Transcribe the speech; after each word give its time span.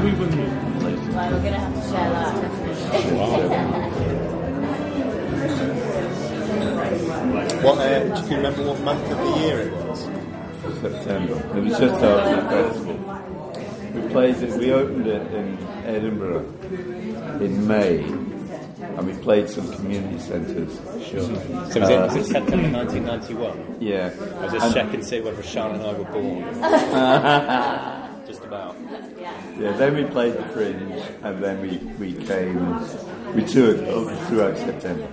musical 0.00 0.26
we've 0.26 0.36
been 0.36 0.78
playing. 0.80 1.14
Well, 1.14 1.30
we're 1.32 1.40
going 1.40 1.52
to 1.52 1.58
have 1.60 1.74
to 1.74 1.80
share 1.82 2.10
that. 2.10 2.34
What, 7.62 7.78
uh, 7.78 8.20
do 8.20 8.30
you 8.30 8.36
remember 8.36 8.62
what 8.62 8.80
month 8.80 9.10
of 9.10 9.18
the 9.18 9.40
year 9.40 9.60
it 9.60 9.72
was? 9.72 10.00
September. 10.80 11.56
It 11.56 11.62
was 11.62 11.78
just 11.78 12.02
after 12.02 12.36
the 12.36 12.48
festival. 12.50 12.96
We 13.94 14.08
played 14.08 14.36
it, 14.36 14.58
we 14.58 14.72
opened 14.72 15.06
it 15.06 15.32
in 15.32 15.58
Edinburgh 15.84 16.46
in 17.40 17.66
May, 17.66 18.00
and 18.00 19.06
we 19.06 19.12
played 19.22 19.48
some 19.48 19.72
community 19.72 20.18
centres. 20.18 20.80
Sure. 21.06 21.22
So 21.22 21.80
was 21.80 21.90
it, 21.90 22.00
was 22.00 22.16
it 22.16 22.24
September 22.24 22.70
1991? 22.70 23.76
Yeah. 23.80 24.10
I 24.38 24.44
was 24.44 24.52
just 24.52 24.74
checking 24.74 25.00
to 25.00 25.06
see 25.06 25.20
whether 25.20 25.42
Sharon 25.42 25.76
and 25.76 25.84
I 25.84 25.92
were 25.92 26.04
born. 26.04 28.00
just 28.26 28.44
about. 28.44 28.76
Yeah, 29.18 29.72
then 29.76 29.94
we 29.94 30.04
played 30.04 30.34
the 30.34 30.44
Fringe, 30.44 31.02
and 31.22 31.42
then 31.42 31.60
we, 31.60 31.78
we 31.98 32.12
came, 32.24 33.34
we 33.34 33.44
toured 33.44 33.80
over 33.80 34.14
throughout 34.26 34.56
September. 34.56 35.08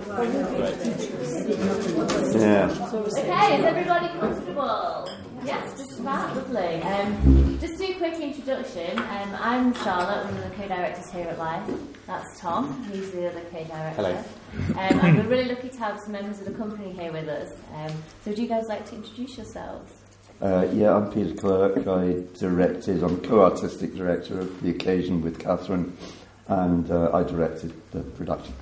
Yeah. 2.38 2.70
Okay, 2.92 3.58
is 3.58 3.64
everybody 3.64 4.08
comfortable? 4.18 5.08
Yes, 5.44 5.76
just 5.76 5.98
about 5.98 6.36
lovely. 6.36 6.82
Um, 6.82 7.58
just 7.60 7.76
do 7.78 7.84
a 7.84 7.94
quick 7.94 8.14
introduction. 8.20 8.96
Um, 8.98 9.36
I'm 9.40 9.74
Charlotte, 9.74 10.24
one 10.26 10.36
of 10.36 10.44
the 10.50 10.56
co-directors 10.56 11.10
here 11.10 11.26
at 11.26 11.38
Life. 11.38 11.68
That's 12.06 12.38
Tom, 12.40 12.84
he's 12.92 13.10
the 13.10 13.28
other 13.28 13.40
co-director. 13.50 13.94
Hello. 13.96 14.24
Um, 14.78 15.00
and 15.00 15.18
we're 15.18 15.28
really 15.28 15.46
lucky 15.46 15.68
to 15.70 15.78
have 15.78 15.98
some 16.00 16.12
members 16.12 16.38
of 16.38 16.44
the 16.44 16.52
company 16.52 16.92
here 16.92 17.12
with 17.12 17.28
us. 17.28 17.52
Um, 17.74 17.90
so 18.22 18.30
would 18.30 18.38
you 18.38 18.46
guys 18.46 18.66
like 18.68 18.88
to 18.90 18.94
introduce 18.94 19.36
yourselves? 19.36 19.92
Uh, 20.42 20.68
yeah, 20.72 20.96
I'm 20.96 21.08
Peter 21.12 21.34
Clerk. 21.34 21.86
I 21.86 22.24
directed, 22.36 23.04
I'm 23.04 23.20
co-artistic 23.20 23.94
director 23.94 24.40
of 24.40 24.60
The 24.60 24.70
Occasion 24.70 25.22
with 25.22 25.38
Catherine, 25.38 25.96
and 26.48 26.90
uh, 26.90 27.12
I 27.14 27.22
directed 27.22 27.72
the 27.92 28.00
production. 28.00 28.52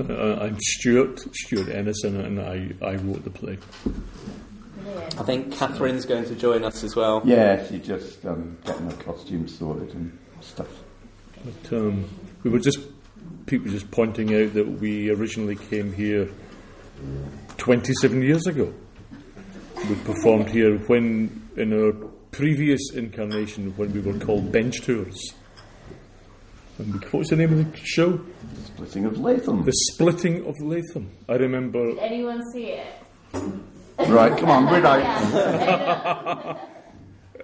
Uh, 0.00 0.38
I'm 0.40 0.56
Stuart, 0.58 1.20
Stuart 1.34 1.68
Ennison, 1.68 2.18
and 2.24 2.40
I, 2.40 2.72
I 2.82 2.94
wrote 2.94 3.24
the 3.24 3.30
play. 3.30 3.58
I 5.18 5.22
think 5.24 5.52
Catherine's 5.52 6.06
going 6.06 6.24
to 6.24 6.34
join 6.34 6.64
us 6.64 6.82
as 6.82 6.96
well. 6.96 7.20
Yeah, 7.26 7.62
she 7.66 7.78
just 7.78 8.24
um, 8.24 8.56
getting 8.64 8.90
her 8.90 8.96
costumes 8.96 9.58
sorted 9.58 9.92
and 9.92 10.18
stuff. 10.40 10.70
But 11.44 11.76
um, 11.76 12.08
we 12.42 12.48
were 12.48 12.58
just 12.58 12.78
people 13.44 13.70
just 13.70 13.90
pointing 13.90 14.34
out 14.34 14.54
that 14.54 14.66
we 14.66 15.10
originally 15.10 15.56
came 15.56 15.92
here 15.92 16.30
27 17.58 18.22
years 18.22 18.46
ago. 18.46 18.72
We 19.86 19.94
performed 20.04 20.50
here 20.50 20.78
when 20.78 21.48
in 21.56 21.72
our 21.72 21.92
previous 22.30 22.92
incarnation 22.94 23.72
when 23.76 23.92
we 23.92 24.00
were 24.00 24.18
called 24.18 24.50
Bench 24.52 24.82
Tours. 24.82 25.34
And 26.78 26.94
we, 26.94 27.00
what 27.00 27.14
was 27.14 27.28
the 27.28 27.36
name 27.36 27.52
of 27.58 27.72
the 27.72 27.78
show? 27.84 28.12
The 28.12 28.64
Splitting 28.64 29.04
of 29.06 29.18
Latham. 29.18 29.64
The 29.64 29.72
Splitting 29.72 30.46
of 30.46 30.54
Latham. 30.60 31.10
I 31.28 31.34
remember. 31.34 31.94
Did 31.94 31.98
anyone 31.98 32.42
see 32.52 32.72
it? 32.72 32.86
Right, 33.98 34.36
come 34.38 34.50
on, 34.50 34.66
we're 34.66 34.84
out. 34.86 36.60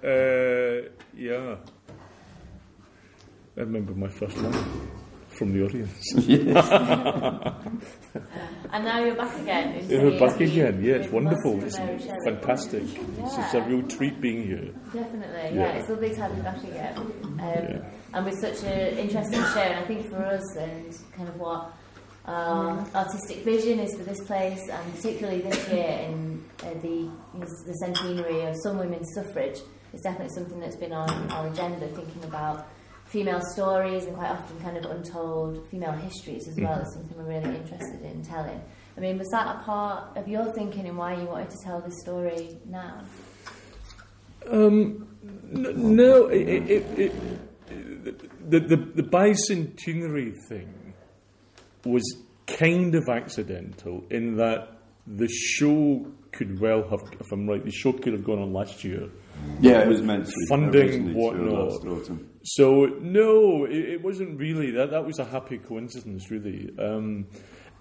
Uh, 0.03 0.87
yeah. 1.17 1.55
I 3.57 3.61
remember 3.61 3.93
my 3.93 4.07
first 4.07 4.37
line 4.37 4.53
from 5.37 5.53
the 5.53 5.65
audience. 5.65 6.15
And 8.71 8.83
now 8.83 8.99
you're 9.03 9.15
back 9.15 9.37
again. 9.39 9.73
in 9.75 9.87
We're 9.87 10.17
St. 10.17 10.19
back 10.19 10.41
again. 10.41 10.83
Yeah, 10.83 10.95
it's 10.95 11.11
wonderful. 11.11 11.57
Monster 11.57 11.67
It's 11.67 11.79
Mary 11.79 11.99
Shelley. 11.99 12.19
fantastic. 12.25 12.83
It's, 12.83 13.37
it's 13.37 13.53
a 13.53 13.61
real 13.61 13.83
treat 13.87 14.19
being 14.19 14.43
here. 14.43 14.71
Definitely, 14.93 15.55
yeah. 15.57 15.67
Yeah. 15.67 15.77
It's 15.77 15.89
lovely 15.89 16.09
to 16.09 16.15
have 16.21 16.35
you 16.35 16.43
back 16.43 16.63
again. 16.63 16.97
Um, 16.97 17.39
Yeah. 17.39 17.81
And 18.13 18.25
with 18.25 18.39
such 18.39 18.63
an 18.63 18.97
interesting 18.97 19.41
show, 19.53 19.59
and 19.59 19.79
I 19.79 19.87
think 19.87 20.09
for 20.09 20.17
us 20.25 20.55
and 20.57 20.97
kind 21.15 21.29
of 21.29 21.39
what 21.39 21.71
our 22.25 22.85
artistic 22.95 23.43
vision 23.45 23.79
is 23.79 23.95
for 23.95 24.03
this 24.03 24.21
place, 24.25 24.67
and 24.69 24.95
particularly 24.95 25.41
this 25.41 25.69
year 25.69 25.99
in 26.09 26.43
uh, 26.63 26.73
the 26.81 26.87
you 26.89 27.11
know, 27.39 27.45
the 27.65 27.73
centenary 27.85 28.41
of 28.45 28.55
some 28.63 28.77
women's 28.77 29.13
suffrage, 29.13 29.59
it's 29.93 30.01
definitely 30.03 30.33
something 30.33 30.59
that's 30.59 30.75
been 30.77 30.91
on 30.93 31.31
our 31.31 31.47
agenda, 31.47 31.87
thinking 31.89 32.23
about 32.25 32.67
female 33.05 33.41
stories 33.53 34.05
and 34.05 34.15
quite 34.15 34.29
often 34.29 34.59
kind 34.61 34.77
of 34.77 34.85
untold 34.91 35.67
female 35.69 35.93
histories 35.93 36.47
as 36.47 36.55
well. 36.59 36.79
Is 36.79 36.93
something 36.93 37.17
we're 37.17 37.39
really 37.39 37.55
interested 37.55 38.01
in 38.01 38.23
telling. 38.23 38.61
I 38.97 38.99
mean, 38.99 39.17
was 39.17 39.27
that 39.31 39.55
a 39.55 39.59
part 39.63 40.17
of 40.17 40.27
your 40.27 40.53
thinking 40.53 40.87
and 40.87 40.97
why 40.97 41.15
you 41.15 41.25
wanted 41.25 41.49
to 41.49 41.57
tell 41.63 41.81
this 41.81 41.99
story 42.01 42.57
now? 42.65 43.01
Um, 44.49 45.07
n- 45.53 45.95
no, 45.95 46.27
it, 46.27 46.47
it, 46.47 46.69
it, 46.69 47.15
it, 47.69 48.49
the, 48.49 48.59
the, 48.59 48.77
the 48.77 49.03
bicentenary 49.03 50.33
thing 50.47 50.93
was 51.83 52.03
kind 52.47 52.95
of 52.95 53.09
accidental 53.09 54.03
in 54.09 54.37
that 54.37 54.77
the 55.07 55.27
show 55.27 56.05
could 56.31 56.59
well 56.59 56.87
have, 56.89 57.01
if 57.19 57.31
I'm 57.31 57.47
right, 57.47 57.63
the 57.63 57.71
show 57.71 57.93
could 57.93 58.13
have 58.13 58.23
gone 58.23 58.39
on 58.39 58.53
last 58.53 58.83
year. 58.83 59.09
Yeah, 59.59 59.81
it 59.81 59.87
was 59.87 60.01
meant 60.01 60.25
to 60.25 60.31
be 60.31 60.47
Funding, 60.47 60.79
originally 60.79 61.13
to 61.13 61.19
whatnot. 61.19 62.09
So 62.45 62.85
no, 63.01 63.65
it, 63.65 63.89
it 63.89 64.03
wasn't 64.03 64.39
really 64.39 64.71
that. 64.71 64.91
That 64.91 65.05
was 65.05 65.17
a 65.17 65.25
happy 65.25 65.57
coincidence, 65.57 66.29
really. 66.29 66.69
Um, 66.77 67.25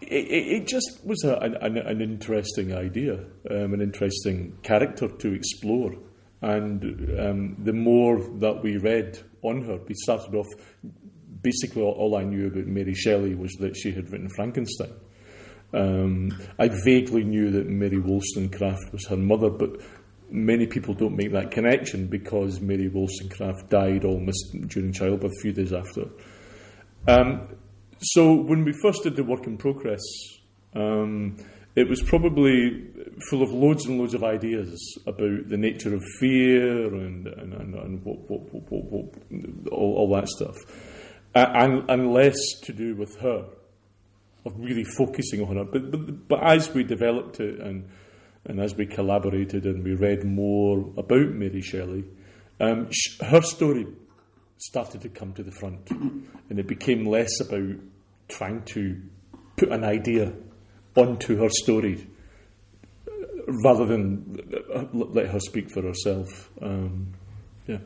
it, 0.00 0.26
it, 0.26 0.62
it 0.62 0.66
just 0.66 1.00
was 1.04 1.22
a, 1.25 1.36
an, 1.36 1.76
an 1.76 2.00
interesting 2.00 2.75
idea, 2.75 3.25
um, 3.50 3.75
an 3.75 3.82
interesting 3.82 4.58
character 4.62 5.08
to 5.08 5.32
explore. 5.34 5.94
And 6.41 6.82
um, 7.20 7.56
the 7.62 7.72
more 7.75 8.19
that 8.38 8.62
we 8.62 8.78
read 8.78 9.19
on 9.42 9.62
her, 9.62 9.78
we 9.86 9.94
started 9.94 10.34
off. 10.34 10.47
Basically, 11.42 11.82
all, 11.82 11.92
all 11.92 12.16
I 12.16 12.25
knew 12.25 12.46
about 12.46 12.66
Mary 12.66 12.94
Shelley 12.94 13.34
was 13.34 13.52
that 13.60 13.76
she 13.76 13.92
had 13.92 14.10
written 14.10 14.31
Frankenstein. 14.34 14.92
Um, 15.75 16.31
I 16.58 16.70
vaguely 16.84 17.25
knew 17.25 17.50
that 17.50 17.66
Mary 17.66 17.98
Wollstonecraft 17.98 18.92
was 18.92 19.06
her 19.08 19.16
mother, 19.16 19.50
but 19.50 19.81
many 20.34 20.67
people 20.67 20.95
don't 20.95 21.17
make 21.17 21.33
that 21.33 21.53
connection 21.53 22.09
because 22.09 22.61
Mary 22.61 22.89
Wollstonecraft 22.89 23.71
died 23.71 24.05
almost 24.05 24.53
during 24.67 24.93
childbirth, 24.93 25.33
a 25.39 25.41
few 25.41 25.53
days 25.53 25.72
after. 25.72 26.06
Um, 27.06 27.56
so 28.00 28.34
when 28.34 28.65
we 28.65 28.73
first 28.83 29.05
did 29.05 29.15
the 29.17 29.23
work 29.25 29.47
in 29.47 29.56
progress, 29.56 30.03
um, 30.75 31.37
it 31.77 31.89
was 31.89 32.03
probably 32.03 32.91
full 33.31 33.43
of 33.43 33.50
loads 33.50 33.87
and 33.87 33.99
loads 33.99 34.15
of 34.15 34.25
ideas 34.25 34.99
about 35.06 35.49
the 35.49 35.56
nature 35.56 35.94
of 35.94 36.03
fear 36.19 36.87
and, 36.87 37.27
and, 37.27 37.55
and, 37.55 37.75
and 37.75 38.05
what, 38.05 38.19
what, 38.28 38.53
what, 38.53 38.84
what, 38.84 39.15
all, 39.73 39.94
all 39.97 40.15
that 40.15 40.28
stuff, 40.28 40.56
and, 41.34 41.89
and 41.89 42.12
less 42.12 42.37
to 42.62 42.73
do 42.73 42.97
with 42.97 43.17
her 43.21 43.47
of 44.44 44.53
really 44.59 44.84
focusing 44.84 45.43
on 45.43 45.56
her. 45.56 45.65
But, 45.65 45.91
but, 45.91 46.28
but 46.28 46.44
as 46.44 46.73
we 46.75 46.84
developed 46.84 47.41
it 47.41 47.61
and, 47.61 47.89
and 48.47 48.60
as 48.60 48.75
we 48.75 48.87
collaborated 48.87 49.65
and 49.66 49.82
we 49.84 49.94
read 49.94 50.25
more 50.25 50.91
about 50.97 51.28
Mary 51.31 51.60
Shelley, 51.62 52.05
um, 52.60 52.88
sh- 52.91 53.19
her 53.21 53.41
story 53.43 53.87
started 54.59 55.00
to 55.03 55.09
come 55.09 55.32
to 55.34 55.43
the 55.43 55.50
front. 55.53 55.91
And 55.91 56.59
it 56.59 56.66
became 56.66 57.05
less 57.06 57.41
about 57.41 57.75
trying 58.28 58.62
to 58.67 59.00
put 59.56 59.70
an 59.73 59.82
idea 59.85 60.32
onto 60.96 61.37
her 61.38 61.49
story 61.50 62.06
uh, 63.08 63.12
rather 63.64 63.85
than 63.87 64.41
uh, 64.75 64.85
let 64.93 65.26
her 65.29 65.41
speak 65.41 65.70
for 65.70 65.82
herself. 65.82 66.50
Um, 66.62 67.14
yeah. 67.67 67.79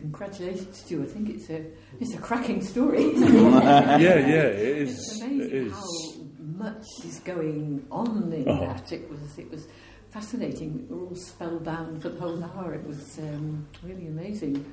Congratulations, 0.00 0.78
Stu. 0.78 1.02
I 1.02 1.06
think 1.06 1.30
it's 1.30 1.50
a 1.50 1.64
it's 2.00 2.14
a 2.14 2.18
cracking 2.18 2.62
story. 2.62 3.12
yeah, 3.16 3.98
yeah, 3.98 4.06
it 4.08 4.82
it's 4.88 5.20
amazing 5.20 5.40
It 5.40 5.52
is. 5.52 5.72
how 5.72 6.13
much 6.54 6.84
is 7.04 7.18
going 7.20 7.84
on 7.90 8.32
in 8.32 8.48
Uh-huh. 8.48 8.66
that. 8.74 8.92
It 8.92 9.10
was 9.10 9.38
it 9.38 9.50
was 9.50 9.66
fascinating. 10.10 10.86
We 10.88 10.96
were 10.96 11.06
all 11.06 11.14
spellbound 11.16 12.02
for 12.02 12.08
the 12.10 12.20
whole 12.20 12.42
hour. 12.44 12.74
It 12.74 12.86
was 12.86 13.18
um, 13.18 13.66
really 13.82 14.06
amazing. 14.06 14.64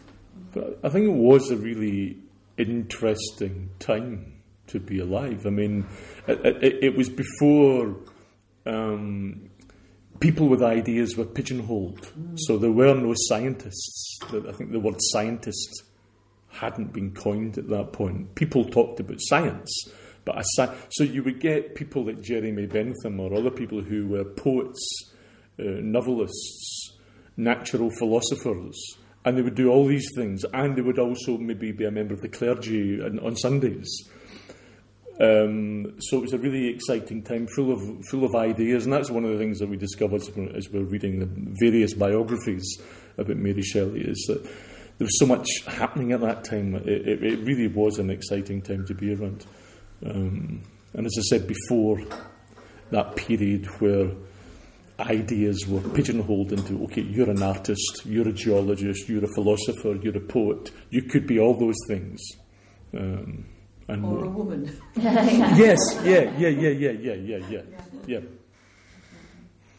But 0.53 0.79
I 0.83 0.89
think 0.89 1.05
it 1.07 1.13
was 1.13 1.51
a 1.51 1.57
really 1.57 2.17
interesting 2.57 3.69
time 3.79 4.33
to 4.67 4.79
be 4.79 4.99
alive. 4.99 5.45
I 5.45 5.49
mean, 5.49 5.85
it, 6.27 6.39
it, 6.63 6.83
it 6.83 6.95
was 6.97 7.09
before 7.09 7.95
um, 8.65 9.49
people 10.19 10.47
with 10.47 10.61
ideas 10.63 11.17
were 11.17 11.25
pigeonholed. 11.25 12.11
So 12.35 12.57
there 12.57 12.71
were 12.71 12.93
no 12.95 13.13
scientists. 13.15 14.19
I 14.31 14.51
think 14.53 14.71
the 14.71 14.79
word 14.79 14.95
scientist 14.99 15.83
hadn't 16.49 16.93
been 16.93 17.11
coined 17.13 17.57
at 17.57 17.67
that 17.69 17.91
point. 17.93 18.35
People 18.35 18.63
talked 18.65 18.99
about 18.99 19.17
science, 19.19 19.71
but 20.23 20.41
so 20.43 21.03
you 21.03 21.23
would 21.23 21.39
get 21.39 21.75
people 21.75 22.05
like 22.05 22.21
Jeremy 22.21 22.67
Bentham 22.67 23.19
or 23.19 23.33
other 23.33 23.49
people 23.49 23.81
who 23.81 24.07
were 24.07 24.23
poets, 24.23 24.79
uh, 25.59 25.63
novelists, 25.63 26.97
natural 27.37 27.89
philosophers, 27.97 28.79
and 29.25 29.37
they 29.37 29.41
would 29.41 29.55
do 29.55 29.69
all 29.69 29.87
these 29.87 30.09
things, 30.15 30.43
and 30.53 30.75
they 30.75 30.81
would 30.81 30.99
also 30.99 31.37
maybe 31.37 31.71
be 31.71 31.85
a 31.85 31.91
member 31.91 32.13
of 32.13 32.21
the 32.21 32.29
clergy 32.29 33.01
on, 33.01 33.19
on 33.19 33.35
Sundays. 33.35 33.89
Um, 35.19 35.99
so 35.99 36.17
it 36.17 36.21
was 36.21 36.33
a 36.33 36.37
really 36.37 36.67
exciting 36.67 37.21
time, 37.21 37.47
full 37.47 37.71
of 37.71 37.81
full 38.09 38.23
of 38.23 38.35
ideas, 38.35 38.85
and 38.85 38.93
that's 38.93 39.11
one 39.11 39.23
of 39.23 39.31
the 39.31 39.37
things 39.37 39.59
that 39.59 39.69
we 39.69 39.77
discovered 39.77 40.21
as 40.21 40.29
as 40.55 40.69
we're 40.69 40.83
reading 40.83 41.19
the 41.19 41.29
various 41.59 41.93
biographies 41.93 42.65
about 43.17 43.37
Mary 43.37 43.61
Shelley 43.61 44.01
is 44.01 44.23
that 44.27 44.43
there 44.43 45.05
was 45.05 45.19
so 45.19 45.25
much 45.25 45.47
happening 45.67 46.11
at 46.11 46.21
that 46.21 46.43
time. 46.43 46.75
It, 46.75 46.87
it, 46.87 47.23
it 47.23 47.39
really 47.39 47.67
was 47.67 47.97
an 47.99 48.09
exciting 48.09 48.61
time 48.61 48.85
to 48.85 48.93
be 48.93 49.13
around. 49.13 49.45
Um, 50.05 50.61
and 50.93 51.05
as 51.05 51.13
I 51.17 51.21
said 51.21 51.47
before, 51.47 52.01
that 52.91 53.15
period 53.15 53.65
where 53.79 54.11
ideas 54.99 55.65
were 55.67 55.81
pigeonholed 55.91 56.51
into 56.53 56.83
okay, 56.85 57.01
you're 57.01 57.29
an 57.29 57.41
artist, 57.41 58.01
you're 58.05 58.27
a 58.27 58.33
geologist, 58.33 59.07
you're 59.09 59.23
a 59.23 59.33
philosopher, 59.35 59.95
you're 60.01 60.17
a 60.17 60.21
poet. 60.21 60.71
You 60.89 61.03
could 61.03 61.25
be 61.27 61.39
all 61.39 61.55
those 61.57 61.77
things. 61.87 62.19
Um, 62.93 63.45
and 63.87 64.05
Or 64.05 64.09
more. 64.11 64.25
a 64.25 64.29
woman. 64.29 64.79
yeah. 64.95 65.55
Yes, 65.57 65.79
yeah, 66.03 66.31
yeah, 66.37 66.49
yeah, 66.49 66.69
yeah, 66.69 66.91
yeah, 66.91 67.13
yeah, 67.13 67.37
yeah, 67.49 67.61
yeah. 68.05 68.19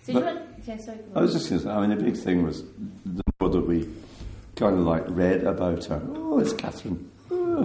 So 0.03 0.13
you 0.13 0.15
But- 0.15 0.25
want, 0.25 0.41
okay, 0.61 0.79
sorry. 0.79 0.99
I 1.15 1.21
was 1.21 1.33
just 1.35 1.49
going 1.49 1.61
to 1.61 1.67
say, 1.69 1.73
I 1.73 1.87
mean, 1.87 1.97
the 1.99 2.05
big 2.05 2.17
thing 2.17 2.43
was 2.43 2.63
the 3.05 3.23
more 3.41 3.51
that 3.51 3.61
we 3.61 3.89
kind 4.57 4.75
of 4.79 4.81
like 4.87 5.05
read 5.09 5.45
about 5.45 5.85
her. 5.87 6.03
Oh, 6.15 6.41
it's 6.41 6.53
Catherine. 6.53 7.09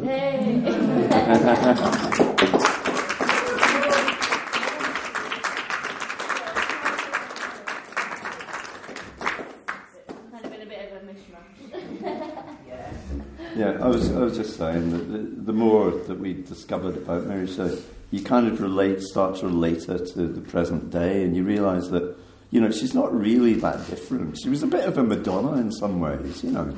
Yeah, 13.56 13.80
I 13.81 13.88
was, 13.88 14.16
I 14.16 14.19
was 14.19 14.38
just 14.38 14.56
saying 14.56 14.92
that 14.92 15.12
the, 15.12 15.18
the 15.18 15.54
more 15.54 15.89
that 15.89 16.19
we 16.19 16.34
discovered 16.34 16.95
about 16.95 17.25
Mary 17.25 17.48
Shelley, 17.48 17.81
you 18.12 18.22
kind 18.22 18.48
of 18.48 18.62
relate, 18.62 19.01
start 19.01 19.38
to 19.38 19.48
relate 19.48 19.86
her 19.86 19.98
to 19.98 20.28
the 20.28 20.42
present 20.42 20.92
day, 20.92 21.24
and 21.24 21.36
you 21.36 21.44
realise 21.44 21.88
that, 21.88 22.16
you 22.51 22.62
know, 22.62 22.69
she's 22.69 22.94
not 22.94 23.12
really 23.19 23.56
that 23.56 23.88
different. 23.88 24.38
She 24.44 24.50
was 24.50 24.62
a 24.62 24.68
bit 24.68 24.86
of 24.86 25.00
a 25.00 25.04
Madonna 25.04 25.54
in 25.54 25.72
some 25.72 26.00
ways, 26.00 26.44
you 26.44 26.51
know, 26.51 26.78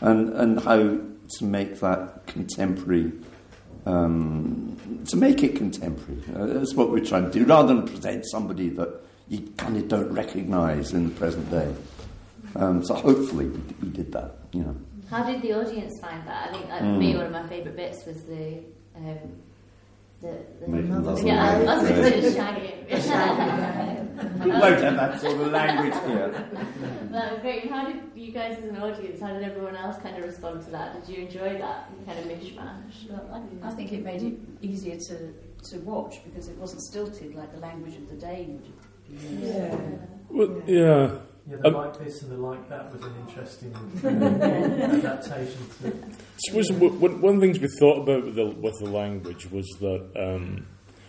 and 0.00 0.32
and 0.32 0.60
how 0.60 0.98
to 1.38 1.44
make 1.44 1.80
that 1.80 2.26
contemporary, 2.26 3.12
um, 3.86 4.76
to 5.08 5.16
make 5.16 5.42
it 5.42 5.56
contemporary. 5.56 6.22
Uh, 6.34 6.46
that's 6.58 6.74
what 6.74 6.90
we're 6.90 7.04
trying 7.04 7.24
to 7.24 7.30
do, 7.30 7.44
rather 7.44 7.74
than 7.74 7.86
present 7.86 8.24
somebody 8.30 8.68
that 8.70 9.00
you 9.28 9.40
kind 9.56 9.76
of 9.76 9.88
don't 9.88 10.10
recognise 10.12 10.92
in 10.92 11.08
the 11.08 11.14
present 11.14 11.50
day. 11.50 11.74
Um, 12.56 12.84
so 12.84 12.94
hopefully 12.94 13.46
we, 13.46 13.60
we 13.82 13.88
did 13.88 14.12
that, 14.12 14.36
you 14.52 14.62
know. 14.62 14.76
How 15.10 15.24
did 15.24 15.42
the 15.42 15.52
audience 15.52 15.92
find 16.00 16.26
that? 16.26 16.48
I 16.48 16.52
think 16.52 16.66
for 16.66 16.74
Mm. 16.84 16.98
me, 16.98 17.16
one 17.16 17.26
of 17.26 17.32
my 17.32 17.46
favourite 17.48 17.76
bits 17.76 18.04
was 18.06 18.22
the. 18.24 18.60
Um, 18.96 19.18
the, 20.24 20.44
the 20.60 20.68
Making 20.72 21.04
love 21.04 21.22
yeah, 21.22 21.50
I 21.50 21.76
was 21.76 21.82
the 21.82 21.88
going 21.94 22.12
to 22.12 22.30
say 22.30 22.38
shagging. 22.40 24.44
We 24.44 24.50
won't 24.50 24.80
have 24.80 24.96
that 24.96 25.20
sort 25.20 25.40
of 25.40 25.52
language 25.52 25.94
here. 26.06 26.48
That 27.10 27.32
was 27.32 27.40
great. 27.42 27.70
How 27.70 27.86
did 27.86 28.00
you 28.14 28.32
guys, 28.32 28.58
as 28.58 28.64
an 28.64 28.76
audience, 28.76 29.20
how 29.20 29.32
did 29.32 29.42
everyone 29.42 29.76
else 29.76 29.96
kind 30.02 30.16
of 30.16 30.24
respond 30.24 30.64
to 30.64 30.70
that? 30.70 30.94
Did 30.94 31.08
you 31.16 31.24
enjoy 31.24 31.58
that 31.58 31.90
kind 32.06 32.18
of 32.18 32.24
mishmash? 32.24 33.10
Well, 33.10 33.48
I, 33.62 33.68
I 33.68 33.70
think 33.72 33.92
it 33.92 34.02
made 34.02 34.22
it 34.22 34.34
easier 34.62 34.96
to, 35.08 35.34
to 35.70 35.78
watch 35.80 36.24
because 36.24 36.48
it 36.48 36.56
wasn't 36.56 36.82
stilted 36.82 37.34
like 37.34 37.52
the 37.52 37.60
language 37.60 37.96
of 37.96 38.08
the 38.08 38.16
day 38.16 38.46
would 38.48 38.62
be. 38.62 39.46
Yeah. 39.46 39.76
Well, 40.30 40.62
yeah. 40.66 40.76
Yeah, 40.76 41.18
the 41.46 41.66
Um, 41.66 41.74
like 41.74 41.98
this 41.98 42.22
and 42.22 42.32
the 42.32 42.36
like 42.36 42.68
that 42.68 42.92
was 42.92 43.02
an 43.02 43.12
interesting 43.26 43.74
adaptation 44.04 45.58
to 45.82 45.88
I 45.88 46.38
suppose 46.38 46.68
w- 46.68 46.92
one, 46.92 47.20
one 47.20 47.34
of 47.34 47.40
the 47.40 47.46
things 47.46 47.60
we 47.60 47.68
thought 47.78 48.02
about 48.02 48.24
with 48.24 48.34
the, 48.34 48.46
with 48.46 48.74
the 48.80 48.90
language 48.90 49.50
was 49.50 49.66
that 49.80 50.10
um, 50.16 50.66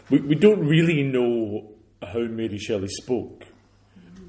we, 0.10 0.20
we 0.20 0.36
don't 0.36 0.66
really 0.66 1.04
know 1.04 1.72
how 2.02 2.20
Mary 2.20 2.58
Shelley 2.58 2.90
spoke. 2.90 3.46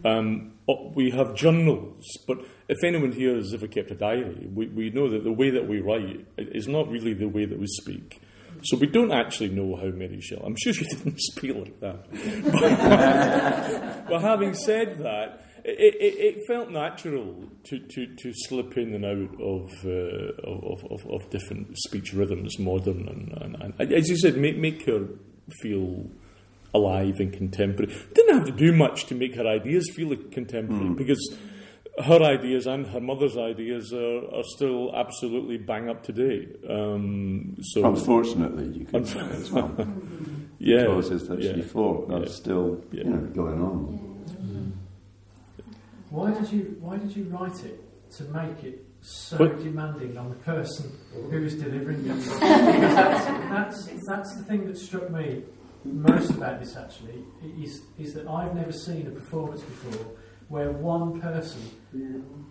Um, 0.05 0.53
we 0.95 1.11
have 1.11 1.35
journals, 1.35 2.05
but 2.27 2.39
if 2.69 2.83
anyone 2.85 3.13
here 3.13 3.37
has 3.37 3.55
ever 3.55 3.67
kept 3.67 3.91
a 3.91 3.95
diary, 3.95 4.49
we, 4.53 4.67
we 4.67 4.91
know 4.91 5.09
that 5.11 5.25
the 5.25 5.33
way 5.33 5.51
that 5.51 5.69
we 5.69 5.81
write 5.81 6.27
is 6.37 6.69
not 6.69 6.89
really 6.89 7.15
the 7.15 7.29
way 7.29 7.45
that 7.45 7.59
we 7.59 7.67
speak. 7.67 8.21
So 8.63 8.77
we 8.77 8.87
don't 8.87 9.13
actually 9.13 9.51
know 9.51 9.77
how 9.77 9.87
Mary 9.87 10.21
Shelley. 10.21 10.43
I'm 10.45 10.57
sure 10.57 10.73
she 10.73 10.85
didn't 10.87 11.21
speak 11.21 11.55
like 11.55 11.81
that. 11.81 12.07
but 14.09 14.21
having 14.21 14.55
said 14.55 14.99
that, 14.99 15.46
it, 15.69 15.95
it, 15.97 16.37
it 16.37 16.47
felt 16.47 16.71
natural 16.71 17.35
to, 17.65 17.79
to, 17.79 18.07
to 18.15 18.33
slip 18.35 18.77
in 18.79 18.95
and 18.95 19.05
out 19.05 19.41
of, 19.41 19.71
uh, 19.85 20.49
of, 20.49 20.85
of, 20.93 21.07
of 21.11 21.31
different 21.31 21.77
speech 21.79 22.13
rhythms, 22.13 22.59
modern 22.59 23.09
and, 23.09 23.33
and, 23.43 23.75
and 23.81 23.93
as 23.93 24.09
you 24.09 24.17
said, 24.17 24.37
make, 24.37 24.57
make 24.57 24.85
her 24.87 25.09
feel 25.61 26.07
alive 26.75 27.17
and 27.19 27.33
contemporary. 27.33 27.93
Didn't 28.15 28.35
have 28.39 28.47
to 28.47 28.53
do 28.53 28.73
much 28.73 29.07
to 29.07 29.15
make 29.15 29.35
her 29.35 29.47
ideas 29.47 29.91
feel 29.97 30.15
contemporary 30.31 30.91
because 30.95 31.37
her 32.05 32.21
ideas 32.23 32.67
and 32.67 32.87
her 32.89 33.01
mother's 33.01 33.37
ideas 33.37 33.93
are, 33.93 34.19
are 34.35 34.45
still 34.45 34.95
absolutely 34.95 35.57
bang 35.57 35.89
up 35.89 36.03
to 36.05 36.13
date. 36.13 36.57
Um, 36.69 37.57
so 37.63 37.85
Unfortunately, 37.87 38.69
you 38.79 38.85
could 38.85 39.07
say 39.09 39.21
as 39.21 39.51
well. 39.51 39.71
yeah, 40.59 40.87
Causes 40.87 41.27
that 41.29 41.41
yeah. 41.43 41.55
she 41.55 41.63
thought 41.63 42.09
that's 42.09 42.31
Yeah. 42.31 42.37
still 42.37 42.85
Yeah. 42.93 43.05
you 43.05 43.11
know 43.11 43.27
going 43.35 43.61
on. 43.63 44.13
Why 46.17 46.33
did 46.33 46.51
you 46.51 46.77
Why 46.81 46.97
did 46.97 47.15
you 47.15 47.25
write 47.25 47.63
it 47.63 47.79
to 48.17 48.25
make 48.25 48.65
it 48.65 48.83
so 49.03 49.37
But- 49.37 49.63
demanding 49.63 50.17
on 50.17 50.31
the 50.31 50.37
person 50.37 50.91
who 51.31 51.45
is 51.45 51.57
delivering 51.57 52.07
it? 52.07 52.17
because 52.17 52.95
that's, 52.95 53.25
that's 53.85 54.07
that's 54.09 54.37
the 54.37 54.45
thing 54.45 54.67
that 54.67 54.79
struck 54.79 55.11
me 55.11 55.45
most 55.85 56.31
about 56.31 56.59
this. 56.61 56.75
Actually, 56.75 57.23
is 57.63 57.83
is 57.99 58.15
that 58.15 58.27
I've 58.29 58.55
never 58.55 58.73
seen 58.73 59.07
a 59.07 59.11
performance 59.11 59.61
before 59.61 60.07
where 60.49 60.71
one 60.73 61.21
person 61.21 61.61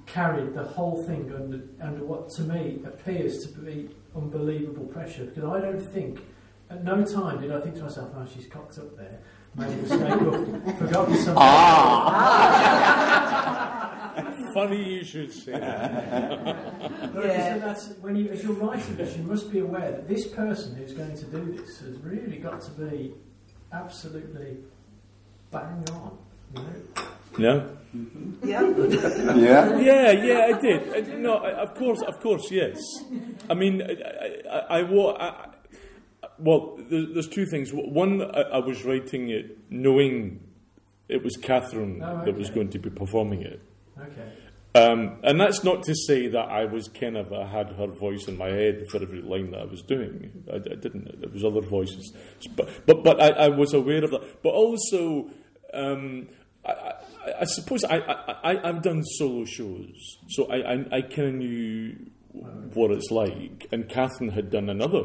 carried 0.06 0.54
the 0.54 0.64
whole 0.64 1.04
thing 1.08 1.34
under 1.34 1.64
under 1.82 2.06
what 2.06 2.30
to 2.36 2.44
me 2.44 2.82
appears 2.86 3.48
to 3.48 3.60
be 3.62 3.90
unbelievable 4.16 4.86
pressure. 4.86 5.26
Because 5.26 5.44
I 5.46 5.60
don't 5.60 5.82
think. 5.82 6.20
At 6.68 6.84
no 6.84 7.04
time 7.06 7.42
did 7.42 7.52
I 7.52 7.62
think 7.62 7.76
to 7.76 7.84
myself, 7.84 8.10
"Oh, 8.16 8.26
she's 8.26 8.48
cocked 8.48 8.80
up 8.80 8.98
there, 8.98 9.20
made 9.58 9.72
a 9.72 9.76
mistake, 9.78 10.22
or 10.22 10.74
forgotten 10.74 11.16
something." 11.16 11.36
Ah. 11.38 12.92
Funny 14.54 14.82
you 15.00 15.04
should 15.04 15.34
say 15.34 15.52
that. 15.52 17.12
But 17.14 17.26
Yeah. 17.26 17.54
so 17.54 17.60
that's 17.60 17.90
when 18.02 18.16
you, 18.16 18.30
as 18.30 18.42
you're 18.44 18.54
writing 18.54 18.96
this, 18.96 19.16
you 19.18 19.24
must 19.24 19.52
be 19.52 19.60
aware 19.60 19.92
that 19.92 20.08
this 20.08 20.28
person 20.28 20.76
who's 20.76 20.94
going 20.94 21.16
to 21.18 21.26
do 21.26 21.42
this 21.58 21.80
has 21.80 21.98
really 22.00 22.38
got 22.38 22.62
to 22.62 22.72
be 22.72 23.14
absolutely 23.74 24.58
bang 25.52 25.84
on. 25.92 26.18
You 27.38 27.44
know, 27.44 27.68
Yeah. 28.44 28.62
Yeah. 28.62 28.62
Yeah. 29.36 29.78
Yeah, 29.78 30.12
yeah, 30.12 30.56
I 30.56 30.60
did. 30.60 30.82
I, 30.96 31.00
no, 31.18 31.34
I, 31.36 31.52
of 31.52 31.76
course, 31.76 32.02
of 32.02 32.20
course, 32.22 32.50
yes. 32.52 32.80
I 33.50 33.54
mean, 33.56 33.82
I, 33.82 33.92
I, 34.50 34.80
I, 34.80 34.80
I, 34.80 35.28
I 35.28 35.48
well, 36.40 36.78
there's, 36.90 37.14
there's 37.14 37.28
two 37.28 37.46
things. 37.46 37.72
One, 37.74 38.22
I, 38.22 38.60
was 38.60 38.84
writing 38.84 39.30
it 39.30 39.58
knowing 39.70 40.42
it 41.08 41.24
was 41.24 41.38
Catherine 41.38 42.02
Oh, 42.04 42.26
that 42.26 42.36
was 42.36 42.50
going 42.50 42.70
to 42.70 42.80
be 42.80 42.90
performing 42.90 43.42
it. 43.42 43.62
okay. 43.98 44.32
Um, 44.76 45.20
and 45.24 45.40
that's 45.40 45.64
not 45.64 45.84
to 45.84 45.96
say 45.96 46.28
that 46.28 46.50
I 46.50 46.66
was 46.66 46.90
kind 46.90 47.16
of, 47.16 47.32
I 47.32 47.46
had 47.46 47.70
her 47.74 47.88
voice 47.88 48.28
in 48.28 48.38
my 48.38 48.50
head 48.50 48.88
for 48.90 49.02
every 49.02 49.22
line 49.22 49.52
that 49.52 49.62
I 49.62 49.66
was 49.66 49.82
doing. 49.82 50.44
I, 50.52 50.58
I 50.58 50.76
didn't, 50.76 51.22
there 51.22 51.30
was 51.30 51.46
other 51.46 51.62
voices. 51.62 52.12
But, 52.58 52.86
but, 52.86 53.02
but 53.02 53.22
I, 53.22 53.30
I 53.30 53.48
was 53.48 53.74
aware 53.74 54.04
of 54.04 54.12
that. 54.12 54.44
But 54.44 54.50
also, 54.50 55.30
um, 55.74 56.28
I, 56.66 56.94
I, 57.40 57.46
suppose 57.46 57.86
I, 57.86 58.00
I, 58.00 58.54
I, 58.54 58.70
I've 58.70 58.82
done 58.82 59.02
solo 59.06 59.46
shows, 59.46 60.18
so 60.28 60.46
I, 60.48 60.74
I, 60.74 60.86
I 60.92 61.02
kind 61.04 61.28
of 61.30 61.34
knew 61.36 61.96
what 62.74 62.92
it's 62.92 63.10
like. 63.12 63.68
And 63.72 63.88
Catherine 63.88 64.32
had 64.32 64.50
done 64.50 64.70
another 64.70 65.04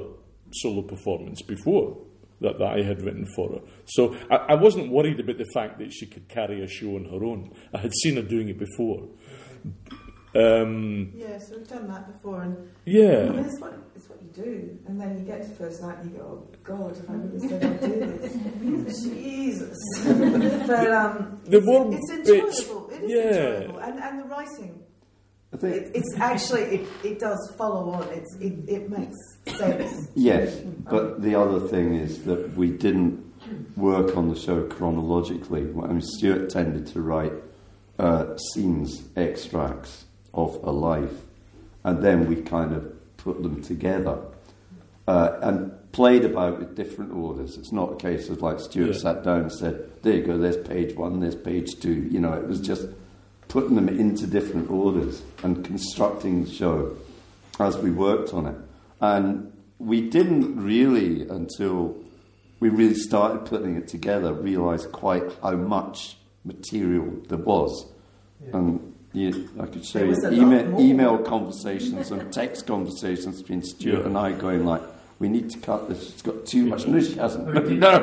solo 0.52 0.82
performance 0.82 1.42
before 1.42 1.96
that, 2.40 2.58
that 2.58 2.68
I 2.78 2.82
had 2.82 3.02
written 3.02 3.26
for 3.36 3.50
her. 3.52 3.60
So 3.86 4.16
I, 4.30 4.36
I 4.36 4.54
wasn't 4.54 4.90
worried 4.90 5.20
about 5.20 5.38
the 5.38 5.46
fact 5.52 5.78
that 5.78 5.92
she 5.92 6.06
could 6.06 6.28
carry 6.28 6.62
a 6.62 6.68
show 6.68 6.96
on 6.96 7.04
her 7.06 7.24
own. 7.24 7.52
I 7.74 7.78
had 7.78 7.92
seen 8.02 8.16
her 8.16 8.22
doing 8.22 8.48
it 8.48 8.58
before. 8.58 9.08
Um, 10.32 11.10
Yeah, 11.14 11.38
so 11.38 11.56
we've 11.58 11.66
done 11.68 11.88
that 11.88 12.12
before, 12.12 12.42
and 12.42 12.56
yeah, 12.84 13.02
I 13.02 13.22
mean, 13.24 13.34
yeah. 13.34 13.40
it's 13.46 13.60
what 13.60 13.74
it's 13.96 14.08
what 14.08 14.22
you 14.22 14.28
do, 14.28 14.78
and 14.86 15.00
then 15.00 15.18
you 15.18 15.24
get 15.24 15.42
to 15.42 15.48
first 15.56 15.82
night 15.82 15.98
and 15.98 16.12
you 16.12 16.18
go, 16.18 16.46
"Oh 16.48 16.56
God, 16.62 16.96
if 16.96 17.10
I 17.10 17.14
really 17.14 17.48
said 17.48 17.64
I'd 17.64 17.80
do 17.80 18.84
this, 18.84 19.02
Jesus!" 19.04 19.76
but 20.68 20.92
um, 20.92 21.40
The 21.46 21.58
it's, 21.58 21.66
one 21.66 21.92
it's 21.94 22.10
bit- 22.30 22.44
enjoyable. 22.44 22.90
It 22.90 23.02
is 23.02 23.10
yeah. 23.10 23.18
enjoyable, 23.56 23.78
and 23.80 23.98
and 23.98 24.18
the 24.20 24.24
writing, 24.26 24.82
I 25.52 25.56
think 25.56 25.74
it, 25.76 25.90
it's 25.94 26.14
actually 26.18 26.62
it, 26.62 26.88
it 27.04 27.18
does 27.18 27.52
follow 27.58 27.90
on. 27.90 28.08
It's 28.12 28.34
it, 28.36 28.54
it 28.68 28.90
makes 28.90 29.16
sense. 29.58 30.08
yes, 30.14 30.56
but 30.88 31.22
the 31.22 31.34
other 31.34 31.60
thing 31.66 31.94
is 31.94 32.22
that 32.24 32.54
we 32.56 32.70
didn't 32.70 33.24
work 33.76 34.16
on 34.16 34.28
the 34.28 34.36
show 34.38 34.62
chronologically. 34.68 35.62
I 35.62 35.86
mean, 35.88 36.00
Stuart 36.02 36.50
tended 36.50 36.86
to 36.88 37.00
write 37.00 37.32
uh, 37.98 38.36
scenes, 38.36 39.02
extracts 39.16 40.04
of 40.32 40.54
a 40.62 40.70
life, 40.70 41.14
and 41.84 42.02
then 42.02 42.28
we 42.28 42.36
kind 42.36 42.72
of 42.72 42.92
put 43.16 43.42
them 43.42 43.60
together 43.62 44.18
uh, 45.08 45.38
and 45.42 45.72
played 45.92 46.24
about 46.24 46.60
with 46.60 46.76
different 46.76 47.12
orders. 47.12 47.56
It's 47.58 47.72
not 47.72 47.92
a 47.94 47.96
case 47.96 48.28
of 48.28 48.40
like 48.40 48.60
Stuart 48.60 48.92
Yeah. 48.92 48.98
sat 48.98 49.24
down 49.24 49.40
and 49.40 49.52
said, 49.52 49.90
"There 50.02 50.14
you 50.14 50.22
go. 50.24 50.38
There's 50.38 50.56
page 50.56 50.94
one. 50.94 51.18
There's 51.18 51.34
page 51.34 51.80
two. 51.80 52.08
You 52.08 52.20
know, 52.20 52.34
it 52.34 52.46
was 52.46 52.60
just 52.60 52.86
putting 53.50 53.74
them 53.74 53.88
into 53.88 54.26
different 54.26 54.70
orders 54.70 55.22
and 55.42 55.64
constructing 55.64 56.44
the 56.44 56.50
show 56.50 56.96
as 57.58 57.76
we 57.76 57.90
worked 57.90 58.32
on 58.32 58.46
it. 58.46 58.56
And 59.00 59.52
we 59.78 60.08
didn't 60.08 60.56
really, 60.62 61.28
until 61.28 61.96
we 62.60 62.68
really 62.68 62.94
started 62.94 63.44
putting 63.46 63.76
it 63.76 63.88
together, 63.88 64.32
realise 64.32 64.86
quite 64.86 65.24
how 65.42 65.56
much 65.56 66.16
material 66.44 67.10
there 67.28 67.38
was. 67.38 67.86
Yeah. 68.44 68.56
And 68.56 68.94
you, 69.12 69.50
I 69.58 69.66
could 69.66 69.84
show 69.84 69.98
you 70.00 70.06
was 70.08 70.22
a 70.24 70.30
lot 70.30 70.38
email, 70.38 70.80
email 70.80 71.18
conversations 71.18 72.12
and 72.12 72.32
text 72.40 72.66
conversations 72.68 73.42
between 73.42 73.62
Stuart 73.62 74.00
Yeah. 74.00 74.06
and 74.06 74.16
I 74.16 74.32
going 74.32 74.64
like, 74.64 74.82
we 75.20 75.28
need 75.28 75.50
to 75.50 75.58
cut 75.58 75.88
this, 75.88 76.08
it's 76.08 76.22
got 76.22 76.44
too 76.46 76.64
much. 76.66 76.86
No, 76.86 76.98
she 76.98 77.14
hasn't. 77.14 77.44
But 77.46 77.58
it 77.58 77.68
did, 77.68 77.78
no. 77.80 77.98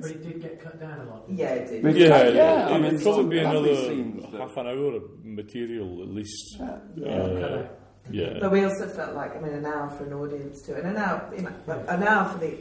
but 0.00 0.10
it 0.10 0.22
did 0.22 0.42
get 0.42 0.60
cut 0.62 0.78
down 0.78 1.00
a 1.00 1.04
lot. 1.10 1.24
Yeah, 1.28 1.54
it 1.54 1.68
did. 1.70 1.82
We've 1.82 1.96
Yeah, 1.96 2.08
cut- 2.24 2.34
yeah, 2.34 2.68
I 2.68 2.78
mean, 2.78 2.92
would 2.94 3.02
probably 3.02 3.24
be 3.30 3.38
another 3.38 3.58
lovely 3.60 3.76
scenes 3.88 4.30
that- 4.30 4.40
half 4.40 4.56
an 4.58 4.66
hour 4.68 4.94
of 4.96 5.24
material 5.24 6.02
at 6.02 6.08
least. 6.08 6.56
Yeah. 6.94 7.06
Uh, 7.06 7.68
yeah. 8.10 8.38
But 8.40 8.52
we 8.52 8.62
also 8.64 8.86
felt 8.88 9.14
like, 9.14 9.34
I 9.36 9.40
mean, 9.40 9.52
an 9.54 9.64
hour 9.64 9.88
for 9.90 10.04
an 10.04 10.12
audience 10.12 10.62
too, 10.62 10.74
and 10.74 10.86
an 10.86 10.96
hour, 10.98 11.32
you 11.34 11.42
know, 11.42 11.52
an 11.88 12.02
hour 12.02 12.28
for 12.32 12.38
the 12.38 12.54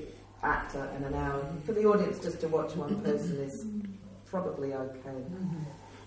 actor 0.44 0.90
and 0.96 1.06
an 1.06 1.14
hour 1.16 1.46
for 1.66 1.74
the 1.74 1.84
audience 1.86 2.20
just 2.20 2.40
to 2.42 2.48
watch 2.48 2.76
one 2.78 3.02
person 3.02 3.38
is 3.42 3.66
probably 4.28 4.74
okay. 4.74 5.24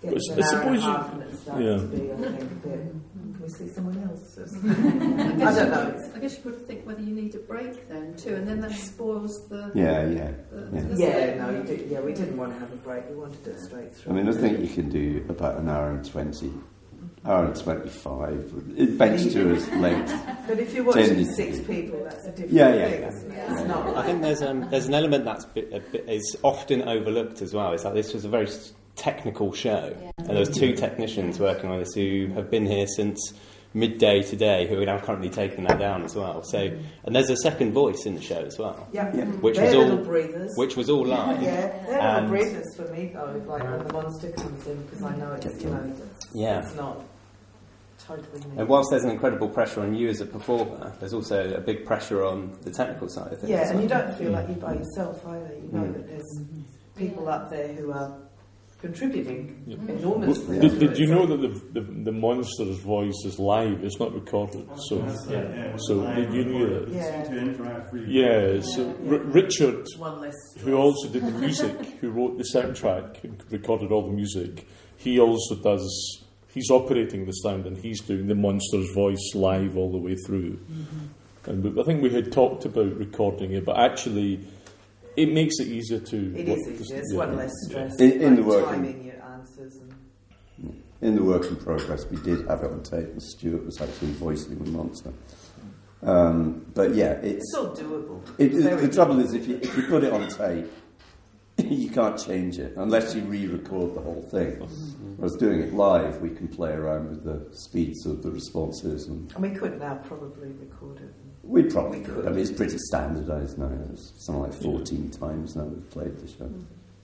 Get 0.01 0.13
But 0.15 0.21
to 0.21 0.33
I 0.33 0.35
an 0.35 0.43
hour 0.43 0.61
and 0.61 0.69
a 0.69 0.73
you- 0.73 0.81
half 0.81 1.13
and 1.13 1.23
it 1.23 1.37
starts 1.37 1.61
yeah. 1.61 1.77
to 1.77 1.83
be, 1.83 2.11
I 2.11 2.15
think, 2.15 2.41
a 2.51 2.55
bit. 2.67 2.95
Can 3.43 3.51
we 3.51 3.57
see 3.67 3.73
someone 3.73 4.01
else? 4.09 4.37
I 4.39 5.53
don't 5.53 5.69
know. 5.69 6.11
I 6.15 6.19
guess 6.19 6.35
you've 6.35 6.45
got 6.45 6.51
to 6.53 6.65
think 6.65 6.85
whether 6.87 7.01
you 7.01 7.13
need 7.13 7.35
a 7.35 7.39
break 7.39 7.89
then 7.89 8.15
too, 8.15 8.35
and 8.35 8.47
then 8.47 8.61
that 8.61 8.71
spoils 8.71 9.37
the. 9.49 9.69
Yeah, 9.75 10.07
yeah. 10.07 10.31
the, 10.49 10.69
Yeah. 10.73 10.81
the 10.83 10.95
Yeah, 10.95 11.35
no, 11.45 11.49
you 11.57 11.63
did, 11.63 11.89
yeah, 11.89 11.99
we 11.99 12.13
didn't 12.13 12.37
want 12.37 12.53
to 12.53 12.59
have 12.59 12.71
a 12.71 12.77
break. 12.77 13.09
We 13.09 13.17
wanted 13.17 13.45
it 13.45 13.59
straight 13.59 13.93
through. 13.93 14.13
I 14.13 14.15
mean, 14.15 14.29
I 14.29 14.31
think 14.31 14.59
you 14.61 14.67
can 14.73 14.89
do 14.89 15.25
about 15.27 15.57
an 15.57 15.67
hour 15.67 15.89
and 15.91 16.09
20, 16.09 16.53
hour 17.25 17.45
and 17.47 17.55
25. 17.55 18.63
It 18.77 18.97
bench 18.97 19.33
tours 19.33 19.67
length. 19.73 20.13
But 20.47 20.59
if 20.59 20.73
you're 20.73 20.85
watching 20.85 21.15
Ten. 21.15 21.25
six 21.35 21.59
people, 21.67 22.01
that's 22.05 22.25
a 22.25 22.29
different 22.31 22.53
Yeah, 22.53 22.73
yeah, 22.75 22.89
thing. 22.89 23.01
yeah. 23.01 23.07
isn't? 23.09 23.31
It's 23.33 23.67
not. 23.67 23.97
I 23.97 24.05
think 24.05 24.21
there's 24.21 24.41
um, 24.41 24.69
there's 24.69 24.87
an 24.87 24.93
element 24.93 25.25
that's 25.25 25.43
bit, 25.43 25.69
a 25.73 25.81
bit, 25.81 26.07
is 26.07 26.37
often 26.43 26.81
overlooked 26.87 27.41
as 27.41 27.53
well. 27.53 27.73
It's 27.73 27.83
like 27.83 27.93
this 27.93 28.13
was 28.13 28.23
a 28.23 28.29
very 28.29 28.47
s- 28.47 28.71
technical 28.95 29.51
show, 29.53 29.95
and 30.17 30.27
there 30.27 30.39
was 30.39 30.49
two 30.49 30.73
technicians 30.73 31.39
working 31.39 31.69
on 31.69 31.79
this 31.79 31.93
who 31.93 32.27
have 32.35 32.49
been 32.51 32.65
here 32.65 32.85
since 32.87 33.33
midday 33.75 34.21
today, 34.21 34.67
who 34.67 34.79
are 34.79 34.85
now 34.85 34.99
currently 34.99 35.29
taking 35.29 35.63
that 35.63 35.79
down 35.79 36.03
as 36.03 36.15
well. 36.15 36.43
So, 36.43 36.59
and 37.05 37.15
there's 37.15 37.31
a 37.31 37.37
second 37.37 37.71
voice 37.73 38.05
in 38.05 38.13
the 38.13 38.21
show 38.21 38.37
as 38.41 38.59
well, 38.59 38.87
Yeah, 38.91 39.11
Yeah. 39.15 39.25
which 39.25 39.55
they're 39.55 39.65
was 39.65 39.75
little 39.75 39.97
all 39.97 40.05
breathers. 40.05 40.51
which 40.57 40.75
was 40.77 40.89
all 40.91 41.05
live. 41.07 41.41
Yeah, 41.41 41.83
they're 41.87 41.99
And- 41.99 42.29
little 42.31 42.45
breathers 42.51 42.75
for 42.75 42.93
me 42.93 43.11
though. 43.13 43.41
Like 43.47 43.63
when 43.63 43.87
the 43.87 43.93
monster 43.93 44.29
comes 44.31 44.67
in, 44.67 44.83
because 44.83 45.01
I 45.03 45.15
know 45.15 45.31
it's 45.33 45.63
you 45.63 45.69
know 45.71 45.83
it's, 45.89 46.27
Yeah. 46.35 46.59
it's 46.59 46.75
not 46.75 47.01
totally 47.97 48.41
me. 48.41 48.57
And 48.59 48.67
whilst 48.67 48.91
there's 48.91 49.05
an 49.05 49.09
incredible 49.09 49.49
pressure 49.49 49.81
on 49.81 49.95
you 49.95 50.07
as 50.09 50.21
a 50.21 50.27
performer, 50.27 50.93
there's 50.99 51.13
also 51.15 51.55
a 51.55 51.61
big 51.61 51.83
pressure 51.83 52.23
on 52.23 52.55
the 52.61 52.69
technical 52.69 53.09
side 53.09 53.33
of 53.33 53.39
things. 53.39 53.49
yeah, 53.49 53.61
as 53.61 53.71
and 53.71 53.81
you 53.81 53.87
don't 53.89 54.13
feel 54.19 54.31
like 54.31 54.47
you're 54.49 54.57
by 54.57 54.73
yourself 54.75 55.25
either. 55.25 55.55
You 55.55 55.69
know 55.71 55.83
Mm. 55.85 55.93
that 55.93 56.07
there's 56.09 56.41
people 56.95 57.27
up 57.27 57.49
there 57.49 57.69
who 57.69 57.91
are 57.91 58.17
contributing 58.87 59.63
Yeah. 59.65 59.77
enormously. 59.95 60.59
Did, 60.59 60.77
did 60.79 60.97
you 60.99 61.07
know 61.07 61.25
that 61.25 61.37
the, 61.45 61.79
the, 61.79 61.81
the 62.03 62.11
monster's 62.11 62.79
voice 62.79 63.15
is 63.25 63.39
live? 63.39 63.81
It's 63.83 63.97
not 63.97 64.13
recorded. 64.13 64.67
So, 64.89 64.95
so 65.87 66.13
did 66.15 66.33
you 66.33 66.43
knew 66.43 66.67
that? 66.79 66.89
Yeah. 66.89 68.57
Yeah. 68.57 68.61
So 68.61 68.89
R- 69.09 69.17
Richard, 69.39 69.85
One 69.97 70.19
less. 70.21 70.35
who 70.59 70.75
also 70.75 71.07
did 71.09 71.23
the 71.25 71.31
music, 71.31 71.77
who 72.01 72.11
wrote 72.11 72.37
the 72.37 72.43
soundtrack 72.53 73.23
and 73.23 73.41
recorded 73.49 73.91
all 73.91 74.03
the 74.09 74.13
music, 74.13 74.67
he 74.97 75.19
also 75.19 75.55
does. 75.55 76.19
He's 76.53 76.69
operating 76.69 77.25
the 77.25 77.31
sound 77.31 77.65
and 77.65 77.77
he's 77.77 78.01
doing 78.01 78.27
the 78.27 78.35
monster's 78.35 78.93
voice 78.93 79.31
live 79.33 79.75
all 79.77 79.91
the 79.91 79.97
way 79.97 80.15
through. 80.15 80.57
Mm-hmm. 80.57 81.49
And 81.49 81.79
I 81.79 81.83
think 81.83 82.03
we 82.03 82.09
had 82.11 82.31
talked 82.31 82.65
about 82.65 82.95
recording 82.97 83.51
it, 83.53 83.65
but 83.65 83.77
actually, 83.79 84.39
it 85.15 85.31
makes 85.31 85.59
it 85.59 85.67
easier 85.67 85.99
to. 85.99 86.17
It 86.37 86.47
work 86.47 86.57
is 86.59 86.65
this- 86.65 86.81
easier. 86.81 86.97
It's 86.97 87.11
yeah. 87.11 87.17
one 87.17 87.35
less 87.37 87.51
stress. 87.67 87.95
In- 87.99 88.21
in 88.21 88.35
the 88.35 88.41
like 88.41 88.49
working- 88.49 88.65
timing 88.83 89.03
your 89.05 89.23
answers 89.23 89.75
and 89.81 89.93
In 91.01 91.15
the 91.15 91.23
work 91.23 91.45
in 91.45 91.55
progress, 91.57 92.05
we 92.09 92.17
did 92.17 92.47
have 92.47 92.63
it 92.63 92.71
on 92.71 92.81
tape, 92.81 93.07
and 93.09 93.21
Stuart 93.21 93.65
was 93.65 93.81
actually 93.81 94.11
voicing 94.13 94.57
the 94.63 94.71
monster. 94.71 95.11
Um, 96.01 96.65
but 96.73 96.95
yeah, 96.95 97.13
it's. 97.13 97.43
it's 97.43 97.53
all 97.55 97.75
doable. 97.75 98.21
It, 98.37 98.53
It's 98.53 98.81
the 98.81 98.89
trouble 98.93 99.19
is, 99.19 99.33
if 99.33 99.47
you, 99.47 99.55
if 99.61 99.75
you 99.77 99.83
put 99.83 100.03
it 100.03 100.11
on 100.13 100.27
tape, 100.29 100.69
you 101.57 101.89
can't 101.89 102.17
change 102.17 102.57
it 102.59 102.73
unless 102.77 103.13
you 103.15 103.21
re-record 103.23 103.95
the 103.95 104.01
whole 104.01 104.21
thing. 104.31 104.59
Whereas 105.17 105.35
doing 105.35 105.59
it 105.61 105.73
live, 105.73 106.19
we 106.21 106.29
can 106.29 106.47
play 106.47 106.71
around 106.71 107.09
with 107.09 107.23
the 107.23 107.47
speeds 107.55 108.05
of 108.05 108.23
the 108.23 108.31
responses, 108.31 109.07
and 109.07 109.31
And 109.33 109.41
we 109.43 109.51
could 109.57 109.79
now 109.79 109.95
probably 109.95 110.49
record 110.49 110.97
it. 110.99 111.13
We 111.43 111.63
probably 111.63 111.99
We 111.99 112.05
could. 112.05 112.15
could. 112.15 112.27
I 112.27 112.29
mean, 112.29 112.39
it's 112.39 112.51
pretty 112.51 112.77
standardised 112.77 113.57
now. 113.57 113.69
It's 113.91 114.11
something 114.25 114.43
like 114.43 114.53
14 114.53 115.09
times 115.11 115.55
now 115.55 115.63
we've 115.63 115.89
played 115.89 116.17
the 116.19 116.27
show. 116.27 116.49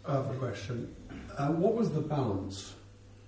I 0.06 0.14
have 0.14 0.32
a 0.32 0.36
question. 0.36 0.96
Uh, 1.38 1.50
what 1.50 1.76
was 1.76 1.92
the 1.92 2.02
balance 2.02 2.76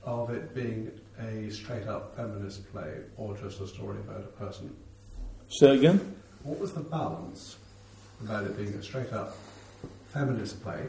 of 0.03 0.30
it 0.32 0.53
being 0.56 0.91
a 1.20 1.50
straight 1.51 1.88
up 1.88 2.15
feminist 2.15 2.70
play 2.72 2.96
or 3.18 3.38
just 3.38 3.60
a 3.62 3.68
story 3.68 3.98
about 4.00 4.22
a 4.22 4.44
person? 4.44 4.75
Say 5.50 5.75
again. 5.77 6.15
What 6.44 6.60
was 6.60 6.74
the 6.74 6.80
balance 6.82 7.58
about 8.24 8.46
it 8.46 8.58
being 8.58 8.74
a 8.74 8.82
straight 8.84 9.13
up 9.13 9.36
feminist 10.08 10.62
play 10.63 10.86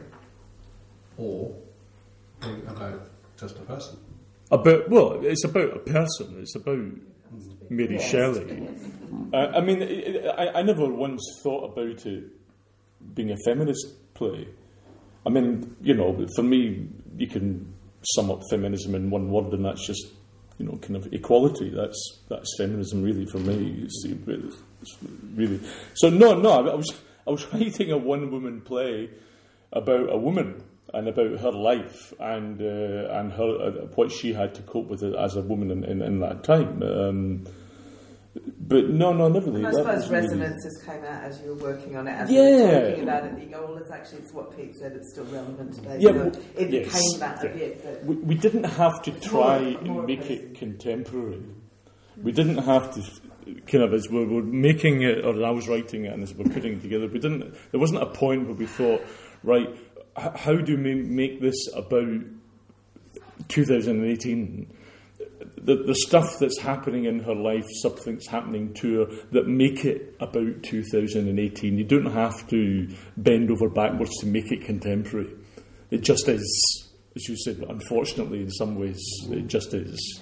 or 1.17 1.53
being 2.41 2.61
about 2.67 3.07
just 3.37 3.57
a 3.57 3.61
person? 3.61 3.97
About 4.51 4.89
well, 4.89 5.23
it's 5.23 5.43
about 5.43 5.75
a 5.75 5.79
person. 5.79 6.37
It's 6.39 6.55
about 6.55 6.89
Mary 7.69 7.95
Yes. 7.95 8.09
Shelley. 8.09 8.67
Uh, 9.33 9.37
I 9.55 9.61
mean, 9.61 9.81
it, 9.81 10.25
I, 10.37 10.59
I 10.59 10.61
never 10.61 10.85
once 10.87 11.21
thought 11.43 11.71
about 11.71 12.05
it 12.05 12.23
being 13.13 13.31
a 13.31 13.37
feminist 13.45 14.13
play. 14.13 14.47
I 15.25 15.29
mean, 15.29 15.75
you 15.81 15.93
know, 15.93 16.25
for 16.35 16.43
me, 16.43 16.87
you 17.17 17.27
can 17.27 17.73
sum 18.15 18.29
up 18.31 18.41
feminism 18.49 18.95
in 18.95 19.09
one 19.09 19.29
word, 19.29 19.53
and 19.53 19.65
that's 19.65 19.85
just 19.85 20.07
you 20.57 20.65
know, 20.65 20.77
kind 20.77 20.95
of 20.95 21.11
equality. 21.13 21.69
That's 21.69 22.21
that's 22.29 22.55
feminism, 22.57 23.01
really, 23.03 23.25
for 23.25 23.39
me. 23.39 23.87
See, 24.01 24.17
it's 24.27 24.97
really. 25.35 25.59
So 25.95 26.09
no, 26.09 26.39
no, 26.39 26.69
I 26.69 26.75
was 26.75 26.93
I 27.27 27.31
was 27.31 27.45
writing 27.53 27.91
a 27.91 27.97
one-woman 27.97 28.61
play 28.61 29.09
about 29.71 30.11
a 30.11 30.17
woman 30.17 30.63
and 30.93 31.07
about 31.07 31.39
her 31.39 31.51
life 31.51 32.13
and 32.19 32.61
uh, 32.61 33.09
and 33.19 33.31
her 33.33 33.57
uh, 33.61 33.71
what 33.95 34.11
she 34.11 34.33
had 34.33 34.53
to 34.55 34.61
cope 34.63 34.87
with 34.87 35.03
as 35.03 35.35
a 35.35 35.41
woman 35.41 35.71
in, 35.71 35.83
in, 35.83 36.01
in 36.01 36.19
that 36.19 36.43
time. 36.43 36.81
Um, 36.83 37.45
but 38.59 38.89
no, 38.89 39.13
no, 39.13 39.27
never 39.29 39.51
really. 39.51 39.63
I 39.65 39.71
suppose 39.71 39.85
was 39.85 40.09
really- 40.09 40.21
resonances 40.23 40.83
came 40.83 41.03
out 41.03 41.23
as 41.23 41.39
you 41.41 41.49
were 41.49 41.71
working 41.71 41.95
on 41.95 42.07
it, 42.07 42.13
as 42.13 42.31
you 42.31 42.41
Yeah. 42.41 42.65
were 42.65 42.89
talking 42.89 43.03
about 43.03 43.25
it. 43.25 43.39
You 43.43 43.45
go, 43.49 43.65
well, 43.65 43.77
it's 43.77 43.91
actually 43.91 44.19
it's 44.19 44.33
what 44.33 44.55
Pete 44.57 44.75
said. 44.75 44.93
It's 44.93 45.11
still 45.11 45.25
relevant 45.25 45.75
today. 45.75 45.97
Yeah, 45.99 46.09
so 46.11 46.17
well, 46.17 46.31
it 46.57 46.69
yes, 46.71 46.85
became 46.85 47.19
that 47.19 47.43
yeah. 47.43 47.49
a 47.49 47.55
bit. 47.55 48.03
We, 48.05 48.15
we 48.15 48.35
didn't 48.35 48.63
have 48.63 49.01
to 49.03 49.11
try 49.19 49.59
More- 49.59 49.81
more 49.83 49.97
and 49.99 50.07
make 50.07 50.21
person. 50.21 50.33
it 50.35 50.55
contemporary. 50.55 51.43
We 52.21 52.31
didn't 52.31 52.57
have 52.59 52.93
to 52.95 53.01
kind 53.67 53.83
of 53.83 53.93
as 53.93 54.09
we 54.09 54.25
were 54.25 54.41
making 54.41 55.03
it, 55.03 55.23
or 55.23 55.43
I 55.45 55.51
was 55.51 55.67
writing 55.67 56.05
it, 56.05 56.13
and 56.13 56.23
as 56.23 56.33
we 56.33 56.43
we're 56.43 56.53
putting 56.53 56.73
it 56.73 56.81
together. 56.81 57.07
We 57.07 57.19
didn't. 57.19 57.53
There 57.71 57.79
wasn't 57.79 58.01
a 58.01 58.07
point 58.07 58.45
where 58.47 58.55
we 58.55 58.65
thought, 58.65 59.01
right, 59.43 59.69
how 60.15 60.55
do 60.55 60.75
we 60.77 60.95
make 60.95 61.41
this 61.41 61.55
about 61.75 62.19
2018? 63.49 64.67
The, 65.57 65.75
the 65.77 65.95
stuff 65.95 66.39
that's 66.39 66.59
happening 66.59 67.05
in 67.05 67.19
her 67.23 67.33
life, 67.35 67.65
something's 67.81 68.27
happening 68.27 68.73
to 68.75 68.99
her 69.05 69.15
that 69.31 69.47
make 69.47 69.85
it 69.85 70.15
about 70.19 70.63
2018. 70.63 71.77
You 71.77 71.83
don't 71.83 72.11
have 72.11 72.47
to 72.49 72.87
bend 73.17 73.49
over 73.51 73.69
backwards 73.69 74.11
to 74.19 74.25
make 74.25 74.51
it 74.51 74.65
contemporary. 74.65 75.33
It 75.89 76.01
just 76.01 76.27
is, 76.27 76.91
as 77.15 77.27
you 77.29 77.37
said, 77.37 77.63
unfortunately, 77.69 78.41
in 78.41 78.51
some 78.51 78.75
ways, 78.77 79.01
it 79.29 79.47
just 79.47 79.73
is. 79.73 80.21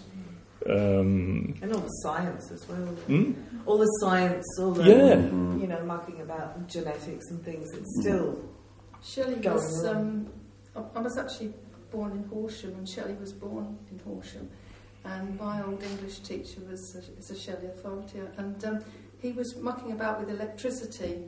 Um, 0.69 1.55
and 1.61 1.73
all 1.73 1.79
the 1.81 1.87
science 2.03 2.51
as 2.51 2.67
well. 2.69 2.77
hmm? 3.07 3.31
All 3.65 3.79
the 3.79 3.85
science, 4.01 4.45
all 4.59 4.71
the 4.71 4.83
Yeah. 4.83 5.15
you 5.15 5.67
know, 5.67 5.83
mucking 5.85 6.21
about 6.21 6.67
genetics 6.67 7.25
and 7.31 7.43
things. 7.43 7.67
It's 7.73 8.01
still 8.01 8.37
Shelley 9.03 9.35
was. 9.35 9.85
Um, 9.85 10.27
I- 10.75 10.99
was 11.01 11.17
actually 11.17 11.53
born 11.91 12.11
in 12.13 12.23
Horsham, 12.29 12.71
and 12.75 12.87
Shelley 12.87 13.15
was 13.15 13.33
born 13.33 13.77
in 13.91 13.99
Horsham. 13.99 14.49
And 15.03 15.37
my 15.39 15.63
old 15.63 15.81
English 15.83 16.19
teacher 16.19 16.61
was 16.69 16.95
a, 16.95 16.99
is 17.19 17.31
a 17.31 17.35
Shelley 17.37 17.67
authority, 17.67 18.19
and 18.37 18.63
um, 18.65 18.79
he 19.19 19.31
was 19.31 19.55
mucking 19.57 19.91
about 19.91 20.19
with 20.19 20.29
electricity. 20.29 21.23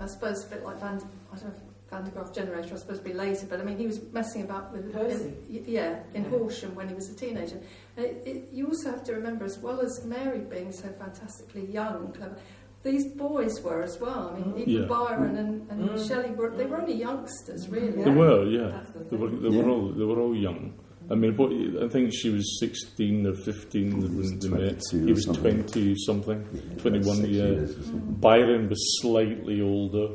I 0.00 0.06
suppose 0.06 0.44
a 0.44 0.48
bit 0.48 0.64
like 0.64 0.80
Van, 0.80 1.00
I 1.32 1.36
don't 1.36 1.44
know, 1.48 1.54
Van 1.90 2.02
de 2.04 2.10
Graaff 2.10 2.34
generator. 2.34 2.74
I 2.74 2.78
suppose 2.78 2.98
to 2.98 3.04
be 3.04 3.12
later, 3.12 3.46
but 3.48 3.60
I 3.60 3.64
mean 3.64 3.76
he 3.76 3.86
was 3.86 4.00
messing 4.12 4.42
about 4.42 4.72
with 4.72 4.92
in- 4.96 5.64
yeah, 5.68 6.00
in 6.14 6.24
Yeah. 6.24 6.30
Horsham 6.30 6.74
when 6.74 6.88
he 6.88 6.94
was 6.94 7.10
a 7.10 7.14
teenager. 7.14 7.60
It, 7.96 8.22
it, 8.26 8.48
you 8.52 8.66
also 8.68 8.90
have 8.90 9.04
to 9.04 9.12
remember, 9.12 9.44
as 9.44 9.58
well 9.58 9.80
as 9.80 10.04
Mary 10.04 10.40
being 10.40 10.72
so 10.72 10.88
fantastically 10.88 11.66
young 11.66 11.94
and 12.06 12.14
clever, 12.14 12.36
these 12.84 13.06
boys 13.14 13.54
were 13.62 13.82
as 13.82 13.98
well. 14.00 14.22
I 14.34 14.38
mean, 14.38 14.54
even 14.60 14.82
Yeah. 14.82 14.86
Byron 14.86 15.36
and, 15.36 15.52
and 15.70 15.90
Mm. 15.90 16.06
Shelley 16.08 16.30
were 16.38 16.50
they 16.56 16.66
were 16.66 16.80
only 16.82 16.94
youngsters, 16.94 17.68
really. 17.68 18.02
They 18.04 18.10
were, 18.10 18.44
yeah. 18.44 18.82
the 18.94 19.04
They 19.10 19.16
were, 19.16 19.30
thing. 19.30 19.42
they 19.42 19.48
were 19.56 19.68
all, 19.70 19.88
they 19.98 20.04
were 20.04 20.20
all 20.20 20.34
young. 20.36 20.74
I 21.10 21.14
mean, 21.16 21.36
what, 21.36 21.50
I 21.84 21.88
think 21.88 22.12
she 22.14 22.30
was 22.30 22.46
16 22.60 23.26
or 23.26 23.34
15 23.34 23.90
He 23.90 23.94
was 23.96 24.30
when 24.30 24.38
they 24.38 24.48
met. 24.48 24.80
22 24.90 25.04
He 25.04 25.10
or 25.10 25.14
was 25.14 25.24
something. 25.26 25.62
20 25.64 25.94
something. 26.06 26.40
Yeah, 26.52 26.76
21 26.78 27.16
six 27.16 27.28
yeah. 27.28 27.66
something. 27.84 28.16
Byron 28.20 28.68
was 28.70 28.80
slightly 29.02 29.60
older. 29.60 30.08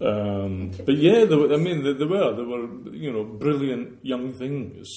Um, 0.00 0.72
but 0.84 0.96
yeah, 0.96 1.24
there 1.24 1.38
were, 1.38 1.52
I 1.54 1.58
mean, 1.58 1.84
they, 1.84 1.92
there 1.92 2.08
were 2.08 2.34
there 2.34 2.44
were 2.44 2.66
you 2.92 3.12
know 3.12 3.22
brilliant 3.24 4.04
young 4.04 4.32
things, 4.32 4.88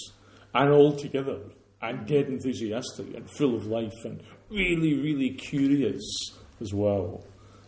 and 0.54 0.72
all 0.72 0.94
together, 0.96 1.40
and 1.82 2.08
dead 2.08 2.26
enthusiastic 2.28 3.14
and 3.16 3.30
full 3.30 3.56
of 3.56 3.68
life, 3.68 3.94
and 4.04 4.24
really, 4.50 4.96
really 4.96 5.32
curious 5.36 6.02
as 6.62 6.74
well. 6.74 7.24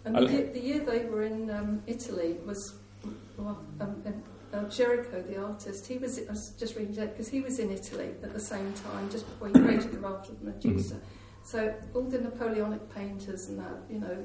And 0.06 0.16
the 0.16 0.32
year, 0.32 0.50
the 0.54 0.60
year 0.60 0.80
they 0.80 1.06
were 1.06 1.24
in 1.24 1.50
um, 1.50 1.84
Italy 1.88 2.38
was 2.46 2.76
well, 3.38 3.60
um, 3.82 4.02
um, 4.06 4.24
uh, 4.54 4.60
Géricault, 4.66 5.28
the 5.28 5.38
artist. 5.42 5.86
He 5.86 5.98
was 5.98 6.20
I 6.20 6.32
was 6.32 6.54
just 6.58 6.76
reading 6.76 6.96
that 6.96 7.12
because 7.14 7.28
he 7.28 7.42
was 7.42 7.60
in 7.60 7.72
Italy 7.72 8.12
at 8.24 8.34
the 8.34 8.40
same 8.40 8.74
time, 8.74 9.10
just 9.10 9.26
before 9.28 9.50
he 9.50 9.54
created 9.66 9.92
the 9.92 10.00
Raft 10.00 10.30
of 10.30 10.42
Medusa. 10.42 10.96
So 11.44 11.74
all 11.94 12.04
the 12.04 12.20
Napoleonic 12.20 12.94
painters 12.94 13.48
and 13.48 13.60
that, 13.60 13.78
you 13.90 14.00
know, 14.00 14.18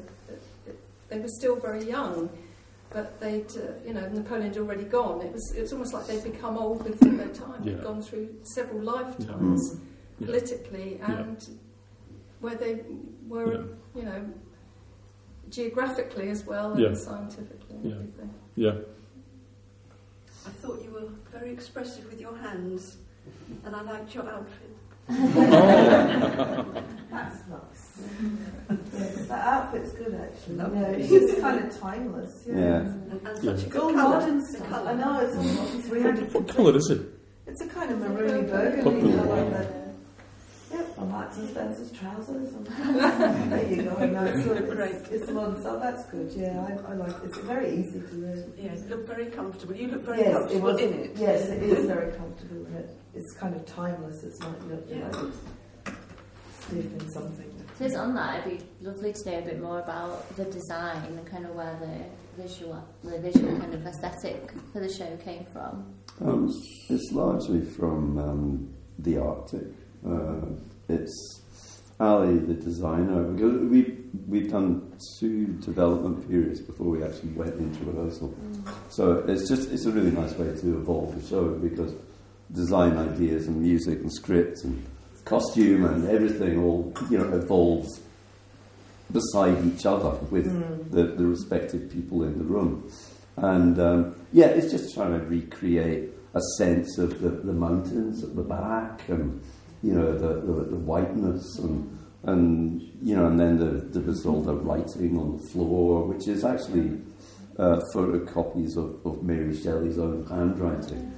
they 1.09 1.19
were 1.21 1.29
still 1.29 1.57
very 1.57 1.85
young. 1.85 2.29
But 2.91 3.19
they'd, 3.21 3.49
uh, 3.57 3.73
you 3.87 3.95
know, 3.95 4.07
Napoleon 4.11 4.49
had 4.49 4.59
already 4.59 4.85
gone. 4.85 5.23
It 5.23 5.33
was, 5.33 5.55
it 5.57 5.63
was 5.63 5.73
almost 5.73 5.95
like 5.95 6.07
they'd 6.07 6.23
become 6.23 6.59
old 6.59 6.85
before 6.85 7.09
their 7.09 7.29
time. 7.29 7.65
They'd 7.65 7.77
Yeah. 7.79 7.83
gone 7.83 8.03
through 8.03 8.29
several 8.43 8.83
lifetimes 8.83 9.77
Yeah. 10.19 10.27
politically 10.27 10.97
Yeah. 10.99 11.21
and 11.21 11.49
where 12.41 12.55
they 12.55 12.83
were, 13.27 13.53
Yeah. 13.53 13.63
you 13.95 14.03
know, 14.03 14.25
geographically 15.49 16.29
as 16.31 16.45
well 16.47 16.79
Yeah. 16.79 16.89
and 16.89 16.99
scientifically 16.99 17.77
and 17.77 17.85
Yeah. 17.85 17.95
everything. 17.95 18.31
Yeah, 18.55 18.73
I 20.47 20.51
thought 20.61 20.83
you 20.85 20.91
were 20.91 21.09
very 21.39 21.51
expressive 21.53 22.05
with 22.11 22.21
your 22.21 22.37
hands, 22.37 22.97
and 23.65 23.75
I 23.77 23.83
liked 23.83 24.15
your 24.15 24.29
outfit. 24.29 24.71
Oh. 25.09 25.15
That's 27.11 27.37
nice. 27.49 28.01
yes, 28.95 29.27
that 29.29 29.45
outfit's 29.47 29.93
good 29.93 30.15
actually. 30.15 30.57
Lovely. 30.57 30.81
Yeah, 30.81 30.89
it's 30.91 31.09
just 31.11 31.41
kind 31.41 31.65
of 31.65 31.79
timeless. 31.79 32.45
Yeah. 32.47 32.57
Yeah. 32.59 32.77
And, 32.79 33.21
and 33.27 33.45
Yeah. 33.45 33.57
such 33.57 33.67
a 33.67 33.69
good 33.69 33.81
all 33.83 33.93
colour. 33.93 34.21
modern 34.21 34.47
stuff. 34.47 34.69
colour. 34.71 34.91
I 34.91 34.95
know 34.95 35.21
it's 35.21 35.37
all 35.37 35.43
modern. 35.45 35.83
So 35.83 35.93
we 35.93 36.03
had 36.03 36.33
what 36.35 36.49
colour 36.49 36.77
is 36.77 36.91
it? 36.91 37.01
It's 37.47 37.61
a 37.61 37.67
kind 37.67 37.91
of 37.91 37.99
maroony 37.99 38.49
burgundy 38.49 38.83
Popular. 38.83 39.27
colour. 39.27 39.67
That, 40.73 40.79
yep, 40.79 40.99
I 40.99 41.05
Marks 41.05 41.37
and 41.37 41.49
Spencer's 41.51 41.93
trousers. 41.93 42.53
And 42.55 42.67
there 43.53 43.69
you 43.71 43.83
go. 43.83 43.97
I 43.97 44.07
know 44.07 44.25
it's, 44.25 44.47
it's, 44.47 44.75
Great. 44.75 44.95
it's 45.11 45.31
modern 45.31 45.61
stuff. 45.61 45.83
That's 45.83 46.05
good. 46.07 46.33
Yeah, 46.35 46.67
I, 46.89 46.93
I 46.93 46.95
like 46.95 47.11
it. 47.11 47.25
It's 47.25 47.39
very 47.39 47.77
easy 47.77 48.01
to 48.01 48.21
wear. 48.23 48.45
Yeah, 48.57 48.75
you 48.75 48.85
look 48.89 49.07
very 49.07 49.27
comfortable. 49.27 49.75
You 49.75 49.89
look 49.89 50.03
very 50.05 50.19
yes, 50.21 50.29
it 50.29 50.33
comfortable 50.39 50.73
was. 50.73 50.81
in 50.81 50.93
it. 50.95 51.11
Yes, 51.17 51.49
it 51.49 51.63
is 51.63 51.87
very 51.95 52.13
comfortable. 52.13 52.67
And 52.67 52.77
it, 52.77 52.97
it's 53.15 53.33
kind 53.35 53.55
of 53.55 53.65
timeless. 53.67 54.23
It's 54.25 54.41
not 54.41 54.55
you 54.67 54.83
Yeah. 54.89 55.09
like 55.09 55.33
stiff 56.61 56.85
in 57.03 57.11
something. 57.13 57.49
So 57.79 57.99
on 57.99 58.15
that. 58.15 58.47
It'd 58.47 58.59
be 58.61 58.65
lovely 58.87 59.13
to 59.13 59.31
know 59.31 59.39
a 59.39 59.43
bit 59.43 59.61
more 59.61 59.81
about 59.81 60.37
the 60.37 60.45
design 60.45 61.03
and 61.05 61.27
kind 61.27 61.45
of 61.47 61.55
where 61.55 61.77
the 61.81 62.43
visual, 62.43 62.83
the 63.03 63.19
visual 63.19 63.59
kind 63.59 63.75
of 63.75 63.85
aesthetic 63.87 64.53
for 64.73 64.81
the 64.81 64.93
show 64.93 65.17
came 65.25 65.45
from. 65.53 65.93
Um, 66.21 66.49
it's 66.89 67.11
largely 67.13 67.61
from 67.63 68.19
um, 68.19 68.75
the 69.01 69.19
Arctic. 69.19 69.67
Uh, 70.07 70.47
it's 70.89 71.41
Ali, 72.01 72.39
the 72.39 72.55
designer. 72.55 73.23
because 73.23 73.59
We 73.71 73.97
we've 74.27 74.51
done 74.51 74.93
two 75.19 75.47
development 75.65 76.29
periods 76.29 76.61
before 76.61 76.89
we 76.89 77.03
actually 77.05 77.31
went 77.31 77.55
into 77.55 77.85
rehearsal. 77.85 78.35
So 78.91 79.25
it's 79.29 79.49
just 79.49 79.71
it's 79.71 79.87
a 79.87 79.93
really 79.93 80.11
nice 80.11 80.33
way 80.35 80.47
to 80.47 80.79
evolve 80.79 81.21
the 81.21 81.29
show 81.29 81.51
because 81.51 81.95
design 82.53 82.97
ideas 82.99 83.47
and 83.47 83.63
music 83.63 84.01
and 84.01 84.13
script 84.13 84.65
and 84.65 84.85
costume 85.25 85.85
and 85.85 86.09
everything 86.09 86.59
all 86.63 86.93
you 87.09 87.19
know 87.19 87.33
evolves 87.35 88.01
beside 89.13 89.65
each 89.67 89.87
other 89.87 90.11
with 90.31 90.47
the, 90.91 91.05
the 91.05 91.25
respective 91.25 91.91
people 91.91 92.25
in 92.25 92.39
the 92.39 92.45
room. 92.45 92.91
And 93.37 93.79
um, 93.79 94.15
yeah, 94.33 94.47
it's 94.47 94.73
just 94.73 94.95
trying 94.95 95.19
to 95.19 95.25
recreate 95.27 96.11
a 96.35 96.41
sense 96.59 96.99
of 96.99 97.21
the, 97.21 97.29
the 97.29 97.53
mountains 97.53 98.25
at 98.25 98.35
the 98.35 98.43
back 98.43 99.09
and 99.09 99.43
you 99.83 99.93
know 99.95 100.13
the, 100.17 100.41
the, 100.41 100.53
the 100.71 100.77
whiteness 100.77 101.59
and 101.59 101.99
and 102.25 102.81
you 103.03 103.17
know 103.17 103.27
and 103.27 103.39
then 103.39 103.59
the, 103.59 103.67
there 103.93 104.03
was 104.03 104.25
all 104.27 104.43
the 104.43 104.55
writing 104.55 105.19
on 105.19 105.37
the 105.37 105.43
floor, 105.49 106.05
which 106.07 106.29
is 106.29 106.45
actually 106.45 107.01
uh, 107.59 107.81
photocopies 107.95 108.77
of, 108.77 109.05
of 109.05 109.23
Mary 109.23 109.55
Shelley's 109.61 109.99
own 109.99 110.25
handwriting. 110.27 111.09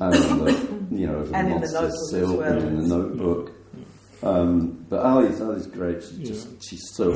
And 0.00 0.12
the, 0.14 0.86
you 0.90 1.06
know, 1.08 1.24
the 1.24 1.34
And 1.36 1.52
in 1.52 1.60
the 1.60 1.66
monster 1.72 1.80
notebook 1.80 1.92
as 1.92 2.10
silk 2.10 2.38
well. 2.40 2.58
in 2.58 2.76
the 2.80 2.96
notebook. 2.96 3.52
Um, 4.22 4.86
but 4.88 5.04
Ali's, 5.04 5.40
Ali's 5.40 5.66
great. 5.66 6.02
She's 6.02 6.18
Yeah. 6.18 6.26
just 6.26 6.64
she's 6.68 6.82
so. 6.94 7.12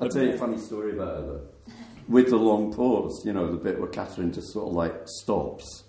I'll 0.00 0.08
tell 0.08 0.22
you 0.22 0.32
a 0.34 0.38
funny 0.38 0.58
story 0.58 0.92
about 0.92 1.16
her 1.16 1.22
though. 1.26 1.40
With 2.08 2.30
the 2.30 2.36
long 2.36 2.72
pause, 2.72 3.22
you 3.24 3.32
know, 3.32 3.50
the 3.50 3.56
bit 3.58 3.78
where 3.78 3.88
Catherine 3.88 4.32
just 4.32 4.52
sort 4.52 4.68
of 4.68 4.74
like 4.74 4.94
stops, 5.06 5.84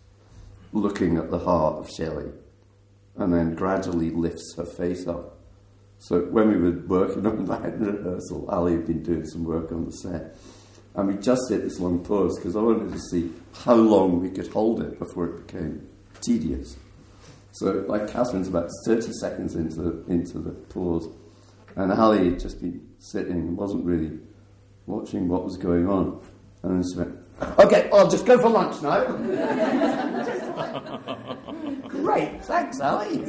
looking 0.73 1.17
at 1.17 1.31
the 1.31 1.39
heart 1.39 1.77
of 1.79 1.89
Shelley, 1.89 2.31
and 3.17 3.33
then 3.33 3.55
gradually 3.55 4.09
lifts 4.09 4.55
her 4.57 4.65
face 4.65 5.07
up. 5.07 5.37
So 5.99 6.21
when 6.21 6.49
we 6.49 6.57
were 6.57 6.79
working 6.87 7.25
on 7.27 7.45
that 7.45 7.65
in 7.65 7.79
rehearsal, 7.79 8.49
Ali 8.49 8.73
had 8.73 8.87
been 8.87 9.03
doing 9.03 9.25
some 9.25 9.43
work 9.43 9.71
on 9.71 9.85
the 9.85 9.91
set, 9.91 10.35
and 10.95 11.07
we 11.07 11.15
just 11.15 11.49
hit 11.49 11.63
this 11.63 11.79
long 11.79 12.03
pause 12.03 12.37
because 12.37 12.55
I 12.55 12.61
wanted 12.61 12.91
to 12.91 12.99
see 12.99 13.31
how 13.53 13.75
long 13.75 14.19
we 14.21 14.29
could 14.29 14.47
hold 14.47 14.81
it 14.81 14.99
before 14.99 15.27
it 15.27 15.47
became 15.47 15.87
tedious. 16.21 16.75
So, 17.53 17.85
like 17.87 18.07
Catherine's 18.07 18.47
about 18.47 18.69
30 18.85 19.11
seconds 19.13 19.55
into, 19.55 20.03
into 20.07 20.39
the 20.39 20.51
pause, 20.51 21.07
and 21.75 21.91
Ali 21.91 22.29
had 22.29 22.39
just 22.39 22.61
been 22.61 22.87
sitting 22.99 23.33
and 23.33 23.57
wasn't 23.57 23.85
really 23.85 24.19
watching 24.85 25.27
what 25.27 25.43
was 25.43 25.57
going 25.57 25.87
on. 25.87 26.21
And 26.63 26.77
then 26.77 26.89
she 26.89 26.97
went, 26.97 27.17
Okay, 27.59 27.89
I'll 27.91 28.09
just 28.09 28.25
go 28.25 28.37
for 28.39 28.49
lunch 28.49 28.81
now. 28.81 29.05
Great, 32.03 32.43
thanks, 32.45 32.79
Ali. 32.81 33.23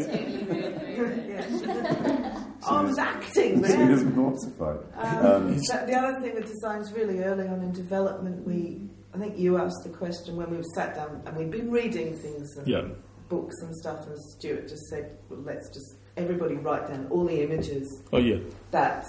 I 2.64 2.82
was 2.82 2.98
acting 2.98 3.56
She 3.56 3.60
there. 3.60 3.90
was 3.90 4.04
mortified. 4.04 4.78
Um, 4.96 5.26
Um, 5.26 5.56
the 5.56 5.94
other 5.98 6.20
thing 6.20 6.34
with 6.34 6.46
designs 6.46 6.92
really 6.92 7.20
early 7.22 7.46
on 7.48 7.60
in 7.62 7.72
development, 7.72 8.46
we 8.46 8.80
I 9.14 9.18
think 9.18 9.36
you 9.38 9.58
asked 9.58 9.82
the 9.84 9.90
question 9.90 10.36
when 10.36 10.50
we 10.56 10.62
sat 10.74 10.94
down 10.94 11.20
and 11.26 11.36
we'd 11.36 11.50
been 11.50 11.70
reading 11.70 12.16
things 12.16 12.48
and 12.56 12.66
Yeah. 12.66 12.84
books 13.28 13.54
and 13.60 13.76
stuff, 13.76 14.06
and 14.06 14.16
Stuart 14.18 14.68
just 14.68 14.86
said, 14.88 15.10
well, 15.28 15.40
"Let's 15.44 15.68
just 15.68 15.96
everybody 16.16 16.54
write 16.54 16.88
down 16.88 17.08
all 17.10 17.26
the 17.26 17.42
images 17.42 17.86
Oh, 18.12 18.16
yeah. 18.18 18.38
that 18.70 19.04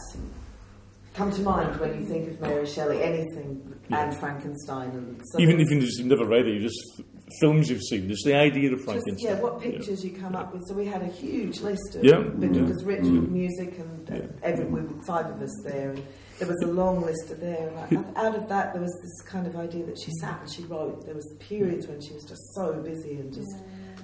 come 1.13 1.31
to 1.31 1.41
mind 1.41 1.79
when 1.79 1.97
you 2.01 2.05
think 2.05 2.29
of 2.31 2.41
Mary 2.41 2.65
Shelley, 2.65 3.01
anything, 3.01 3.61
Yeah. 3.89 4.03
and 4.03 4.13
Frankenstein, 4.17 4.89
and 4.89 5.21
so 5.31 5.39
Even 5.39 5.59
if 5.61 5.69
you've 5.71 6.05
never 6.05 6.25
read 6.25 6.47
it, 6.47 6.53
you 6.55 6.61
just 6.61 7.01
films 7.39 7.69
you've 7.69 7.81
seen. 7.81 8.09
It's 8.09 8.23
the 8.23 8.35
idea 8.35 8.71
of 8.71 8.77
just, 8.79 8.85
Frankenstein. 8.85 9.35
yeah, 9.35 9.41
what 9.41 9.61
pictures 9.61 10.03
you 10.03 10.11
come 10.11 10.35
up 10.35 10.53
with. 10.53 10.63
So 10.67 10.73
we 10.75 10.85
had 10.85 11.01
a 11.01 11.07
huge 11.07 11.61
list 11.61 11.95
of 11.95 12.03
Yeah. 12.03 12.19
which 12.19 12.55
Yeah. 12.55 12.63
was 12.63 12.83
rich 12.83 13.01
Mm. 13.03 13.21
with 13.21 13.29
music, 13.31 13.79
and 13.79 14.11
uh, 14.11 14.15
Yeah. 14.15 14.25
every 14.43 14.65
we 14.65 14.81
were 14.81 15.01
five 15.05 15.27
of 15.27 15.41
us 15.41 15.53
there, 15.65 15.91
and 15.91 16.01
there 16.39 16.47
was 16.47 16.61
a 16.63 16.67
long 16.71 17.01
list 17.01 17.31
of 17.31 17.39
there. 17.39 17.71
And 17.91 18.05
out 18.15 18.35
of 18.35 18.47
that, 18.49 18.73
there 18.73 18.81
was 18.81 18.93
this 19.01 19.21
kind 19.29 19.47
of 19.47 19.55
idea 19.55 19.85
that 19.85 19.97
she 19.99 20.11
sat 20.19 20.41
and 20.41 20.51
she 20.51 20.63
wrote. 20.65 21.05
There 21.05 21.15
was 21.15 21.27
periods 21.39 21.87
when 21.87 22.01
she 22.01 22.13
was 22.13 22.23
just 22.23 22.41
so 22.55 22.73
busy 22.81 23.15
and 23.19 23.33
just 23.33 23.55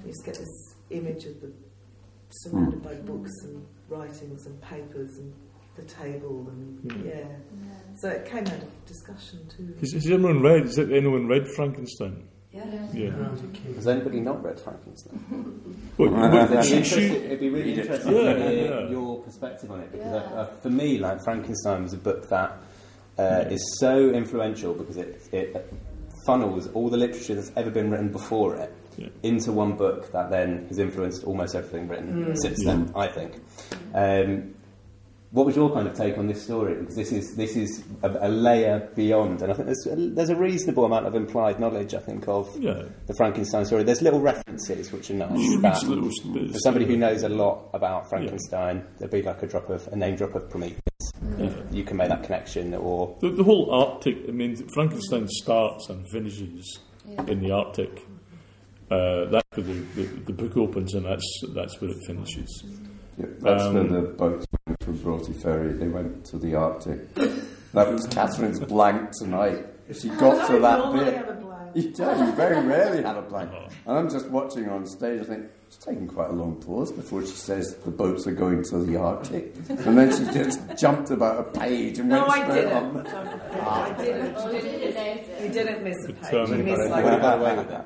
you 0.06 0.12
just 0.12 0.26
get 0.26 0.36
this 0.36 0.76
image 0.92 1.26
of 1.26 1.42
the 1.42 1.52
surrounded 2.32 2.82
by 2.84 2.96
books 2.96 3.32
and 3.44 3.66
writings 3.90 4.46
and 4.46 4.62
papers 4.62 5.18
and 5.18 5.34
the 5.76 5.84
table 5.84 6.48
and 6.50 7.06
Yeah. 7.06 7.12
yeah. 7.16 7.26
So 7.96 8.10
it 8.10 8.26
came 8.26 8.46
out 8.46 8.62
of 8.64 8.86
discussion 8.86 9.40
too. 9.50 9.74
Has, 9.80 9.94
has 9.94 10.06
anyone 10.08 10.42
read? 10.42 10.64
Has 10.64 10.78
anyone 10.80 11.28
read 11.28 11.48
Frankenstein? 11.56 12.24
Yeah. 12.52 12.64
Yeah. 12.94 13.12
Has 13.76 13.88
anybody 13.88 14.20
not 14.22 14.44
read 14.44 14.60
Frankenstein? 14.60 15.20
Well, 15.98 16.10
Well, 16.12 16.30
well, 16.32 16.54
It'd 16.54 16.62
be, 16.62 17.02
you 17.02 17.16
it'd 17.26 17.40
be 17.40 17.50
really 17.50 17.74
interesting 17.74 18.16
Yeah, 18.16 18.34
to 18.34 18.50
hear 18.50 18.64
yeah. 18.82 18.90
your 18.90 19.20
perspective 19.22 19.70
on 19.70 19.82
it 19.82 19.92
because 19.92 20.14
Yeah. 20.14 20.46
for 20.62 20.70
me, 20.70 20.98
like 20.98 21.22
Frankenstein 21.24 21.84
was 21.84 21.94
a 21.94 21.98
book 21.98 22.28
that 22.30 22.58
uh, 23.20 23.46
is 23.50 23.78
so 23.80 24.10
influential 24.10 24.74
because 24.74 24.98
it, 24.98 25.22
it 25.34 25.74
funnels 26.26 26.68
all 26.70 26.90
the 26.90 26.98
literature 26.98 27.36
that's 27.36 27.52
ever 27.58 27.70
been 27.70 27.92
written 27.92 28.12
before 28.12 28.56
it 28.56 28.74
Yeah. 28.98 29.10
into 29.24 29.52
one 29.52 29.74
book 29.76 30.12
that 30.14 30.30
then 30.32 30.66
has 30.70 30.80
influenced 30.80 31.26
almost 31.26 31.54
everything 31.54 31.88
written 31.88 32.26
Mm. 32.28 32.36
since 32.42 32.64
Yeah. 32.64 32.74
then. 32.76 32.92
I 32.96 33.08
think. 33.08 33.36
Um, 33.94 34.56
what 35.32 35.46
was 35.46 35.56
your 35.56 35.72
kind 35.72 35.88
of 35.88 35.94
take 35.96 36.18
on 36.18 36.26
this 36.28 36.44
story? 36.44 36.76
Because 36.76 36.96
this 36.96 37.12
is 37.12 37.36
this 37.36 37.56
is 37.56 37.84
a, 38.02 38.28
a 38.28 38.30
layer 38.30 38.90
beyond, 38.96 39.42
and 39.44 39.52
I 39.52 39.56
think 39.56 39.68
there's 39.68 39.88
a, 39.88 39.96
there's 39.96 40.30
a 40.30 40.36
reasonable 40.36 40.86
amount 40.86 41.06
of 41.06 41.14
implied 41.16 41.60
knowledge. 41.60 41.94
I 41.94 42.00
think 42.00 42.28
of 42.28 42.50
Yeah. 42.60 42.84
the 43.08 43.14
Frankenstein 43.14 43.66
story. 43.66 43.84
There's 43.84 44.02
little 44.02 44.22
references 44.22 44.92
which 44.92 45.12
are 45.12 45.14
nice. 45.16 45.56
but 45.62 45.84
little 45.84 46.10
bits. 46.34 46.54
for 46.54 46.60
somebody 46.60 46.86
who 46.86 46.98
knows 46.98 47.22
a 47.24 47.30
lot 47.30 47.70
about 47.74 48.10
Frankenstein, 48.10 48.84
there'd 48.98 49.12
be 49.12 49.22
like 49.22 49.44
a 49.44 49.48
drop 49.48 49.70
of 49.70 49.88
a 49.90 49.96
name 49.96 50.16
drop 50.16 50.34
of 50.36 50.50
Prometheus. 50.50 50.80
Yeah. 51.38 51.52
You 51.72 51.84
can 51.84 51.98
make 51.98 52.10
that 52.10 52.24
connection, 52.24 52.74
or 52.74 53.16
The, 53.22 53.30
the 53.30 53.44
whole 53.44 53.72
Arctic, 53.72 54.18
I 54.28 54.32
mean, 54.32 54.56
Frankenstein 54.74 55.28
starts 55.28 55.90
and 55.90 56.06
finishes 56.12 56.80
in 57.28 57.40
the 57.42 57.52
Arctic. 57.52 58.04
Uh, 58.90 59.26
that's 59.26 59.48
where 59.54 59.66
the, 59.68 59.74
the, 59.96 60.04
the 60.26 60.34
book 60.34 60.58
opens, 60.58 60.96
and 60.96 61.06
that's 61.06 61.44
that's 61.54 61.80
where 61.80 61.92
it 61.92 61.98
finishes. 62.08 62.64
Yeah, 63.20 63.26
that's 63.40 63.64
Um, 63.64 63.74
where 63.74 63.84
the 63.84 64.02
boats 64.08 64.46
went 64.66 64.84
from 64.84 64.98
Broughty 64.98 65.34
Ferry. 65.34 65.74
They 65.74 65.88
went 65.88 66.26
to 66.28 66.38
the 66.38 66.56
Arctic. 66.56 67.14
That 67.74 67.92
was 67.92 68.08
Catherine's 68.12 68.60
blank 68.60 69.12
tonight. 69.20 69.66
She 69.94 70.10
got 70.10 70.48
to 70.48 70.60
that 70.60 70.94
bit. 70.94 71.14
have 71.16 71.30
a 71.30 71.34
blank. 71.34 71.76
You 71.76 71.92
don't. 71.92 72.26
You 72.28 72.32
very 72.34 72.66
rarely 72.66 73.04
had 73.04 73.18
a 73.18 73.22
blank. 73.30 73.52
And 73.86 73.98
I'm 73.98 74.10
just 74.10 74.30
watching 74.30 74.64
her 74.66 74.72
on 74.72 74.86
stage. 74.86 75.22
I 75.22 75.24
think 75.26 75.46
she's 75.68 75.78
taking 75.78 76.08
quite 76.08 76.30
a 76.30 76.34
long 76.34 76.56
pause 76.62 76.92
before 76.92 77.22
she 77.22 77.28
says 77.34 77.76
the 77.86 77.92
boats 77.92 78.26
are 78.28 78.32
going 78.32 78.64
to 78.70 78.78
the 78.86 78.98
Arctic, 78.98 79.54
and 79.70 79.98
then 79.98 80.12
she 80.16 80.24
just 80.34 80.60
jumped 80.78 81.12
about 81.12 81.40
a 81.40 81.60
page 81.60 82.00
and 82.00 82.10
No, 82.10 82.20
went 82.28 82.32
I 82.32 82.44
straight 82.46 82.62
didn't. 82.64 82.74
on. 82.74 83.08
I 83.08 84.04
didn't. 84.04 84.36
Oh, 84.38 84.52
you 84.52 84.62
didn't. 84.62 85.44
You 85.44 85.50
didn't 85.50 85.84
miss 85.84 85.98
a 86.08 86.14
page. 86.14 86.34
um, 86.34 86.58
You 86.58 86.64
missed 86.64 86.90
like 86.90 87.06
I 87.06 87.34
away 87.34 87.56
with 87.58 87.70
it. 87.72 87.86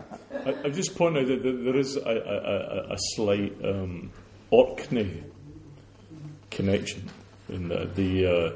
I, 0.66 0.68
I 0.68 0.70
just 0.70 0.96
point 0.96 1.18
out 1.18 1.28
that 1.28 1.42
there- 1.44 1.64
there 1.64 1.76
is 1.78 1.96
a, 1.96 2.00
a, 2.02 2.92
a, 2.92 2.94
a 2.94 2.98
slight 3.16 3.54
um, 3.64 4.12
Orkney 4.54 5.24
connection 6.52 7.10
in 7.50 7.70
the, 7.70 7.90
the, 7.96 8.28
uh, 8.28 8.52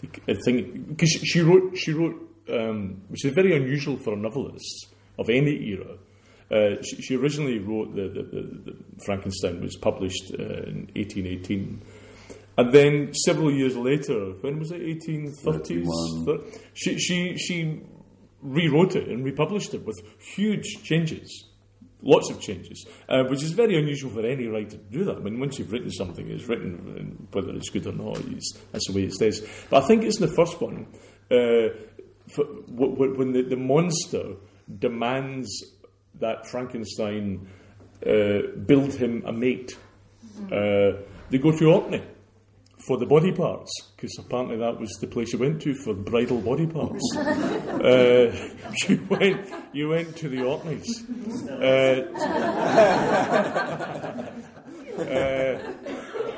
the 0.00 0.32
I 0.32 0.36
think 0.44 0.88
because 0.88 1.10
she, 1.10 1.18
she 1.26 1.40
wrote 1.40 1.76
she 1.76 1.92
wrote 1.92 2.14
um, 2.48 3.02
which 3.08 3.24
is 3.24 3.34
very 3.34 3.56
unusual 3.56 3.96
for 3.96 4.14
a 4.14 4.16
novelist 4.16 4.94
of 5.18 5.28
any 5.28 5.56
era. 5.70 5.96
Uh, 6.48 6.80
she, 6.80 7.02
she 7.02 7.16
originally 7.16 7.58
wrote 7.58 7.96
the, 7.96 8.08
the, 8.08 8.76
Frankenstein 9.04 9.60
was 9.60 9.76
published 9.76 10.30
uh, 10.38 10.42
in 10.42 10.88
1818. 10.94 11.82
And 12.58 12.72
then 12.72 13.12
several 13.12 13.52
years 13.52 13.76
later, 13.76 14.30
when 14.42 14.60
was 14.60 14.70
it, 14.70 14.80
1830s? 14.80 15.42
31. 15.42 16.52
She, 16.74 16.98
she, 16.98 17.36
she 17.36 17.80
rewrote 18.42 18.94
it 18.94 19.08
and 19.08 19.24
republished 19.24 19.74
it 19.74 19.84
with 19.84 20.00
huge 20.20 20.84
changes, 20.84 21.45
lots 22.02 22.30
of 22.30 22.40
changes, 22.40 22.86
uh, 23.08 23.24
which 23.24 23.42
is 23.42 23.52
very 23.52 23.76
unusual 23.78 24.10
for 24.10 24.24
any 24.24 24.46
writer 24.46 24.76
to 24.76 24.76
do 24.76 25.04
that. 25.04 25.16
I 25.16 25.20
mean, 25.20 25.40
once 25.40 25.58
you've 25.58 25.72
written 25.72 25.90
something, 25.90 26.28
it's 26.28 26.46
written, 26.48 26.94
and 26.96 27.28
whether 27.32 27.52
it's 27.54 27.70
good 27.70 27.86
or 27.86 27.92
not, 27.92 28.16
that's 28.72 28.86
the 28.86 28.92
way 28.94 29.04
it 29.04 29.12
stays. 29.12 29.40
But 29.70 29.84
I 29.84 29.86
think 29.86 30.04
it's 30.04 30.20
in 30.20 30.26
the 30.26 30.34
first 30.34 30.60
one, 30.60 30.86
uh, 31.30 31.74
for, 32.28 32.44
w- 32.44 32.92
w- 32.92 33.14
when 33.18 33.32
the, 33.32 33.42
the 33.42 33.56
monster 33.56 34.34
demands 34.78 35.48
that 36.20 36.46
Frankenstein 36.48 37.48
uh, 38.06 38.38
build 38.66 38.94
him 38.94 39.22
a 39.26 39.32
mate, 39.32 39.76
uh, 40.52 41.02
they 41.30 41.38
go 41.38 41.50
to 41.52 41.64
Orkney 41.66 42.02
for 42.86 42.98
the 42.98 43.06
body 43.06 43.32
parts, 43.32 43.70
because 43.96 44.16
apparently 44.18 44.56
that 44.56 44.78
was 44.78 44.90
the 45.00 45.06
place 45.06 45.32
you 45.32 45.38
went 45.38 45.60
to 45.62 45.74
for 45.74 45.92
bridal 45.92 46.40
body 46.40 46.66
parts. 46.66 47.16
uh, 47.18 48.50
you 48.88 49.06
went, 49.10 49.52
you 49.72 49.88
went 49.88 50.16
to 50.16 50.28
the 50.28 50.44
Orkneys. 50.44 51.04
Uh, 51.50 52.06
uh, 55.00 55.72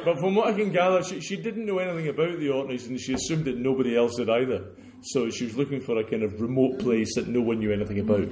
but 0.05 0.19
from 0.19 0.35
what 0.35 0.49
I 0.49 0.53
can 0.55 0.73
gather, 0.73 1.03
she, 1.03 1.21
she 1.21 1.37
didn't 1.37 1.67
know 1.67 1.79
anything 1.79 2.09
about 2.09 2.39
the 2.39 2.49
Orkneys, 2.49 2.87
and 2.87 2.99
she 2.99 3.13
assumed 3.13 3.45
that 3.45 3.59
nobody 3.59 3.97
else 3.97 4.17
did 4.17 4.31
either. 4.31 4.65
So 5.03 5.31
she 5.31 5.45
was 5.45 5.57
looking 5.57 5.81
for 5.81 5.99
a 5.99 6.05
kind 6.05 6.23
of 6.23 6.41
remote 6.41 6.79
place 6.79 7.15
that 7.15 7.29
no 7.29 7.41
one 7.41 7.61
knew 7.61 7.73
anything 7.73 8.01
about, 8.01 8.29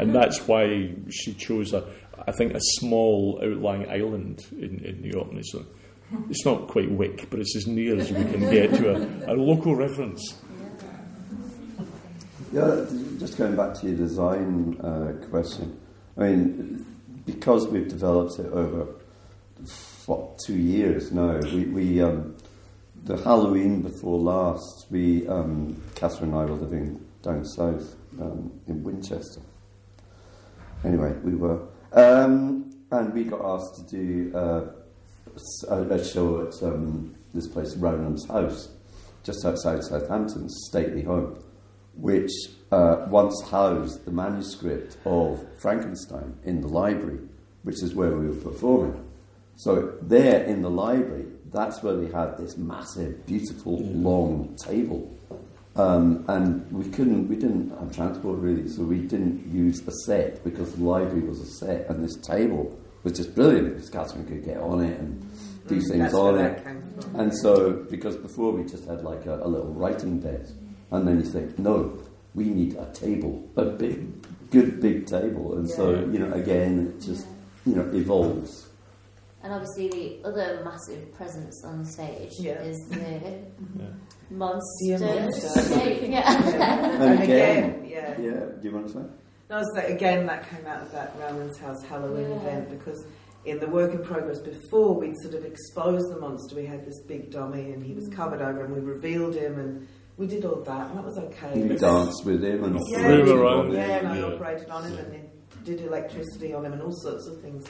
and 0.00 0.14
that's 0.14 0.48
why 0.48 0.94
she 1.10 1.34
chose 1.34 1.72
a, 1.72 1.86
I 2.26 2.32
think, 2.32 2.54
a 2.54 2.60
small 2.60 3.40
outlying 3.42 3.88
island 3.88 4.44
in, 4.52 4.84
in 4.84 5.02
the 5.02 5.16
Orkneys. 5.16 5.50
So 5.52 5.64
it's 6.30 6.44
not 6.44 6.68
quite 6.68 6.90
Wick, 6.90 7.28
but 7.30 7.40
it's 7.40 7.54
as 7.56 7.66
near 7.66 7.98
as 7.98 8.10
we 8.10 8.24
can 8.24 8.40
get 8.50 8.72
to 8.74 8.94
a, 8.94 9.34
a 9.34 9.34
local 9.34 9.74
reference. 9.74 10.40
Yeah, 12.52 12.86
just 13.18 13.36
going 13.36 13.56
back 13.56 13.74
to 13.80 13.88
your 13.88 13.96
design 13.96 14.80
uh, 14.80 15.12
question. 15.28 15.78
I 16.16 16.28
mean, 16.28 16.86
because 17.26 17.68
we've 17.68 17.88
developed 17.88 18.38
it 18.38 18.46
over 18.46 18.88
what 20.06 20.38
two 20.46 20.56
years 20.56 21.12
now, 21.12 21.38
we, 21.52 21.64
we 21.66 22.02
um, 22.02 22.34
the 23.04 23.16
Halloween 23.18 23.82
before 23.82 24.18
last, 24.18 24.86
we 24.90 25.28
um, 25.28 25.82
Catherine 25.94 26.32
and 26.32 26.40
I 26.40 26.44
were 26.46 26.56
living 26.56 27.04
down 27.22 27.44
south 27.44 27.96
um, 28.18 28.50
in 28.66 28.82
Winchester. 28.82 29.42
Anyway, 30.84 31.12
we 31.22 31.34
were, 31.34 31.60
um, 31.92 32.70
and 32.90 33.12
we 33.12 33.24
got 33.24 33.44
asked 33.44 33.76
to 33.76 33.96
do 33.96 34.36
uh, 34.36 34.64
a, 35.68 35.82
a 35.82 36.04
show 36.04 36.46
at 36.46 36.62
um, 36.62 37.14
this 37.34 37.46
place, 37.46 37.74
Rownham's 37.76 38.26
House, 38.28 38.68
just 39.24 39.44
outside 39.44 39.82
Southampton, 39.84 40.48
stately 40.48 41.02
home 41.02 41.42
which 41.98 42.30
uh, 42.70 43.06
once 43.08 43.42
housed 43.50 44.04
the 44.04 44.10
manuscript 44.10 44.96
of 45.04 45.44
Frankenstein 45.58 46.38
in 46.44 46.60
the 46.60 46.68
library, 46.68 47.18
which 47.64 47.82
is 47.82 47.94
where 47.94 48.10
we 48.10 48.28
were 48.28 48.34
performing. 48.34 49.04
So 49.56 49.94
there 50.00 50.44
in 50.44 50.62
the 50.62 50.70
library, 50.70 51.26
that's 51.52 51.82
where 51.82 51.96
they 51.96 52.10
had 52.12 52.38
this 52.38 52.56
massive, 52.56 53.26
beautiful, 53.26 53.80
long 53.80 54.56
table. 54.56 55.12
Um, 55.74 56.24
and 56.28 56.70
we 56.70 56.88
couldn't, 56.90 57.28
we 57.28 57.36
didn't 57.36 57.70
have 57.70 57.94
transport 57.94 58.38
really, 58.38 58.68
so 58.68 58.82
we 58.82 58.98
didn't 58.98 59.52
use 59.52 59.86
a 59.86 59.92
set 60.04 60.42
because 60.44 60.74
the 60.74 60.84
library 60.84 61.22
was 61.22 61.40
a 61.40 61.46
set, 61.46 61.88
and 61.88 62.04
this 62.04 62.16
table 62.16 62.78
was 63.04 63.12
just 63.14 63.34
brilliant 63.34 63.74
because 63.74 63.90
Catherine 63.90 64.26
could 64.26 64.44
get 64.44 64.58
on 64.58 64.84
it 64.84 64.98
and 64.98 65.20
do 65.68 65.76
mm, 65.76 65.88
things 65.90 66.14
on 66.14 66.38
it. 66.38 66.56
that 66.56 66.64
came 66.64 66.82
from. 67.00 67.20
And 67.20 67.36
so, 67.38 67.72
because 67.90 68.16
before 68.16 68.52
we 68.52 68.64
just 68.64 68.84
had 68.86 69.02
like 69.04 69.26
a, 69.26 69.36
a 69.42 69.48
little 69.48 69.72
writing 69.72 70.20
desk, 70.20 70.54
and 70.90 71.06
then 71.06 71.18
you 71.20 71.24
think, 71.30 71.58
no, 71.58 71.98
we 72.34 72.44
need 72.44 72.74
a 72.76 72.86
table, 72.92 73.48
a 73.56 73.64
big, 73.66 74.50
good 74.50 74.80
big 74.80 75.06
table. 75.06 75.56
And 75.56 75.68
so, 75.68 75.90
you 75.90 76.18
know, 76.18 76.32
again, 76.32 76.94
it 76.96 77.02
just, 77.04 77.26
you 77.66 77.74
know, 77.74 77.82
evolves. 77.94 78.66
And 79.42 79.52
obviously, 79.52 79.88
the 80.22 80.28
other 80.28 80.62
massive 80.64 81.14
presence 81.14 81.62
on 81.64 81.84
stage 81.84 82.32
Yeah. 82.40 82.60
is 82.62 82.76
the 82.88 82.98
Yeah. 82.98 83.86
monster. 84.30 84.98
Monster. 84.98 85.74
shape. 85.74 86.02
Yeah. 86.10 86.44
And, 86.44 87.02
And 87.02 87.22
again, 87.22 87.64
again, 87.80 87.84
yeah. 87.88 88.20
yeah, 88.20 88.40
do 88.60 88.68
you 88.68 88.72
want 88.74 88.86
to 88.88 88.92
say? 88.94 89.04
No, 89.50 89.62
so 89.74 89.80
again, 89.80 90.26
that 90.26 90.48
came 90.48 90.66
out 90.66 90.82
of 90.82 90.92
that 90.92 91.14
Rownham's 91.18 91.58
House 91.58 91.82
Halloween 91.84 92.28
Yeah. 92.30 92.36
event 92.36 92.70
because 92.70 93.04
in 93.44 93.58
the 93.60 93.66
work 93.68 93.94
in 93.94 94.04
progress 94.04 94.40
before, 94.40 94.94
we'd 94.94 95.16
sort 95.22 95.34
of 95.34 95.44
exposed 95.44 96.10
the 96.12 96.20
monster. 96.20 96.54
We 96.54 96.66
had 96.66 96.84
this 96.84 97.00
big 97.06 97.30
dummy 97.30 97.72
and 97.72 97.82
he 97.82 97.94
was 97.94 98.08
mm. 98.08 98.12
covered 98.14 98.42
over 98.42 98.64
and 98.64 98.74
we 98.74 98.80
revealed 98.80 99.34
him 99.34 99.58
and 99.58 99.88
we 100.18 100.26
did 100.26 100.44
all 100.44 100.62
that 100.62 100.88
and 100.88 100.98
that 100.98 101.04
was 101.04 101.16
okay. 101.18 101.58
You 101.58 101.78
danced 101.78 102.24
with 102.26 102.44
him 102.44 102.64
and 102.64 102.78
Yeah, 102.88 102.98
Threw 102.98 103.06
him 103.06 103.20
operated 103.20 103.38
around. 103.38 103.66
on 103.68 103.72
yeah, 103.72 103.86
him. 103.86 104.06
and 104.06 104.08
I 104.08 104.18
Yeah. 104.18 104.34
operated 104.34 104.68
on 104.70 104.84
him 104.84 104.98
and 104.98 105.30
did 105.64 105.80
electricity 105.80 106.52
on 106.52 106.64
him 106.66 106.72
and 106.74 106.82
all 106.82 106.92
sorts 106.92 107.26
of 107.26 107.40
things. 107.40 107.64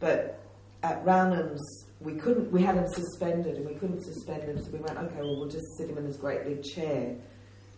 But 0.00 0.40
at 0.82 1.04
Rownham's, 1.04 1.62
we 2.00 2.14
couldn't. 2.14 2.52
We 2.52 2.62
had 2.62 2.74
him 2.76 2.86
suspended, 2.88 3.56
and 3.56 3.66
we 3.66 3.74
couldn't 3.74 4.02
suspend 4.02 4.42
him, 4.42 4.58
so 4.58 4.70
we 4.70 4.78
went, 4.78 4.98
okay, 4.98 5.20
well, 5.20 5.36
we'll 5.40 5.48
just 5.48 5.64
sit 5.78 5.88
him 5.88 5.96
in 5.98 6.06
this 6.06 6.16
great 6.16 6.44
big 6.44 6.62
chair, 6.62 7.16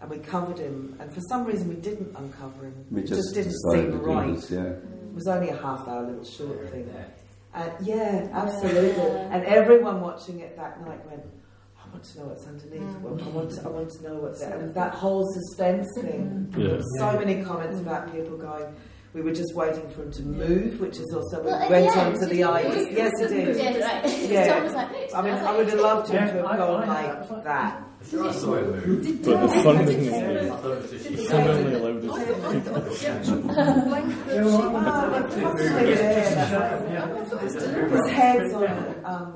and 0.01 0.11
we 0.11 0.19
covered 0.19 0.59
him. 0.59 0.97
And 1.01 1.13
for 1.13 1.21
some 1.23 1.45
reason, 1.45 1.69
we 1.69 1.75
didn't 1.77 2.15
uncover 2.17 2.65
him. 2.67 2.85
We 2.91 3.03
it 3.03 3.07
just, 3.07 3.21
just 3.21 3.35
didn't 3.35 3.57
seem 3.73 4.01
right. 4.01 4.35
this, 4.35 4.51
yeah. 4.51 4.63
It 4.63 5.15
was 5.15 5.27
only 5.27 5.49
a 5.51 5.57
half 5.57 5.87
hour 5.89 6.07
little 6.07 6.25
short 6.25 6.71
thing. 6.71 6.89
And 7.55 7.73
yeah, 7.85 8.29
absolutely. 8.33 9.01
And 9.03 9.45
everyone 9.45 10.01
watching 10.01 10.41
it 10.41 10.57
that 10.57 10.81
night 10.87 11.05
went, 11.09 11.23
I 11.83 11.89
want 11.91 12.05
to 12.05 12.19
know 12.19 12.25
what's 12.27 12.47
underneath. 12.47 12.83
Well, 13.01 13.19
I 13.21 13.29
want 13.31 13.51
to, 13.53 13.63
I 13.65 13.69
want 13.69 13.91
to 13.91 14.03
know 14.03 14.15
what's 14.17 14.41
there. 14.41 14.59
And 14.59 14.75
that 14.75 14.95
whole 14.95 15.25
suspense 15.33 15.89
thing. 16.01 16.53
Yeah. 16.57 16.67
There 16.69 16.77
were 16.77 16.83
so 16.99 17.19
many 17.19 17.43
comments 17.43 17.81
about 17.81 18.13
people 18.15 18.37
going, 18.37 18.73
we 19.15 19.23
were 19.23 19.33
just 19.33 19.55
waiting 19.55 19.89
for 19.91 20.03
him 20.03 20.13
to 20.13 20.23
move, 20.23 20.79
which 20.81 20.99
is 20.99 21.13
also, 21.17 21.41
we 21.41 21.47
Well, 21.47 21.63
at 21.63 21.71
went 21.71 21.93
the 21.95 22.01
on 22.01 22.13
to 22.13 22.27
the 22.27 22.37
you- 22.37 22.47
idea. 22.47 22.93
Yes, 22.93 23.13
it 23.21 23.29
did. 23.29 23.57
Yeah, 23.57 24.03
right. 24.03 24.19
Yeah. 24.31 24.55
Tom 24.55 24.65
was 24.65 24.75
like, 24.75 25.15
I 25.15 25.23
mean, 25.23 25.33
I 25.33 25.57
would 25.57 25.69
have 25.69 25.81
loved 25.81 26.11
him 26.11 26.29
to 26.29 26.33
have 26.35 26.45
I- 26.45 26.57
gone 26.59 26.89
I- 26.89 27.19
like 27.23 27.45
that. 27.45 27.83
I 28.15 28.33
saw 28.33 28.55
it 28.55 28.87
move. 28.87 29.23
But 29.25 29.41
the 29.43 29.49
fun 29.63 29.87
thing 29.87 29.99
is, 30.01 30.13
I 30.13 30.57
thought 30.57 30.73
it 30.73 30.83
was 30.83 30.91
just 30.91 31.05
the 31.09 31.17
fun 31.17 31.49
only 31.49 31.75
allowed 31.75 32.05
us 32.05 33.03
Yeah, 33.03 34.45
well, 34.45 34.63
I'm- 34.63 34.77
Ah, 34.77 35.53
there. 35.57 37.89
His 37.89 38.11
head's 38.11 38.55
on 38.55 38.65
it. 38.65 39.05
Um, 39.05 39.35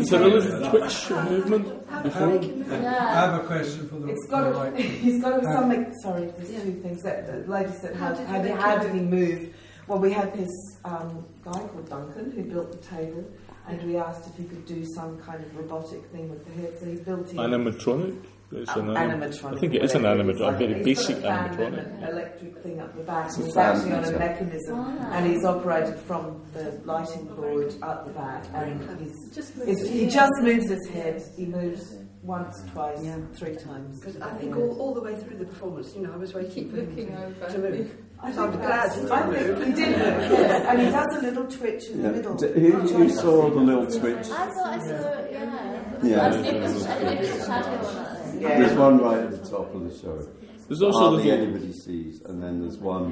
Is 0.00 0.12
a 0.12 0.70
twitch 0.70 1.10
movement 1.10 1.66
before? 2.02 2.40
I 2.72 2.74
have 3.14 3.34
a 3.42 3.46
question 3.46 3.88
for 3.88 3.96
the, 3.96 4.08
It's 4.08 4.24
for 4.26 4.30
got 4.30 4.44
the 4.44 4.50
to, 4.52 4.58
right. 4.58 4.76
he's 4.76 5.22
got 5.22 5.40
to 5.40 5.46
have 5.46 5.54
something. 5.58 5.94
Sorry, 6.02 6.26
there's 6.36 6.50
two 6.62 6.72
things 6.82 7.02
that 7.02 7.26
the 7.46 7.50
lady 7.50 7.72
said. 7.80 7.96
How, 7.96 8.08
How 8.08 8.14
did 8.14 8.26
how, 8.26 8.36
you 8.36 8.42
did, 8.42 8.52
make 8.54 8.60
how 8.60 8.76
it? 8.76 8.82
did 8.82 8.92
he 8.94 9.00
move? 9.00 9.54
Well, 9.88 9.98
we 9.98 10.12
had 10.12 10.32
this 10.34 10.50
um, 10.84 11.24
guy 11.44 11.52
called 11.52 11.88
Duncan 11.88 12.30
who 12.32 12.42
built 12.44 12.70
the 12.72 12.78
table, 12.78 13.24
and 13.68 13.82
we 13.86 13.96
asked 13.96 14.28
if 14.28 14.36
he 14.36 14.44
could 14.44 14.66
do 14.66 14.84
some 14.94 15.18
kind 15.18 15.42
of 15.44 15.56
robotic 15.56 16.04
thing 16.06 16.28
with 16.30 16.44
the 16.46 16.52
head. 16.52 16.78
So 16.78 16.86
he 16.86 16.96
built 16.96 17.28
it. 17.30 17.36
Animatronic? 17.36 18.24
It's 18.54 18.70
an 18.76 18.90
Um, 18.90 18.96
anim- 18.98 19.20
animatronic. 19.22 19.56
I 19.56 19.60
think 19.60 19.74
it 19.74 19.82
is 19.82 19.94
an 19.94 20.02
animatronic, 20.02 20.30
It's 20.30 20.40
a 20.40 20.66
very 20.66 20.82
basic 20.82 21.16
a 21.16 21.20
fan 21.22 21.48
animatronic. 21.56 21.96
An 22.02 22.04
electric 22.10 22.58
thing 22.62 22.80
up 22.80 22.94
the 22.94 23.02
back. 23.02 23.26
It's 23.28 23.36
and 23.36 23.42
a 23.44 23.46
He's 23.46 23.54
fan 23.54 23.76
actually 23.76 23.92
on 23.94 24.04
a 24.04 24.18
mechanism, 24.18 24.78
Wow. 24.78 25.10
and 25.12 25.26
he's 25.32 25.44
operated 25.44 25.94
from 26.00 26.42
the 26.52 26.78
lighting 26.84 27.24
board 27.34 27.74
up 27.82 28.06
the 28.06 28.12
back, 28.12 28.44
and 28.52 29.00
he's. 29.00 29.34
Just 29.34 29.54
It's, 29.56 29.88
he 29.88 30.06
just 30.06 30.32
moves 30.42 30.68
his 30.68 30.86
head. 30.88 31.22
He 31.34 31.46
moves 31.46 31.96
once, 32.22 32.62
twice, 32.72 33.00
three 33.34 33.56
times. 33.56 33.98
Because 34.00 34.20
I 34.20 34.34
think 34.34 34.54
all, 34.54 34.78
all 34.78 34.92
the 34.94 35.00
way 35.00 35.14
through 35.16 35.38
the 35.38 35.46
performance, 35.46 35.94
you 35.96 36.02
know, 36.02 36.12
I 36.12 36.16
was 36.16 36.34
waiting 36.34 36.70
for 36.70 36.76
him 36.76 36.90
looking 36.90 37.06
to, 37.16 37.24
over. 37.24 37.46
to 37.54 37.58
move. 37.58 37.96
I'm 38.24 38.50
glad. 38.52 38.90
I 39.10 39.32
think 39.32 39.58
he 39.66 39.72
did 39.72 39.98
move, 39.98 40.30
yes. 40.30 40.66
And 40.68 40.80
he 40.80 40.86
does 40.90 41.16
a 41.16 41.20
little 41.22 41.44
twitch 41.46 41.84
in 41.88 42.02
the 42.02 42.10
middle. 42.12 42.34
D- 42.36 42.46
Who, 42.60 42.72
who 42.80 43.08
saw 43.10 43.50
the 43.50 43.56
little 43.60 43.86
twitch? 43.86 44.26
I 44.30 44.46
thought 44.48 44.66
I 44.66 44.78
saw 44.78 44.94
it, 44.94 45.32
yeah. 45.32 45.92
Yeah. 46.02 46.26
I 46.26 46.28
don't 46.30 46.42
know 46.42 46.48
if 46.48 46.76
it's, 46.76 46.86
I 46.86 46.94
don't 46.94 47.04
know 47.04 47.10
if 47.12 47.20
it's 47.20 47.42
a 47.42 47.46
shadow 47.46 47.68
or 47.68 47.82
not. 47.94 48.40
Yeah. 48.40 48.58
There's 48.58 48.78
one 48.78 48.98
right 48.98 49.18
at 49.18 49.30
the 49.32 49.50
top 49.50 49.74
of 49.74 49.82
the 49.88 49.98
show. 49.98 50.26
There's 50.68 50.82
also 50.82 50.98
Hardly 51.00 51.24
little- 51.24 51.44
anybody 51.46 51.72
sees, 51.72 52.20
and 52.22 52.42
then 52.42 52.60
there's 52.60 52.78
one 52.78 53.10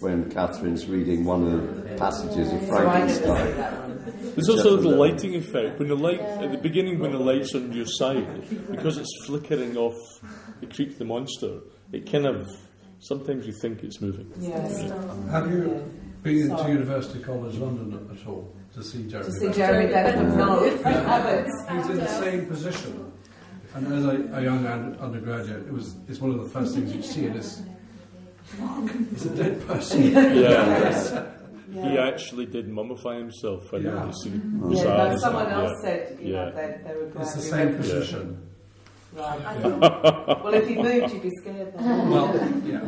when 0.00 0.30
Catherine's 0.30 0.86
reading 0.86 1.24
one 1.24 1.46
of 1.52 1.82
the 1.88 1.96
passages 1.96 2.52
of 2.52 2.60
So 2.66 2.76
I 2.76 2.98
never 2.98 3.12
see 3.12 3.20
Frankenstein. 3.24 4.32
There's 4.34 4.48
also 4.48 4.70
a 4.70 4.76
little 4.76 4.96
lighting 4.96 5.34
effect. 5.34 5.78
When 5.78 5.88
the 5.88 5.96
light 5.96 6.20
at 6.20 6.52
the 6.52 6.58
beginning, 6.58 6.98
when 6.98 7.12
the 7.12 7.18
light's 7.18 7.54
on 7.54 7.72
your 7.72 7.86
side, 7.86 8.26
because 8.70 8.98
it's 8.98 9.10
flickering 9.26 9.76
off 9.76 9.96
the 10.60 10.66
creep 10.66 10.98
the 10.98 11.04
monster, 11.04 11.60
it 11.92 12.10
kind 12.10 12.26
of 12.26 12.46
sometimes 13.00 13.46
you 13.46 13.52
think 13.52 13.82
it's 13.84 14.00
moving. 14.00 14.30
Yes. 14.40 14.90
Have 15.30 15.50
you 15.50 15.84
been 16.22 16.48
to 16.56 16.68
University 16.68 17.20
College 17.22 17.56
London 17.56 18.08
at 18.18 18.26
all 18.26 18.52
to 18.74 18.82
see 18.82 19.08
Jeremy? 19.08 19.30
To 19.30 19.32
see 19.38 19.52
Jeremy 19.52 19.92
Bentham. 19.92 20.36
No, 20.36 20.64
I. 20.64 21.44
He's 21.74 21.90
in 21.90 21.96
the 21.98 22.06
same 22.08 22.46
position. 22.46 23.12
And 23.74 23.92
as 23.92 24.04
a, 24.06 24.30
a 24.38 24.42
young 24.42 24.66
undergraduate, 24.98 25.66
it 25.66 25.72
was 25.72 25.94
it's 26.08 26.20
one 26.20 26.30
of 26.32 26.42
the 26.42 26.48
first 26.50 26.74
things 26.74 26.94
you 26.94 27.02
see 27.02 27.26
in 27.26 27.34
this. 27.34 27.62
Fuck, 28.44 28.90
it's 29.12 29.26
a 29.26 29.30
dead 29.36 29.66
person. 29.66 30.02
Yeah. 30.12 31.24
Yeah. 31.70 31.90
He 31.90 31.98
actually 31.98 32.46
did 32.46 32.66
mummify 32.70 33.18
himself. 33.18 33.72
I. 33.74 33.76
Yeah. 33.76 34.08
It's 34.08 34.24
Yeah, 34.24 34.32
bizarre, 34.68 34.96
no, 34.98 35.06
isn't 35.08 35.20
someone 35.20 35.46
else 35.48 35.70
Yeah. 35.76 35.82
said, 35.82 36.18
you 36.20 36.32
know, 36.32 36.44
Yeah. 36.46 36.50
they, 36.52 36.80
they 36.88 36.94
were 36.94 37.12
It's 37.20 37.34
the 37.34 37.42
same 37.42 37.66
went. 37.66 37.76
position. 37.80 38.47
Right. 39.18 39.64
well, 40.44 40.54
if 40.54 40.68
he 40.68 40.76
moved, 40.76 41.12
you'd 41.12 41.22
be 41.22 41.30
scared. 41.40 41.72
Then. 41.74 42.10
Well, 42.10 42.34
yeah. 42.64 42.80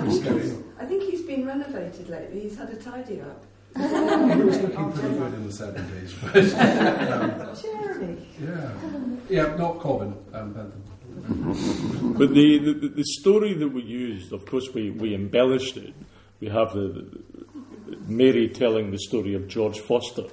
Pretty 0.00 0.20
scary. 0.20 0.52
I 0.78 0.84
think 0.86 1.02
he's 1.02 1.22
been 1.22 1.46
renovated 1.46 2.08
lately. 2.08 2.40
He's 2.40 2.56
had 2.56 2.70
a 2.70 2.76
tidy 2.76 3.20
up. 3.20 3.44
He 3.76 3.82
was 3.82 4.60
looking 4.60 4.92
pretty 4.92 5.14
good 5.14 5.34
in 5.34 5.46
the 5.46 5.52
70s. 5.52 6.12
But, 6.20 6.36
um, 7.12 7.56
Jeremy. 7.62 8.28
yeah. 8.40 8.72
Yeah, 9.28 9.56
not 9.56 9.78
Corbyn, 9.78 10.14
um, 10.34 10.52
Bentham. 10.52 10.82
But 12.18 12.34
the, 12.34 12.58
the, 12.58 12.88
the 12.88 13.04
story 13.04 13.54
that 13.54 13.68
we 13.68 13.82
used, 13.82 14.32
of 14.32 14.44
course, 14.46 14.68
we, 14.74 14.90
we 14.90 15.14
embellished 15.14 15.76
it. 15.76 15.94
We 16.40 16.48
have 16.48 16.72
the, 16.72 16.88
the 17.86 17.96
Mary 18.06 18.48
telling 18.48 18.90
the 18.90 18.98
story 18.98 19.34
of 19.34 19.48
George 19.48 19.78
Forster, 19.78 20.24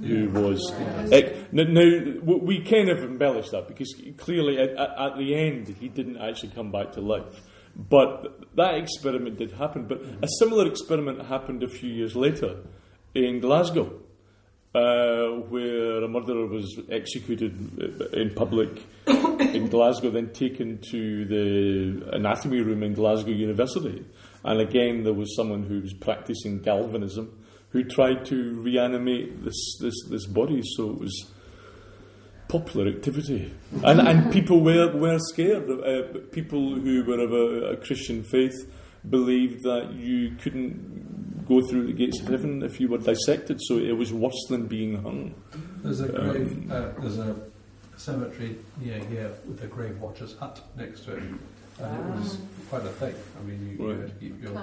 who 0.00 0.28
was. 0.30 0.72
ec- 1.12 1.52
now, 1.52 1.64
now, 1.64 2.20
we 2.22 2.62
kind 2.62 2.88
of 2.88 2.98
embellished 2.98 3.50
that 3.52 3.68
because 3.68 3.94
clearly 4.16 4.58
at, 4.58 4.70
at, 4.70 4.98
at 4.98 5.18
the 5.18 5.34
end 5.34 5.76
he 5.80 5.88
didn't 5.88 6.18
actually 6.18 6.50
come 6.50 6.70
back 6.70 6.92
to 6.92 7.00
life. 7.00 7.42
But 7.74 8.54
that 8.56 8.74
experiment 8.74 9.38
did 9.38 9.52
happen. 9.52 9.86
But 9.86 10.02
a 10.22 10.28
similar 10.38 10.66
experiment 10.66 11.26
happened 11.26 11.62
a 11.62 11.68
few 11.68 11.90
years 11.90 12.14
later 12.14 12.58
in 13.14 13.40
Glasgow. 13.40 13.98
Uh, 14.74 15.42
where 15.50 16.02
a 16.02 16.08
murderer 16.08 16.46
was 16.46 16.80
executed 16.90 17.52
in 18.14 18.32
public 18.34 18.82
in 19.06 19.68
Glasgow, 19.68 20.08
then 20.08 20.32
taken 20.32 20.78
to 20.90 21.26
the 21.26 22.16
anatomy 22.16 22.62
room 22.62 22.82
in 22.82 22.94
Glasgow 22.94 23.32
University. 23.32 24.02
And 24.42 24.60
again, 24.62 25.04
there 25.04 25.12
was 25.12 25.36
someone 25.36 25.64
who 25.64 25.80
was 25.80 25.92
practicing 25.92 26.60
galvanism 26.60 27.41
who 27.72 27.82
tried 27.82 28.24
to 28.26 28.60
reanimate 28.60 29.44
this, 29.44 29.78
this, 29.80 29.94
this 30.08 30.26
body, 30.26 30.62
so 30.76 30.90
it 30.90 30.98
was 30.98 31.26
popular 32.48 32.88
activity. 32.88 33.52
And, 33.82 34.00
and 34.00 34.30
people 34.30 34.60
were, 34.60 34.94
were 34.94 35.18
scared. 35.18 35.70
Uh, 35.70 36.18
people 36.32 36.74
who 36.74 37.02
were 37.04 37.18
of 37.18 37.32
a, 37.32 37.72
a 37.72 37.76
Christian 37.78 38.22
faith 38.22 38.54
believed 39.08 39.62
that 39.62 39.94
you 39.94 40.36
couldn't 40.42 41.46
go 41.48 41.60
through 41.66 41.86
the 41.86 41.92
gates 41.92 42.20
of 42.20 42.28
heaven 42.28 42.62
if 42.62 42.78
you 42.78 42.88
were 42.88 42.98
dissected, 42.98 43.58
so 43.62 43.78
it 43.78 43.96
was 43.96 44.12
worse 44.12 44.46
than 44.48 44.66
being 44.66 45.02
hung. 45.02 45.34
There's 45.82 46.00
a 46.00 46.08
Um, 46.30 46.70
uh, 46.70 47.00
there's 47.00 47.18
a 47.18 47.34
cemetery 47.96 48.56
near 48.80 48.98
here 48.98 49.32
with 49.48 49.62
a 49.64 49.66
grave 49.66 49.98
watcher's 50.00 50.36
hut 50.36 50.60
next 50.76 51.04
to 51.06 51.16
it. 51.16 51.22
And 51.80 51.98
it 51.98 52.20
was 52.20 52.38
quite 52.68 52.82
a 52.84 52.90
thing. 52.90 53.14
I 53.40 53.42
mean, 53.44 53.76
you, 53.78 53.86
you 53.86 53.90
had 53.98 54.08
to 54.08 54.14
keep 54.14 54.42
your 54.42 54.62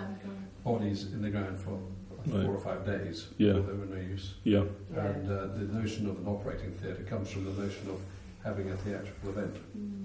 bodies 0.63 1.11
in 1.11 1.21
the 1.21 1.29
ground 1.29 1.59
for 1.59 1.79
Right. 2.27 2.45
four 2.45 2.55
or 2.55 2.59
five 2.59 2.85
days. 2.85 3.27
Yeah. 3.37 3.53
They 3.53 3.59
were 3.59 3.85
no 3.85 3.97
use. 4.01 4.33
Yeah. 4.43 4.63
And 4.95 5.29
uh, 5.31 5.47
the 5.47 5.65
notion 5.79 6.07
of 6.09 6.17
an 6.17 6.27
operating 6.27 6.71
theatre 6.73 7.03
comes 7.03 7.29
from 7.31 7.45
the 7.45 7.51
notion 7.61 7.89
of 7.89 7.99
having 8.43 8.69
a 8.71 8.77
theatrical 8.77 9.29
event 9.29 9.55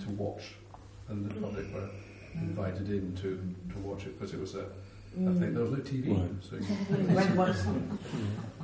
to 0.01 0.11
watch, 0.11 0.43
and 1.09 1.29
the 1.31 1.35
public 1.41 1.73
were 1.75 1.89
invited 2.35 2.89
in 2.91 3.15
to, 3.17 3.39
to 3.73 3.79
watch 3.81 4.05
it 4.07 4.19
because 4.19 4.35
it 4.35 4.41
was 4.41 4.55
a, 4.57 4.61
a 4.65 5.33
thing. 5.35 5.55
There 5.55 5.63
was 5.65 5.71
no 5.73 5.79
TV, 5.79 6.11
Right. 6.11 6.31
so 6.43 6.57
you, 6.57 7.15
When 7.15 7.37
was 7.37 7.63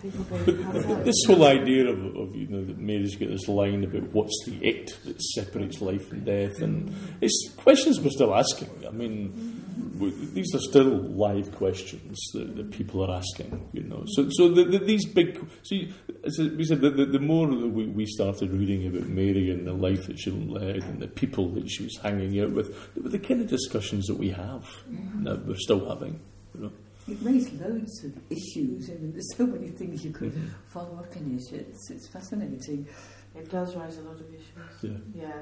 people 0.03 0.25
But 0.29 0.47
being 0.47 0.57
th- 0.59 0.67
cut 0.67 0.73
th- 0.75 0.87
out? 0.87 1.05
this 1.05 1.25
whole 1.27 1.45
idea 1.45 1.87
of, 1.89 2.17
of 2.17 2.35
you 2.35 2.47
know 2.49 2.65
that 2.65 2.79
Mary's 2.79 3.15
got 3.17 3.29
this 3.29 3.47
line 3.49 3.85
about 3.85 4.03
what's 4.13 4.37
the 4.47 4.57
it 4.67 4.99
that 5.05 5.21
separates 5.23 5.81
life 5.81 6.11
and 6.11 6.25
death, 6.25 6.61
and 6.63 6.93
it's 7.21 7.51
questions 7.57 8.01
we're 8.01 8.11
still 8.11 8.35
asking. 8.35 8.71
I 8.87 8.91
mean, 8.91 9.29
w- 9.29 9.70
these 10.09 10.55
are 10.55 10.61
still 10.61 10.89
live 10.89 11.53
questions 11.53 12.19
that, 12.35 12.57
that 12.57 12.71
people 12.71 13.05
are 13.05 13.17
asking. 13.17 13.69
You 13.73 13.83
know, 13.83 14.05
so 14.07 14.29
so 14.31 14.49
the, 14.49 14.65
the, 14.65 14.79
these 14.79 15.05
big. 15.07 15.45
See, 15.63 15.93
as 16.25 16.39
we 16.39 16.65
said, 16.65 16.81
the, 16.81 16.91
the, 16.91 17.05
the 17.05 17.19
more 17.21 17.47
that 17.47 17.69
we, 17.69 17.87
we 17.87 18.07
started 18.07 18.51
reading 18.53 18.87
about 18.87 19.09
Mary 19.09 19.51
and 19.51 19.67
the 19.67 19.73
life 19.73 20.07
that 20.07 20.19
she 20.19 20.31
led 20.31 20.85
and 20.85 21.01
the 21.01 21.09
people 21.09 21.49
that 21.51 21.71
she 21.71 21.85
was 21.85 21.99
hanging 22.03 22.41
out 22.41 22.51
with, 22.51 22.95
they 22.95 23.01
were 23.03 23.09
the 23.09 23.19
kind 23.19 23.41
of 23.41 23.49
discussions 23.49 24.07
that 24.07 24.17
we 24.17 24.31
have 24.31 24.65
mm-hmm. 24.89 25.25
that 25.25 25.47
we're 25.47 25.57
still 25.57 25.89
having. 25.89 26.21
You 26.55 26.61
know. 26.63 26.73
It 27.09 27.19
raised 27.23 27.61
loads 27.61 28.05
of 28.05 28.13
issues. 28.31 28.91
I 28.91 28.95
mean, 28.95 29.13
there's 29.13 29.37
so 29.37 29.47
many 29.47 29.69
things 29.69 30.05
you 30.05 30.13
could 30.13 30.33
mm-hmm. 30.33 30.49
follow 30.69 30.99
up 30.99 31.17
in 31.17 31.37
it. 31.37 31.53
It's, 31.53 31.91
it's 31.91 32.09
fascinating. 32.09 32.87
It 33.35 33.51
does 33.51 33.75
raise 33.77 33.99
a 33.99 34.03
lot 34.03 34.21
of 34.21 34.29
issues. 34.33 34.83
Yeah. 35.15 35.23
Yeah. 35.23 35.33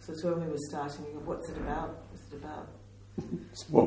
So 0.00 0.12
it's 0.12 0.24
when 0.24 0.40
we 0.40 0.46
were 0.46 0.58
starting, 0.68 1.04
what's 1.24 1.48
it 1.48 1.56
about? 1.56 2.04
What's 2.10 2.32
it 2.32 2.36
about 2.36 2.68
What 2.68 2.68
we 2.68 2.85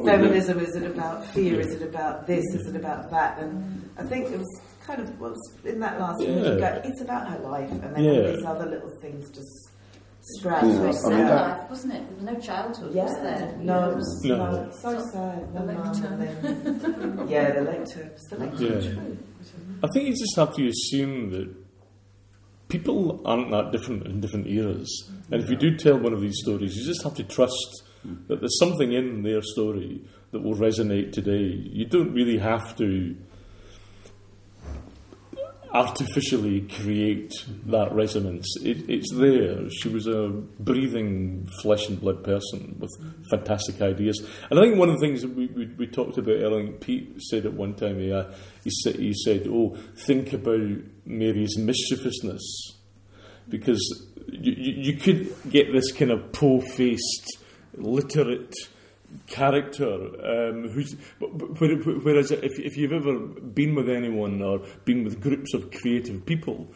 feminism? 0.05 0.59
Is 0.59 0.75
it 0.75 0.83
about 0.83 1.25
fear? 1.27 1.59
Is 1.59 1.67
it 1.73 1.81
about 1.81 2.27
this? 2.27 2.43
Is 2.55 2.67
it 2.67 2.75
about 2.75 3.09
that? 3.11 3.39
And 3.39 3.89
I 3.97 4.03
think 4.03 4.29
it 4.31 4.37
was 4.37 4.61
kind 4.85 5.01
of 5.01 5.19
well, 5.19 5.35
in 5.65 5.79
that 5.79 5.99
last 5.99 6.19
one, 6.19 6.27
you 6.27 6.43
Yeah. 6.43 6.55
go, 6.59 6.81
it's 6.83 7.01
about 7.01 7.27
her 7.29 7.39
life, 7.39 7.69
and 7.71 7.95
then 7.95 8.03
Yeah. 8.03 8.11
all 8.11 8.33
these 8.35 8.45
other 8.45 8.65
little 8.65 8.91
things 9.01 9.29
just 9.31 9.69
sprout. 10.21 10.63
Yeah, 10.65 10.73
up. 10.73 10.79
I 10.79 10.83
mean, 10.83 10.93
sad 10.93 11.27
that- 11.27 11.59
life, 11.59 11.69
wasn't 11.69 11.93
it? 11.93 12.03
There 12.07 12.15
was 12.15 12.23
no 12.25 12.39
childhood, 12.39 12.93
Yeah, 12.95 13.03
was 13.05 13.13
there? 13.21 13.57
no, 13.61 13.89
It 13.91 13.95
was- 13.95 14.21
No. 14.25 14.37
no, 14.51 14.63
it's 14.63 14.81
so 14.81 14.99
sad. 15.11 15.53
The 15.53 15.59
No 15.59 15.73
mum, 15.73 16.19
then- 16.19 17.27
yeah, 17.29 17.51
the 17.51 17.61
lectern. 17.61 18.07
It's 18.13 18.29
the 18.29 18.37
lectern. 18.37 18.81
Yeah. 18.81 19.83
I 19.83 19.87
think 19.93 20.07
you 20.07 20.13
just 20.13 20.35
have 20.35 20.53
to 20.55 20.67
assume 20.67 21.29
that 21.31 21.49
people 22.67 23.21
aren't 23.25 23.49
that 23.51 23.71
different 23.71 24.05
in 24.07 24.19
different 24.21 24.47
eras. 24.47 25.09
And 25.31 25.41
if 25.41 25.49
you 25.49 25.55
do 25.55 25.75
tell 25.77 25.97
one 25.97 26.13
of 26.13 26.21
these 26.21 26.37
stories, 26.43 26.75
you 26.75 26.85
just 26.85 27.03
have 27.03 27.15
to 27.15 27.23
trust 27.23 27.83
that 28.27 28.39
there's 28.39 28.59
something 28.59 28.91
in 28.93 29.23
their 29.23 29.41
story 29.41 30.01
that 30.31 30.41
will 30.41 30.55
resonate 30.55 31.11
today. 31.11 31.43
You 31.71 31.85
don't 31.85 32.13
really 32.13 32.37
have 32.37 32.75
to 32.77 33.15
artificially 35.71 36.61
create 36.61 37.31
that 37.67 37.93
resonance. 37.93 38.47
It, 38.63 38.89
it's 38.89 39.13
there. 39.13 39.69
She 39.69 39.89
was 39.89 40.07
a 40.07 40.29
breathing 40.59 41.47
flesh 41.61 41.87
and 41.87 41.99
blood 41.99 42.23
person 42.23 42.75
with 42.79 42.89
fantastic 43.29 43.81
ideas. 43.81 44.19
And 44.49 44.59
I 44.59 44.63
think 44.63 44.77
one 44.77 44.89
of 44.89 44.99
the 44.99 45.05
things 45.05 45.21
that 45.21 45.35
we, 45.35 45.45
we, 45.47 45.67
we 45.77 45.87
talked 45.87 46.17
about 46.17 46.37
earlier, 46.37 46.71
Pete 46.73 47.21
said 47.21 47.45
at 47.45 47.53
one 47.53 47.75
time, 47.75 47.99
he, 47.99 48.11
uh, 48.11 48.25
he, 48.63 48.71
said, 48.81 48.95
he 48.95 49.13
said, 49.13 49.45
oh, 49.47 49.77
think 50.05 50.33
about 50.33 50.67
Mary's 51.05 51.57
mischievousness. 51.57 52.41
Because 53.47 54.07
you, 54.27 54.53
you, 54.53 54.91
you 54.91 54.97
could 54.97 55.51
get 55.51 55.71
this 55.71 55.91
kind 55.91 56.11
of 56.11 56.31
po-faced, 56.31 57.37
literate 57.73 58.53
character 59.25 59.91
um, 59.91 60.69
who's 60.69 60.95
whereas 61.19 62.29
if, 62.29 62.59
if 62.59 62.77
you've 62.77 62.91
ever 62.91 63.17
been 63.17 63.73
with 63.73 63.89
anyone 63.89 64.41
or 64.41 64.61
been 64.85 65.03
with 65.03 65.19
groups 65.19 65.53
of 65.55 65.71
creative 65.71 66.23
people 66.27 66.67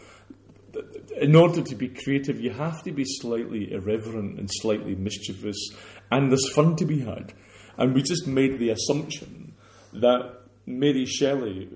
in 1.22 1.36
order 1.36 1.62
to 1.62 1.76
be 1.76 1.88
creative 1.88 2.42
you 2.42 2.50
have 2.50 2.82
to 2.82 2.92
be 2.92 3.06
slightly 3.06 3.72
irreverent 3.72 4.40
and 4.40 4.50
slightly 4.52 4.96
mischievous 4.96 5.70
and 6.14 6.30
there's 6.30 6.48
fun 6.50 6.76
to 6.76 6.86
be 6.86 7.00
had. 7.00 7.34
And 7.78 7.96
we 7.96 8.04
just 8.04 8.28
made 8.28 8.60
the 8.60 8.70
assumption 8.70 9.56
that 9.94 10.42
Mary 10.68 11.08
Shelley 11.08 11.70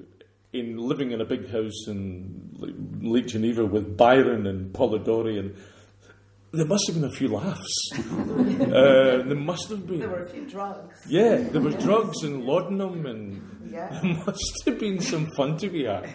in 0.53 0.77
living 0.77 1.12
in 1.12 1.21
a 1.21 1.25
big 1.25 1.49
house 1.49 1.88
in 1.88 2.56
Lake 3.01 3.27
Geneva 3.27 3.65
with 3.65 3.97
Byron 3.97 4.45
and 4.45 4.71
Polidori 4.73 5.39
and 5.39 5.56
there 6.52 6.66
must 6.66 6.88
have 6.88 6.96
been 6.96 7.06
a 7.10 7.12
few 7.12 7.28
laughs. 7.30 7.90
uh, 7.94 9.24
there 9.26 9.36
must 9.36 9.70
have 9.70 9.86
been. 9.86 10.00
There 10.00 10.10
were 10.10 10.24
a 10.24 10.30
few 10.30 10.46
drugs. 10.50 10.96
Yeah, 11.08 11.36
there 11.38 11.62
were 11.62 11.72
drugs 11.72 12.24
and 12.24 12.44
laudanum, 12.46 13.06
and 13.06 13.70
Yeah. 13.72 13.90
there 14.02 14.14
must 14.26 14.64
have 14.66 14.80
been 14.80 15.00
some 15.02 15.28
fun 15.36 15.58
to 15.58 15.70
be 15.70 15.86
had. 15.86 16.10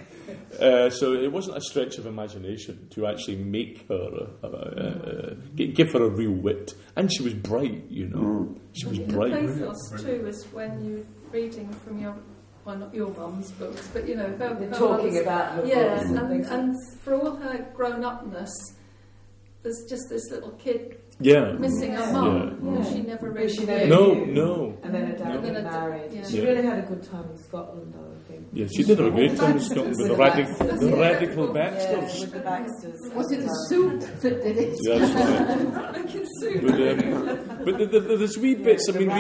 Uh, 0.59 0.89
so 0.91 1.13
it 1.15 1.31
wasn't 1.31 1.57
a 1.57 1.61
stretch 1.61 1.99
of 1.99 2.07
imagination 2.07 2.89
to 2.91 3.07
actually 3.07 3.37
make 3.37 3.87
her, 3.89 4.29
uh, 4.43 4.47
uh, 4.47 5.35
gi- 5.55 5.73
give 5.73 5.93
her 5.93 6.05
a 6.05 6.09
real 6.09 6.33
wit. 6.33 6.75
And 6.97 7.13
she 7.13 7.23
was 7.23 7.35
bright, 7.35 7.85
you 7.91 8.09
know. 8.09 8.19
Mm. 8.19 8.59
She 8.73 8.87
was 8.87 8.99
In 8.99 9.09
the 9.09 9.13
bright. 9.15 9.33
pathos 9.33 10.03
too 10.03 10.27
is 10.27 10.45
when 10.53 10.85
you're 10.85 11.05
reading 11.33 11.71
from 11.85 11.99
your, 11.99 12.15
well 12.65 12.77
not 12.77 12.95
your 12.95 13.11
mum's 13.15 13.51
books, 13.53 13.89
but 13.93 14.09
you 14.09 14.17
know, 14.17 14.29
her, 14.39 14.55
her 14.55 14.71
talking 14.71 15.07
mother's- 15.07 15.23
about 15.23 15.55
her 15.57 15.67
Yeah, 15.67 16.01
and 16.01 16.19
and, 16.19 16.47
and 16.47 16.75
for 17.03 17.15
all 17.15 17.37
her 17.37 17.67
grown 17.75 18.05
upness, 18.05 18.51
there's 19.63 19.85
just 19.89 20.09
this 20.09 20.29
little 20.31 20.51
kid 20.53 20.97
Yeah. 21.21 21.53
missing 21.53 21.93
her 21.93 22.01
Yeah. 22.01 22.13
mum. 22.13 22.75
Yeah. 22.79 22.85
She 22.93 23.03
never 23.03 23.27
But 23.31 23.35
really 23.39 23.49
she 23.53 23.65
never 23.65 23.87
No, 23.87 24.15
knew. 24.15 24.33
no. 24.33 24.79
And 24.83 24.93
then 24.95 25.07
her 25.07 25.17
dad 25.17 25.43
No. 25.43 25.53
got 25.53 25.63
married. 25.65 26.11
yeah. 26.13 26.27
She 26.27 26.39
Yeah. 26.39 26.45
really 26.49 26.63
had 26.63 26.79
a 26.81 26.87
good 26.89 27.03
time 27.05 27.27
in 27.31 27.39
Scotland, 27.39 27.95
though, 27.95 28.11
I 28.19 28.29
think. 28.29 28.47
Yeah, 28.53 28.67
she 28.75 28.83
did 28.83 28.99
have 28.99 29.07
a 29.09 29.11
great 29.13 29.37
time 29.37 29.57
in 29.57 29.61
Scotland 29.61 29.97
with 29.99 30.09
the, 30.09 30.15
radic- 30.15 30.59
the 30.81 30.97
radical 30.97 31.55
Yeah, 31.55 32.01
with 32.01 32.33
the 32.33 32.39
Baxters. 32.41 33.01
Was 33.15 33.31
it 33.31 33.41
the 33.43 33.55
soup 33.69 34.01
that 34.23 34.43
did 34.43 34.57
it? 34.59 34.79
Yeah, 34.83 34.99
that's 34.99 35.15
right. 35.15 35.93
making 36.05 36.27
soup. 36.41 36.63
But, 36.63 36.81
um, 36.81 37.65
but 37.65 37.79
the, 37.79 37.87
the, 37.87 38.01
there's 38.17 38.37
wee 38.39 38.55
bits, 38.57 38.89
I 38.93 38.99
mean, 38.99 39.13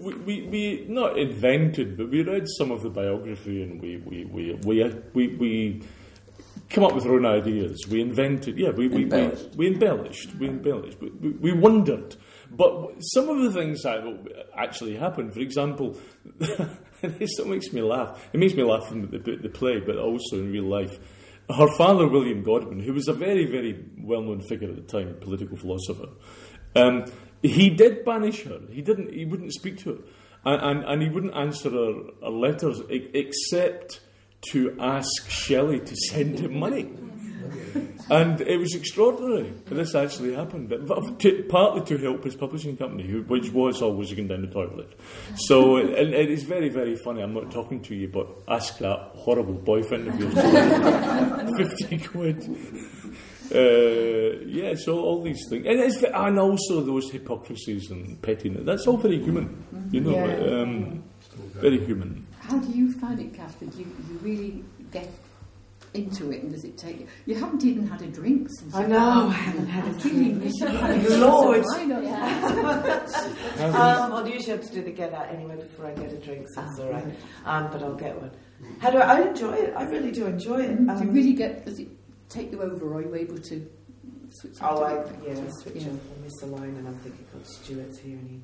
we, 0.00 0.14
we, 0.14 0.14
we, 0.24 0.48
we 0.48 0.86
not 0.88 1.18
invented, 1.18 1.96
but 1.98 2.10
we 2.10 2.22
read 2.22 2.46
some 2.58 2.70
of 2.70 2.82
the 2.82 2.90
biography 2.90 3.62
and 3.62 3.80
we 3.82 3.98
we 3.98 4.24
we 4.24 4.58
we, 4.64 4.84
we, 5.14 5.28
we 5.36 5.82
come 6.72 6.84
up 6.84 6.94
with 6.94 7.06
our 7.06 7.14
own 7.14 7.26
ideas. 7.26 7.86
We 7.88 8.00
invented, 8.00 8.58
yeah, 8.58 8.70
we 8.70 8.88
we, 8.88 8.96
we, 8.96 9.02
Embellished. 9.04 9.54
we 9.56 9.66
embellished, 9.68 10.34
we 10.36 10.48
embellished, 10.48 11.00
we, 11.00 11.10
we, 11.10 11.30
we 11.30 11.52
wondered. 11.52 12.16
But 12.50 12.96
some 13.00 13.28
of 13.28 13.42
the 13.42 13.52
things 13.52 13.82
that 13.82 14.02
actually 14.56 14.96
happened, 14.96 15.32
for 15.34 15.40
example, 15.40 15.96
this 17.00 17.44
makes 17.44 17.72
me 17.72 17.82
laugh. 17.82 18.28
It 18.32 18.40
makes 18.40 18.54
me 18.54 18.62
laugh 18.62 18.90
in 18.90 19.02
the, 19.10 19.18
the 19.18 19.48
play, 19.48 19.80
but 19.80 19.96
also 19.96 20.38
in 20.38 20.52
real 20.52 20.64
life. 20.64 20.98
Her 21.50 21.68
father, 21.76 22.08
William 22.08 22.42
Godwin, 22.42 22.80
who 22.80 22.92
was 22.92 23.08
a 23.08 23.12
very, 23.12 23.46
very 23.46 23.84
well-known 23.98 24.42
figure 24.42 24.68
at 24.68 24.76
the 24.76 24.82
time, 24.82 25.08
a 25.08 25.14
political 25.14 25.56
philosopher, 25.56 26.08
um, 26.74 27.04
he 27.42 27.70
did 27.70 28.04
banish 28.04 28.44
her. 28.44 28.60
He 28.70 28.82
didn't. 28.82 29.12
He 29.12 29.24
wouldn't 29.24 29.52
speak 29.52 29.78
to 29.78 29.94
her, 29.94 29.98
and 30.44 30.62
and, 30.62 30.84
and 30.84 31.02
he 31.02 31.08
wouldn't 31.08 31.34
answer 31.34 31.70
her, 31.70 31.94
her 32.22 32.30
letters 32.30 32.80
except 32.88 34.00
to 34.50 34.76
ask 34.80 35.28
Shelley 35.30 35.80
to 35.80 35.96
send 36.10 36.38
him 36.40 36.58
money. 36.58 36.90
And 38.10 38.40
it 38.42 38.58
was 38.58 38.74
extraordinary. 38.74 39.52
This 39.66 39.94
actually 39.94 40.34
happened, 40.34 40.68
but- 40.68 41.20
to, 41.20 41.44
partly 41.48 41.82
to 41.86 41.96
help 42.02 42.24
his 42.24 42.34
publishing 42.34 42.76
company, 42.76 43.04
which 43.20 43.50
was 43.50 43.80
always 43.80 44.12
going 44.12 44.28
down 44.28 44.42
the 44.42 44.48
toilet. 44.48 44.98
So 45.36 45.76
and 45.76 46.12
it 46.12 46.30
is 46.30 46.42
very, 46.42 46.68
very 46.68 46.96
funny. 46.96 47.22
I'm 47.22 47.32
not 47.32 47.50
talking 47.50 47.80
to 47.82 47.94
you, 47.94 48.08
but 48.08 48.26
ask 48.48 48.78
that 48.78 49.12
horrible 49.14 49.54
boyfriend 49.54 50.08
of 50.08 50.18
yours 50.20 50.34
for 50.34 51.68
50 51.78 51.98
quid. 51.98 52.56
Uh, 53.54 54.44
yeah, 54.46 54.74
so 54.74 54.98
all 54.98 55.22
these 55.22 55.46
things, 55.48 55.66
and, 55.66 55.78
it's, 55.78 56.02
and 56.02 56.38
also 56.38 56.80
those 56.80 57.10
hypocrisies 57.10 57.90
and 57.90 58.20
pettiness. 58.22 58.62
That's 58.64 58.86
all 58.86 58.96
very 58.96 59.22
human, 59.22 59.88
you 59.90 60.00
know. 60.00 60.10
Yeah. 60.12 60.60
Um, 60.62 61.04
very 61.54 61.84
human. 61.84 62.26
How 62.52 62.58
do 62.58 62.70
you 62.70 62.92
find 62.92 63.18
it, 63.18 63.32
Catherine? 63.32 63.70
Did 63.70 63.78
you, 63.80 63.86
you 64.10 64.18
really 64.18 64.62
get 64.90 65.08
into 65.94 66.30
it, 66.32 66.42
and 66.42 66.52
does 66.52 66.64
it 66.64 66.76
take 66.76 67.00
you? 67.00 67.06
You 67.24 67.34
haven't 67.34 67.64
even 67.64 67.86
had 67.86 68.02
a 68.02 68.08
drink 68.08 68.46
since. 68.58 68.74
I 68.74 68.86
know, 68.86 69.28
I 69.28 69.32
haven't 69.32 69.68
had 69.68 69.84
a 69.84 69.86
I'm 69.88 69.98
feeling 69.98 70.38
drink. 70.38 70.52
we 70.52 70.58
should 70.58 70.68
have 70.68 71.06
a 71.12 71.16
Lord. 71.16 71.62
glass 71.64 71.74
of 71.80 71.80
wine 71.88 71.92
on 71.92 72.02
Yeah. 72.04 73.06
Um, 73.72 74.12
I'll 74.12 74.28
usually 74.28 74.52
have 74.52 74.66
to 74.68 74.72
do 74.74 74.82
the 74.82 74.90
get 74.90 75.14
out 75.14 75.30
anyway 75.30 75.56
before 75.56 75.86
I 75.86 75.94
get 75.94 76.12
a 76.12 76.16
drink, 76.18 76.46
so 76.54 76.62
it's 76.68 76.78
all 76.78 76.90
right. 76.90 77.04
Um, 77.46 77.70
but 77.72 77.82
I'll 77.82 77.94
get 77.94 78.20
one. 78.20 78.30
How 78.80 78.90
do 78.90 78.98
I? 78.98 79.16
I 79.16 79.28
enjoy 79.28 79.52
it. 79.54 79.72
I 79.74 79.84
really 79.84 80.10
do 80.10 80.26
enjoy 80.26 80.60
it. 80.60 80.76
Do 80.76 80.82
you 80.84 80.90
Um, 80.90 81.10
really 81.14 81.32
get? 81.32 81.64
Does 81.64 81.78
it 81.80 81.88
take 82.28 82.52
you 82.52 82.60
over, 82.60 82.84
or 82.86 82.98
are 82.98 83.02
you 83.02 83.14
able 83.14 83.38
to 83.38 83.66
switch? 84.30 84.56
Oh, 84.60 84.82
I, 84.82 84.92
yeah, 85.26 85.40
I 85.40 85.48
switch 85.62 85.76
Yeah. 85.84 85.88
off. 85.92 86.00
I 86.18 86.22
miss 86.22 86.42
a 86.42 86.46
line 86.46 86.76
and 86.76 86.86
I'm 86.88 86.96
thinking, 86.98 87.24
God, 87.32 87.46
Stuart's 87.46 87.98
here 87.98 88.18
and 88.18 88.28
he 88.28 88.40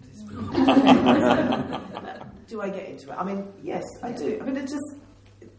Do 2.48 2.60
I 2.62 2.70
get 2.70 2.88
into 2.88 3.10
it? 3.10 3.16
I 3.16 3.24
mean, 3.24 3.46
yes, 3.62 3.84
I 4.02 4.10
do. 4.10 4.38
I 4.40 4.44
mean, 4.44 4.56
it 4.56 4.62
just, 4.68 4.94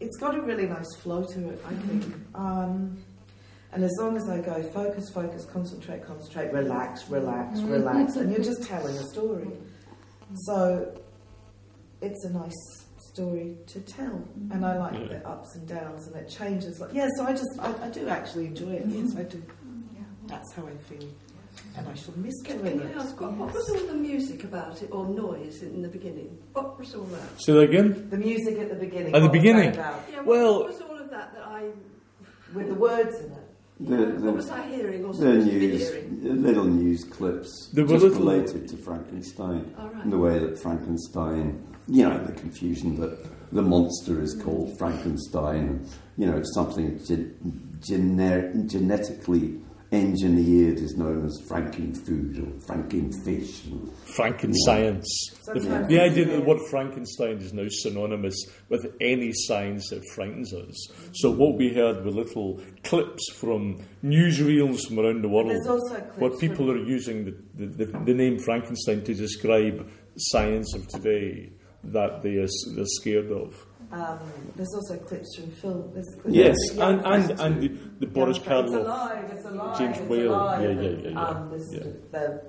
it's 0.00 0.16
got 0.18 0.36
a 0.36 0.42
really 0.42 0.66
nice 0.66 0.94
flow 0.96 1.22
to 1.22 1.48
it, 1.50 1.62
I 1.66 1.72
think. 1.74 2.04
Mm-hmm. 2.04 2.36
Um, 2.36 2.98
and 3.72 3.84
as 3.84 3.96
long 4.00 4.16
as 4.16 4.28
I 4.28 4.40
go 4.40 4.60
focus, 4.72 5.08
focus, 5.10 5.44
concentrate, 5.44 6.04
concentrate, 6.04 6.52
relax, 6.52 7.08
relax, 7.08 7.60
mm-hmm. 7.60 7.70
relax, 7.70 8.16
and 8.16 8.30
you're 8.32 8.42
just 8.42 8.62
telling 8.68 8.96
a 8.96 9.04
story. 9.04 9.48
So 10.46 11.00
it's 12.00 12.24
a 12.24 12.30
nice 12.30 12.56
story 13.12 13.56
to 13.68 13.80
tell, 13.80 14.06
mm-hmm. 14.06 14.52
and 14.52 14.66
I 14.66 14.76
like 14.78 14.94
Yeah. 14.94 15.18
the 15.18 15.28
ups 15.28 15.54
and 15.54 15.68
downs, 15.68 16.08
and 16.08 16.16
it 16.16 16.28
changes. 16.28 16.80
Like, 16.80 16.92
yeah, 16.92 17.08
so 17.16 17.24
I 17.24 17.32
just, 17.32 17.48
I, 17.60 17.72
I 17.86 17.88
do 17.90 18.08
actually 18.08 18.46
enjoy 18.46 18.72
it. 18.72 18.86
Yes, 18.86 19.16
I 19.16 19.22
do. 19.22 19.42
That's 20.26 20.52
how 20.52 20.66
I 20.66 20.76
feel, 20.88 21.08
and 21.76 21.86
I 21.88 21.94
shall 21.94 22.14
miss 22.16 22.38
doing 22.40 22.60
Can 22.60 22.80
it. 22.80 22.96
I 22.96 23.00
ask, 23.00 23.20
what, 23.20 23.32
what 23.32 23.54
was 23.54 23.70
all 23.70 23.86
the 23.86 23.94
music 23.94 24.44
about 24.44 24.82
it, 24.82 24.88
or 24.92 25.08
noise 25.08 25.62
in 25.62 25.82
the 25.82 25.88
beginning? 25.88 26.36
What 26.52 26.78
was 26.78 26.94
all 26.94 27.04
that? 27.04 27.40
Say 27.40 27.52
that 27.52 27.60
again. 27.60 28.08
The 28.10 28.16
music 28.18 28.58
at 28.58 28.68
the 28.68 28.74
beginning. 28.74 29.14
At 29.14 29.20
the 29.20 29.26
what 29.28 29.32
was 29.32 29.32
that 29.32 29.32
beginning? 29.32 29.68
about? 29.74 30.04
Yeah, 30.10 30.16
what, 30.18 30.26
Well- 30.26 30.58
what 30.60 30.66
was 30.68 30.80
all 30.82 30.98
of 30.98 31.10
that 31.10 31.32
that 31.34 31.42
I... 31.46 31.68
with 32.54 32.68
the 32.68 32.74
words 32.74 33.18
in 33.20 33.32
it. 33.32 33.38
The, 33.82 33.96
what 34.20 34.36
was 34.36 34.46
the, 34.48 34.54
I 34.54 34.66
hearing 34.66 35.04
or 35.06 35.12
the 35.14 35.18
supposed 35.18 35.46
to 35.46 35.58
be 35.58 35.66
news, 35.68 35.88
hearing? 35.88 36.42
little 36.42 36.64
news 36.64 37.04
clips 37.04 37.70
There 37.72 37.84
were 37.84 37.92
just 37.92 38.02
little- 38.04 38.18
related 38.20 38.68
to 38.68 38.76
Frankenstein. 38.76 39.74
All 39.78 39.88
right. 39.88 40.04
And 40.04 40.12
the 40.12 40.18
way 40.18 40.38
that 40.38 40.58
Frankenstein, 40.60 41.64
you 41.88 42.06
know, 42.06 42.18
the 42.22 42.32
confusion 42.32 43.00
that 43.00 43.26
the 43.52 43.62
monster 43.62 44.20
is 44.20 44.34
called 44.34 44.76
Frankenstein, 44.78 45.88
you 46.18 46.26
know, 46.26 46.36
it's 46.36 46.52
something 46.54 47.02
gen- 47.06 47.78
gener- 47.80 48.70
genetically 48.70 49.58
engineered 49.92 50.78
is 50.78 50.96
known 50.96 51.24
as 51.24 51.40
Frankenfood 51.48 52.38
or 52.38 52.60
Frankenfish. 52.66 53.66
And, 53.66 53.90
Frankenscience. 54.06 55.06
The, 55.46 55.86
the 55.88 56.00
idea 56.00 56.26
that 56.26 56.36
the 56.36 56.42
word 56.42 56.60
Frankenstein 56.70 57.38
is 57.38 57.52
now 57.52 57.66
synonymous 57.68 58.36
with 58.68 58.94
any 59.00 59.32
science 59.32 59.90
that 59.90 60.04
frightens 60.14 60.54
us. 60.54 60.88
So 61.12 61.30
what 61.30 61.56
we 61.56 61.74
heard 61.74 62.04
were 62.04 62.12
little 62.12 62.60
clips 62.84 63.32
from 63.32 63.84
newsreels 64.04 64.86
from 64.86 65.00
around 65.00 65.22
the 65.22 65.28
world 65.28 65.50
There's 65.50 65.66
also 65.66 65.96
clips 65.96 66.18
where 66.18 66.30
people 66.38 66.70
are 66.70 66.78
using 66.78 67.24
the, 67.24 67.66
the, 67.66 67.84
the, 67.84 67.98
the 68.04 68.14
name 68.14 68.38
Frankenstein 68.38 69.02
to 69.04 69.14
describe 69.14 69.90
science 70.16 70.74
of 70.74 70.86
today 70.88 71.50
that 71.82 72.22
they 72.22 72.36
are, 72.36 72.48
they're 72.74 72.84
scared 72.86 73.32
of. 73.32 73.66
Um, 73.92 74.18
there's 74.56 74.72
also 74.74 74.96
clips 74.98 75.36
from 75.36 75.50
film. 75.50 75.90
Clips 75.92 76.06
Yes, 76.28 76.56
of 76.70 76.76
young 76.76 77.04
and, 77.04 77.30
and, 77.30 77.40
and 77.40 77.60
the, 77.62 77.68
the 78.00 78.06
Boris 78.06 78.36
Young 78.38 78.46
It's 78.66 78.72
Karloff. 78.74 78.84
alive, 78.84 79.30
it's 79.32 79.44
alive, 79.46 79.78
James 79.78 79.98
it's 79.98 80.08
Whale, 80.08 80.34
alive. 80.34 80.62
yeah, 80.62 80.68
yeah, 80.70 80.88
yeah, 80.90 81.08
yeah, 81.10 81.20
Um, 81.26 81.50
there's 81.50 81.72
yeah. 81.74 81.80
The, 81.80 81.90
the, 82.12 82.42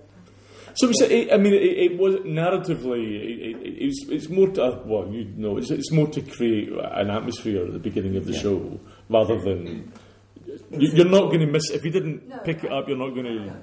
So 0.76 0.90
it's, 0.90 1.02
it, 1.02 1.34
I 1.34 1.38
mean, 1.38 1.54
it, 1.54 1.92
it 1.92 1.98
was 1.98 2.16
narratively. 2.18 3.04
It, 3.22 3.58
it, 3.68 3.76
it's, 3.86 4.06
it's 4.10 4.30
more 4.30 4.50
to 4.50 4.64
uh, 4.64 4.82
well, 4.86 5.08
you 5.12 5.26
know, 5.36 5.58
it's, 5.58 5.72
it's 5.72 5.92
more 5.92 6.08
to 6.10 6.22
create 6.22 6.70
an 6.72 7.10
atmosphere 7.10 7.66
at 7.66 7.74
the 7.74 7.80
beginning 7.80 8.16
of 8.18 8.26
the 8.26 8.34
Yeah. 8.34 8.40
show 8.42 8.80
rather 9.10 9.40
than 9.42 9.92
you, 10.70 10.90
you're 10.94 11.06
not 11.10 11.26
going 11.28 11.40
to 11.40 11.48
miss. 11.48 11.72
If 11.72 11.84
you 11.84 11.92
didn't 11.92 12.28
No. 12.30 12.38
pick 12.40 12.64
it 12.64 12.72
up, 12.72 12.88
you're 12.88 12.98
not 12.98 13.16
going 13.16 13.26
to. 13.26 13.54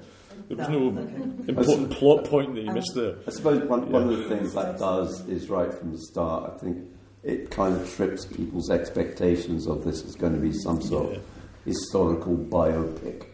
There 0.49 0.57
was 0.57 0.67
No, 0.69 0.89
no 0.89 1.01
okay. 1.01 1.13
important 1.47 1.91
plot 1.91 2.23
point 2.25 2.55
that 2.55 2.61
you 2.63 2.71
missed 2.71 2.93
there. 2.95 3.15
I 3.27 3.31
suppose 3.31 3.63
one, 3.69 3.89
one 3.91 4.03
of 4.09 4.17
the 4.17 4.23
things 4.27 4.53
that 4.55 4.77
does 4.79 5.25
is 5.29 5.47
right 5.49 5.71
from 5.73 5.91
the 5.91 5.97
start, 5.99 6.51
I 6.55 6.57
think 6.57 6.77
it 7.23 7.49
kind 7.51 7.75
of 7.75 7.89
trips 7.95 8.25
people's 8.25 8.69
expectations 8.69 9.67
of 9.67 9.83
this 9.83 10.03
as 10.05 10.15
going 10.15 10.33
to 10.33 10.39
be 10.39 10.53
some 10.53 10.81
sort 10.81 11.11
Yeah. 11.11 11.17
of 11.17 11.23
historical 11.65 12.35
biopic, 12.37 13.25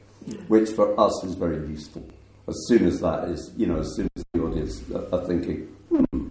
which 0.47 0.69
for 0.71 0.99
us 0.99 1.23
is 1.23 1.35
very 1.35 1.57
useful. 1.67 2.03
As 2.47 2.55
soon 2.67 2.85
as 2.85 2.99
that 3.01 3.29
is, 3.29 3.51
you 3.57 3.65
know, 3.67 3.79
as 3.79 3.95
soon 3.95 4.07
as 4.15 4.23
the 4.33 4.41
audience 4.43 4.81
are- 4.93 5.05
are 5.19 5.25
thinking, 5.25 5.67
hmm, 5.89 6.27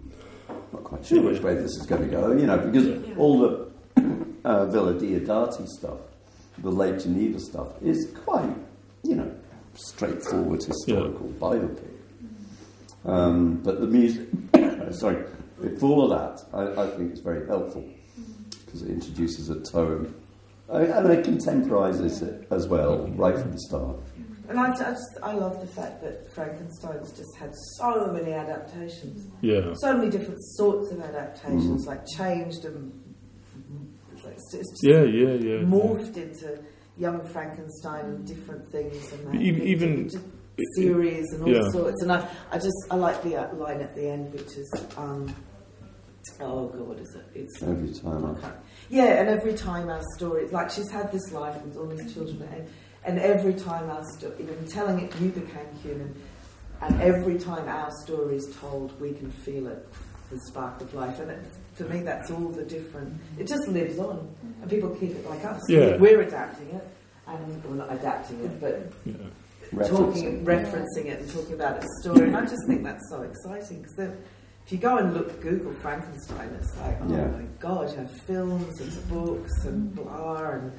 not 0.73 0.83
quite 0.83 1.05
sure 1.05 1.21
which 1.23 1.41
way 1.41 1.55
this 1.55 1.75
is 1.77 1.85
going 1.85 2.01
to 2.03 2.07
go, 2.07 2.31
you 2.33 2.45
know, 2.45 2.57
because 2.57 2.85
Yeah. 2.87 3.15
all 3.17 3.39
the 3.39 3.65
uh, 4.45 4.65
Villa 4.67 4.93
Diodati 4.93 5.67
stuff, 5.67 5.97
the 6.61 6.69
late 6.71 6.99
Geneva 6.99 7.39
stuff, 7.39 7.67
is 7.81 8.11
quite, 8.25 8.53
you 9.03 9.15
know, 9.15 9.29
straightforward 9.75 10.63
historical 10.63 11.27
biopic. 11.39 11.91
Um, 13.05 13.61
but 13.63 13.79
the 13.81 13.87
music, 13.87 14.27
sorry, 14.91 15.23
before 15.61 16.09
that, 16.09 16.41
I, 16.53 16.83
I 16.83 16.87
think 16.91 17.11
it's 17.11 17.21
very 17.21 17.47
helpful 17.47 17.83
because 18.65 18.81
it 18.81 18.89
introduces 18.89 19.49
a 19.49 19.61
tone 19.61 20.13
I 20.69 20.79
mean, 20.79 20.91
and 20.91 21.09
it 21.11 21.25
contemporizes 21.25 22.23
it 22.23 22.47
as 22.51 22.67
well, 22.67 23.07
right 23.09 23.37
from 23.37 23.51
the 23.51 23.59
start. 23.59 23.97
and 24.49 24.59
I, 24.59 24.71
I, 24.71 24.75
just, 24.75 25.17
I 25.21 25.33
love 25.33 25.61
the 25.61 25.67
fact 25.67 26.01
that 26.01 26.33
Frankenstein's 26.33 27.11
just 27.11 27.35
had 27.37 27.51
so 27.77 28.07
many 28.11 28.33
adaptations. 28.33 29.29
Yeah, 29.41 29.73
So 29.75 29.95
many 29.95 30.09
different 30.09 30.43
sorts 30.43 30.91
of 30.91 31.01
adaptations, 31.01 31.85
mm. 31.85 31.87
like 31.87 32.05
changed 32.17 32.65
and 32.65 33.01
it's, 34.27 34.51
just 34.51 34.79
yeah, 34.81 35.03
yeah, 35.03 35.33
yeah. 35.33 35.63
morphed 35.63 36.17
into 36.17 36.59
young 36.97 37.25
Frankenstein 37.27 38.05
and 38.05 38.27
different 38.27 38.69
things 38.71 39.11
and 39.13 39.27
that. 39.27 39.41
E- 39.41 39.63
even- 39.71 40.09
Just 40.09 40.25
series 40.75 41.25
and 41.33 41.43
all 41.43 41.49
yeah. 41.49 41.69
sorts. 41.69 42.01
And 42.01 42.11
I, 42.11 42.27
I 42.51 42.57
just 42.57 42.75
I 42.89 42.95
like 42.95 43.21
the 43.23 43.35
uh, 43.37 43.55
line 43.55 43.81
at 43.81 43.95
the 43.95 44.07
end, 44.07 44.31
which 44.33 44.57
is 44.57 44.71
um, 44.97 45.33
oh 46.41 46.67
god, 46.67 46.81
what 46.81 46.99
is 46.99 47.15
it? 47.15 47.25
It's 47.33 47.61
Every 47.61 47.93
time. 47.93 48.25
Okay. 48.25 48.49
Yeah, 48.89 49.19
and 49.19 49.29
every 49.29 49.53
time 49.53 49.89
our 49.89 50.01
story, 50.15 50.47
like 50.49 50.69
she's 50.69 50.89
had 50.89 51.11
this 51.11 51.31
life 51.31 51.61
with 51.63 51.77
all 51.77 51.87
these 51.87 52.13
children, 52.13 52.41
and, 52.53 52.69
and 53.05 53.19
every 53.19 53.53
time 53.53 53.89
our 53.89 54.03
story, 54.17 54.33
even 54.39 54.67
telling 54.67 54.99
it, 54.99 55.13
you 55.19 55.29
became 55.29 55.67
human, 55.81 56.15
and 56.81 57.01
every 57.01 57.37
time 57.37 57.67
our 57.67 57.91
story 58.03 58.37
is 58.37 58.55
told, 58.59 58.99
we 58.99 59.13
can 59.13 59.31
feel 59.31 59.67
it, 59.67 59.87
the 60.29 60.39
spark 60.47 60.81
of 60.81 60.93
life. 60.93 61.19
And 61.19 61.31
it, 61.31 61.45
for 61.73 61.85
me, 61.85 62.01
that's 62.01 62.31
all 62.31 62.49
the 62.49 62.63
different. 62.63 63.19
It 63.39 63.47
just 63.47 63.67
lives 63.67 63.97
on, 63.99 64.33
and 64.61 64.69
people 64.69 64.89
keep 64.91 65.11
it 65.11 65.27
like 65.29 65.43
us. 65.45 65.61
Yeah. 65.67 65.97
We're 65.97 66.21
adapting 66.21 66.69
it, 66.69 66.87
and 67.27 67.63
we're 67.63 67.75
not 67.75 67.91
adapting 67.91 68.43
it, 68.43 68.61
but 68.61 68.91
Yeah. 69.05 69.13
Talking, 69.71 70.45
referencing 70.45 71.05
it 71.05 71.19
and 71.21 71.31
talking 71.31 71.53
about 71.53 71.77
its 71.77 71.87
story. 72.01 72.27
And 72.27 72.37
I 72.37 72.41
just 72.41 72.65
think 72.67 72.83
that's 72.83 73.09
so 73.09 73.21
exciting 73.23 73.81
because 73.81 74.15
if 74.65 74.71
you 74.71 74.77
go 74.77 74.97
and 74.97 75.13
look, 75.13 75.39
Google 75.41 75.73
Frankenstein, 75.81 76.49
it's 76.59 76.75
like, 76.77 76.97
oh 77.01 77.11
Yeah. 77.11 77.27
my 77.27 77.43
god, 77.59 77.91
you 77.91 77.97
have 77.97 78.11
films 78.21 78.79
and 78.81 79.09
books 79.09 79.65
and 79.65 79.93
blah, 79.95 80.49
and 80.51 80.71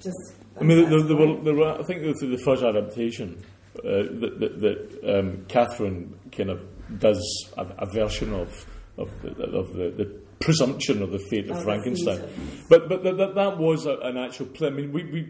just. 0.00 0.16
I 0.58 0.64
mean, 0.64 0.88
there, 0.88 1.02
there, 1.02 1.16
were, 1.16 1.40
there 1.42 1.54
were, 1.54 1.78
I 1.78 1.82
think 1.82 2.00
there 2.00 2.08
was 2.10 2.20
the 2.20 2.38
first 2.38 2.62
adaptation 2.62 3.44
uh, 3.78 3.82
that, 3.82 4.36
that, 4.40 4.60
that 4.60 5.18
um, 5.18 5.44
Catherine 5.48 6.18
kind 6.32 6.48
of 6.50 6.62
does 6.98 7.20
a, 7.58 7.66
a 7.78 7.86
version 7.86 8.32
of 8.32 8.66
of 8.96 9.10
the, 9.20 9.28
of 9.44 9.74
the, 9.74 9.90
the 9.90 10.20
presumption 10.40 11.02
of 11.02 11.10
the 11.10 11.18
fate 11.18 11.50
of 11.50 11.58
Oh, 11.58 11.60
Frankenstein. 11.60 12.22
But 12.70 12.88
but 12.88 13.02
that, 13.04 13.18
that, 13.18 13.34
that 13.34 13.58
was 13.58 13.84
a, 13.84 13.98
an 13.98 14.16
actual 14.16 14.46
play. 14.46 14.68
I 14.68 14.70
mean, 14.70 14.92
we, 14.92 15.04
we 15.04 15.28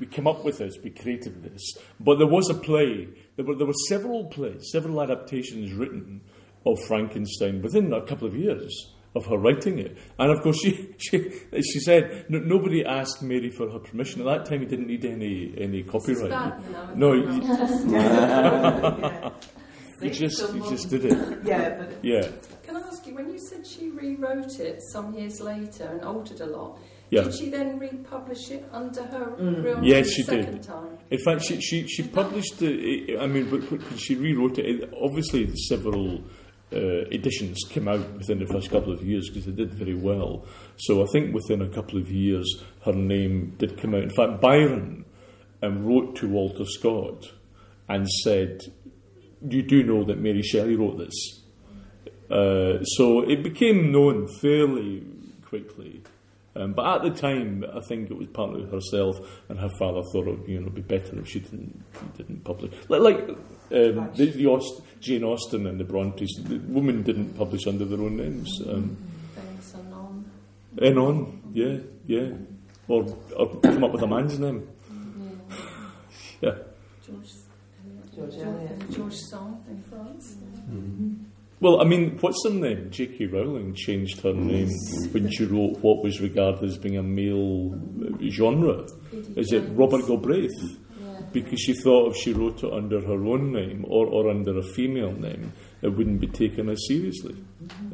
we 0.00 0.06
came 0.06 0.26
up 0.26 0.44
with 0.44 0.58
this, 0.58 0.74
we 0.82 0.90
created 0.90 1.42
this, 1.42 1.62
but 2.00 2.18
there 2.18 2.26
was 2.26 2.48
a 2.50 2.54
play. 2.54 3.08
There 3.36 3.44
were 3.44 3.54
there 3.56 3.66
were 3.66 3.80
several 3.88 4.26
plays, 4.26 4.68
several 4.72 5.02
adaptations 5.02 5.72
written 5.72 6.20
of 6.66 6.78
Frankenstein 6.86 7.62
within 7.62 7.92
a 7.92 8.02
couple 8.04 8.26
of 8.26 8.34
years 8.36 8.92
of 9.16 9.24
her 9.26 9.38
writing 9.38 9.78
it. 9.78 9.96
And 10.18 10.30
of 10.30 10.42
course, 10.42 10.58
she 10.62 10.94
she, 10.98 11.30
she 11.62 11.80
said 11.80 12.26
no, 12.28 12.38
nobody 12.38 12.84
asked 12.84 13.22
Mary 13.22 13.50
for 13.50 13.70
her 13.70 13.78
permission. 13.78 14.20
At 14.20 14.26
that 14.26 14.46
time, 14.50 14.62
you 14.62 14.68
didn't 14.68 14.86
need 14.86 15.04
any 15.04 15.54
any 15.58 15.82
copyright. 15.82 16.30
bad, 16.30 16.62
you 16.66 16.72
know, 16.72 16.94
no, 16.94 17.12
if 17.14 17.34
you, 17.34 17.92
yeah. 17.92 19.30
you 20.02 20.10
just 20.10 20.20
you 20.20 20.28
Someone- 20.46 20.70
just 20.70 20.90
did 20.90 21.04
it. 21.06 21.38
Yeah, 21.44 21.76
but 21.78 22.04
Yeah, 22.04 22.28
Can 22.64 22.76
I 22.76 22.80
ask 22.80 23.06
you, 23.06 23.14
when 23.14 23.30
you 23.30 23.38
said 23.38 23.66
she 23.66 23.88
rewrote 23.90 24.60
it 24.60 24.80
some 24.92 25.14
years 25.14 25.40
later 25.40 25.84
and 25.84 26.02
altered 26.02 26.40
a 26.40 26.46
lot, 26.46 26.78
yeah. 27.10 27.22
did 27.22 27.34
she 27.34 27.48
then 27.50 27.78
republish 27.78 28.50
it 28.50 28.68
under 28.72 29.02
her 29.04 29.26
Mm. 29.38 29.64
real 29.64 29.74
name 29.76 29.84
Yes, 29.84 30.10
she 30.10 30.22
the 30.22 30.36
did. 30.36 30.62
time? 30.62 30.98
In 31.10 31.18
fact, 31.24 31.42
she 31.44 31.60
she, 31.60 31.86
she 31.86 32.02
published 32.02 32.58
the. 32.58 33.16
I 33.18 33.26
mean, 33.26 33.48
but 33.50 33.70
when 33.70 33.96
she 33.96 34.14
rewrote 34.14 34.58
it. 34.58 34.66
it 34.66 34.94
obviously, 35.00 35.50
several 35.68 36.22
uh, 36.72 36.76
editions 37.10 37.58
came 37.70 37.88
out 37.88 38.12
within 38.18 38.38
the 38.40 38.46
first 38.46 38.70
couple 38.70 38.92
of 38.92 39.02
years 39.02 39.28
because 39.28 39.46
they 39.46 39.52
did 39.52 39.72
very 39.72 39.94
well. 39.94 40.44
So 40.76 41.02
I 41.02 41.06
think 41.12 41.34
within 41.34 41.62
a 41.62 41.68
couple 41.68 41.98
of 41.98 42.10
years, 42.10 42.46
her 42.84 42.92
name 42.92 43.54
did 43.58 43.80
come 43.80 43.94
out. 43.94 44.02
In 44.02 44.10
fact, 44.10 44.40
Byron 44.42 45.04
um, 45.62 45.84
wrote 45.86 46.16
to 46.16 46.28
Walter 46.28 46.66
Scott 46.66 47.24
and 47.88 48.06
said, 48.22 48.60
"You 49.48 49.62
do 49.62 49.82
know 49.82 50.04
that 50.04 50.18
Mary 50.18 50.42
Shelley 50.42 50.76
wrote 50.76 50.98
this." 50.98 51.14
Uh, 52.30 52.82
so 52.84 53.22
it 53.22 53.42
became 53.42 53.90
known 53.90 54.28
fairly 54.42 55.02
quickly. 55.42 56.02
Um, 56.58 56.72
but 56.72 56.86
at 56.96 57.02
the 57.02 57.10
time, 57.10 57.64
I 57.72 57.80
think 57.80 58.10
it 58.10 58.16
was 58.16 58.26
partly 58.28 58.64
herself 58.68 59.16
and 59.48 59.58
her 59.60 59.68
father 59.78 60.02
thought 60.12 60.26
it 60.26 60.40
would 60.40 60.48
you 60.48 60.60
know, 60.60 60.70
be 60.70 60.82
better 60.82 61.18
if 61.20 61.28
she 61.28 61.38
didn't 61.40 61.84
didn't 62.16 62.44
publish. 62.44 62.72
Like, 62.88 63.00
like 63.00 63.28
um, 63.28 64.10
the, 64.14 64.30
the 64.30 64.46
Aust- 64.46 64.82
Jane 65.00 65.22
Austen 65.22 65.66
and 65.66 65.78
the 65.78 65.84
Brontes, 65.84 66.34
the 66.42 66.58
women 66.58 67.02
didn't 67.04 67.34
publish 67.34 67.66
under 67.66 67.84
their 67.84 68.00
own 68.00 68.16
names. 68.16 68.50
Um, 68.68 68.96
Thanks, 69.36 69.74
and 70.80 70.98
on. 70.98 71.42
yeah, 71.52 71.78
yeah. 72.06 72.30
Or, 72.88 73.06
or 73.36 73.60
come 73.60 73.84
up 73.84 73.92
with 73.92 74.02
a 74.02 74.06
man's 74.06 74.38
name. 74.38 74.66
Yeah. 76.40 76.54
George, 77.06 77.32
George 78.14 78.34
George, 78.34 78.96
George 78.96 79.14
Sand 79.14 79.64
in 79.68 79.82
France. 79.82 80.36
Well, 81.60 81.80
I 81.80 81.84
mean, 81.84 82.18
what's 82.20 82.42
her 82.44 82.54
name? 82.54 82.90
J.K. 82.90 83.26
Rowling 83.26 83.74
changed 83.74 84.20
her 84.20 84.32
name 84.32 84.68
when 85.10 85.28
she 85.30 85.44
wrote 85.44 85.78
what 85.80 86.04
was 86.04 86.20
regarded 86.20 86.62
as 86.62 86.78
being 86.78 86.96
a 86.96 87.02
male 87.02 87.74
uh, 88.04 88.28
genre. 88.30 88.86
Is 89.36 89.52
it 89.52 89.64
Robert 89.72 90.06
Galbraith? 90.06 90.78
Because 91.32 91.60
she 91.60 91.74
thought 91.74 92.12
if 92.12 92.16
she 92.16 92.32
wrote 92.32 92.62
it 92.62 92.72
under 92.72 93.00
her 93.00 93.24
own 93.26 93.52
name 93.52 93.84
or, 93.88 94.06
or 94.06 94.30
under 94.30 94.56
a 94.56 94.62
female 94.62 95.12
name, 95.12 95.52
it 95.82 95.88
wouldn't 95.88 96.20
be 96.20 96.28
taken 96.28 96.68
as 96.70 96.78
seriously. 96.86 97.36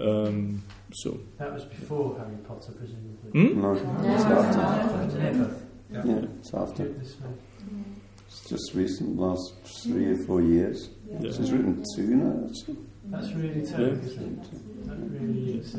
Um, 0.01 0.63
so, 0.93 1.19
That 1.39 1.53
was 1.53 1.65
before 1.65 2.17
Harry 2.19 2.37
Potter, 2.47 2.73
presumably. 2.73 3.31
hmm? 3.33 3.61
No, 3.61 3.73
No, 3.73 4.15
it's 4.15 4.25
after. 4.25 5.19
Never. 5.19 5.57
Yeah, 5.91 6.27
it's 6.39 6.55
after. 6.55 6.85
Goodness 6.85 7.17
me. 7.21 7.83
It's 8.27 8.49
just 8.49 8.75
recent, 8.75 9.17
last 9.17 9.55
three 9.83 10.13
or 10.13 10.17
four 10.27 10.41
years. 10.43 10.91
Yeah. 11.11 11.31
She's 11.33 11.51
written 11.51 11.83
two 11.97 12.07
now. 12.17 12.47
actually. 12.49 12.77
That's 13.07 13.33
really 13.33 13.65
telling, 13.67 14.01
isn't 14.03 14.39
it? 14.41 14.87
That 14.87 14.97
really 15.11 15.59
is. 15.59 15.75
Uh, 15.75 15.79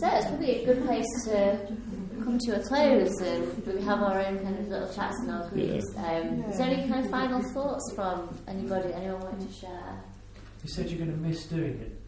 So 0.00 0.06
it's 0.08 0.26
probably 0.26 0.62
a 0.62 0.66
good 0.66 0.84
place 0.84 1.06
to 1.26 1.58
come 2.24 2.38
to 2.38 2.56
a 2.56 2.62
close 2.64 3.20
and 3.20 3.66
we 3.66 3.82
have 3.82 4.02
our 4.02 4.18
own 4.20 4.38
kind 4.40 4.58
of 4.58 4.68
little 4.68 4.92
chats 4.92 5.16
in 5.22 5.30
our 5.30 5.48
groups. 5.48 5.84
Um, 5.96 6.42
Is 6.44 6.58
there 6.58 6.68
any 6.68 6.88
kind 6.88 7.04
of 7.04 7.10
final 7.10 7.42
thoughts 7.52 7.92
from 7.94 8.36
anybody, 8.48 8.92
anyone 8.94 9.20
wanting 9.20 9.46
to 9.46 9.52
share? 9.52 10.02
you 10.62 10.70
said 10.70 10.88
you're 10.88 10.98
going 10.98 11.12
to 11.12 11.28
miss 11.28 11.44
doing 11.46 11.78
it. 11.80 12.00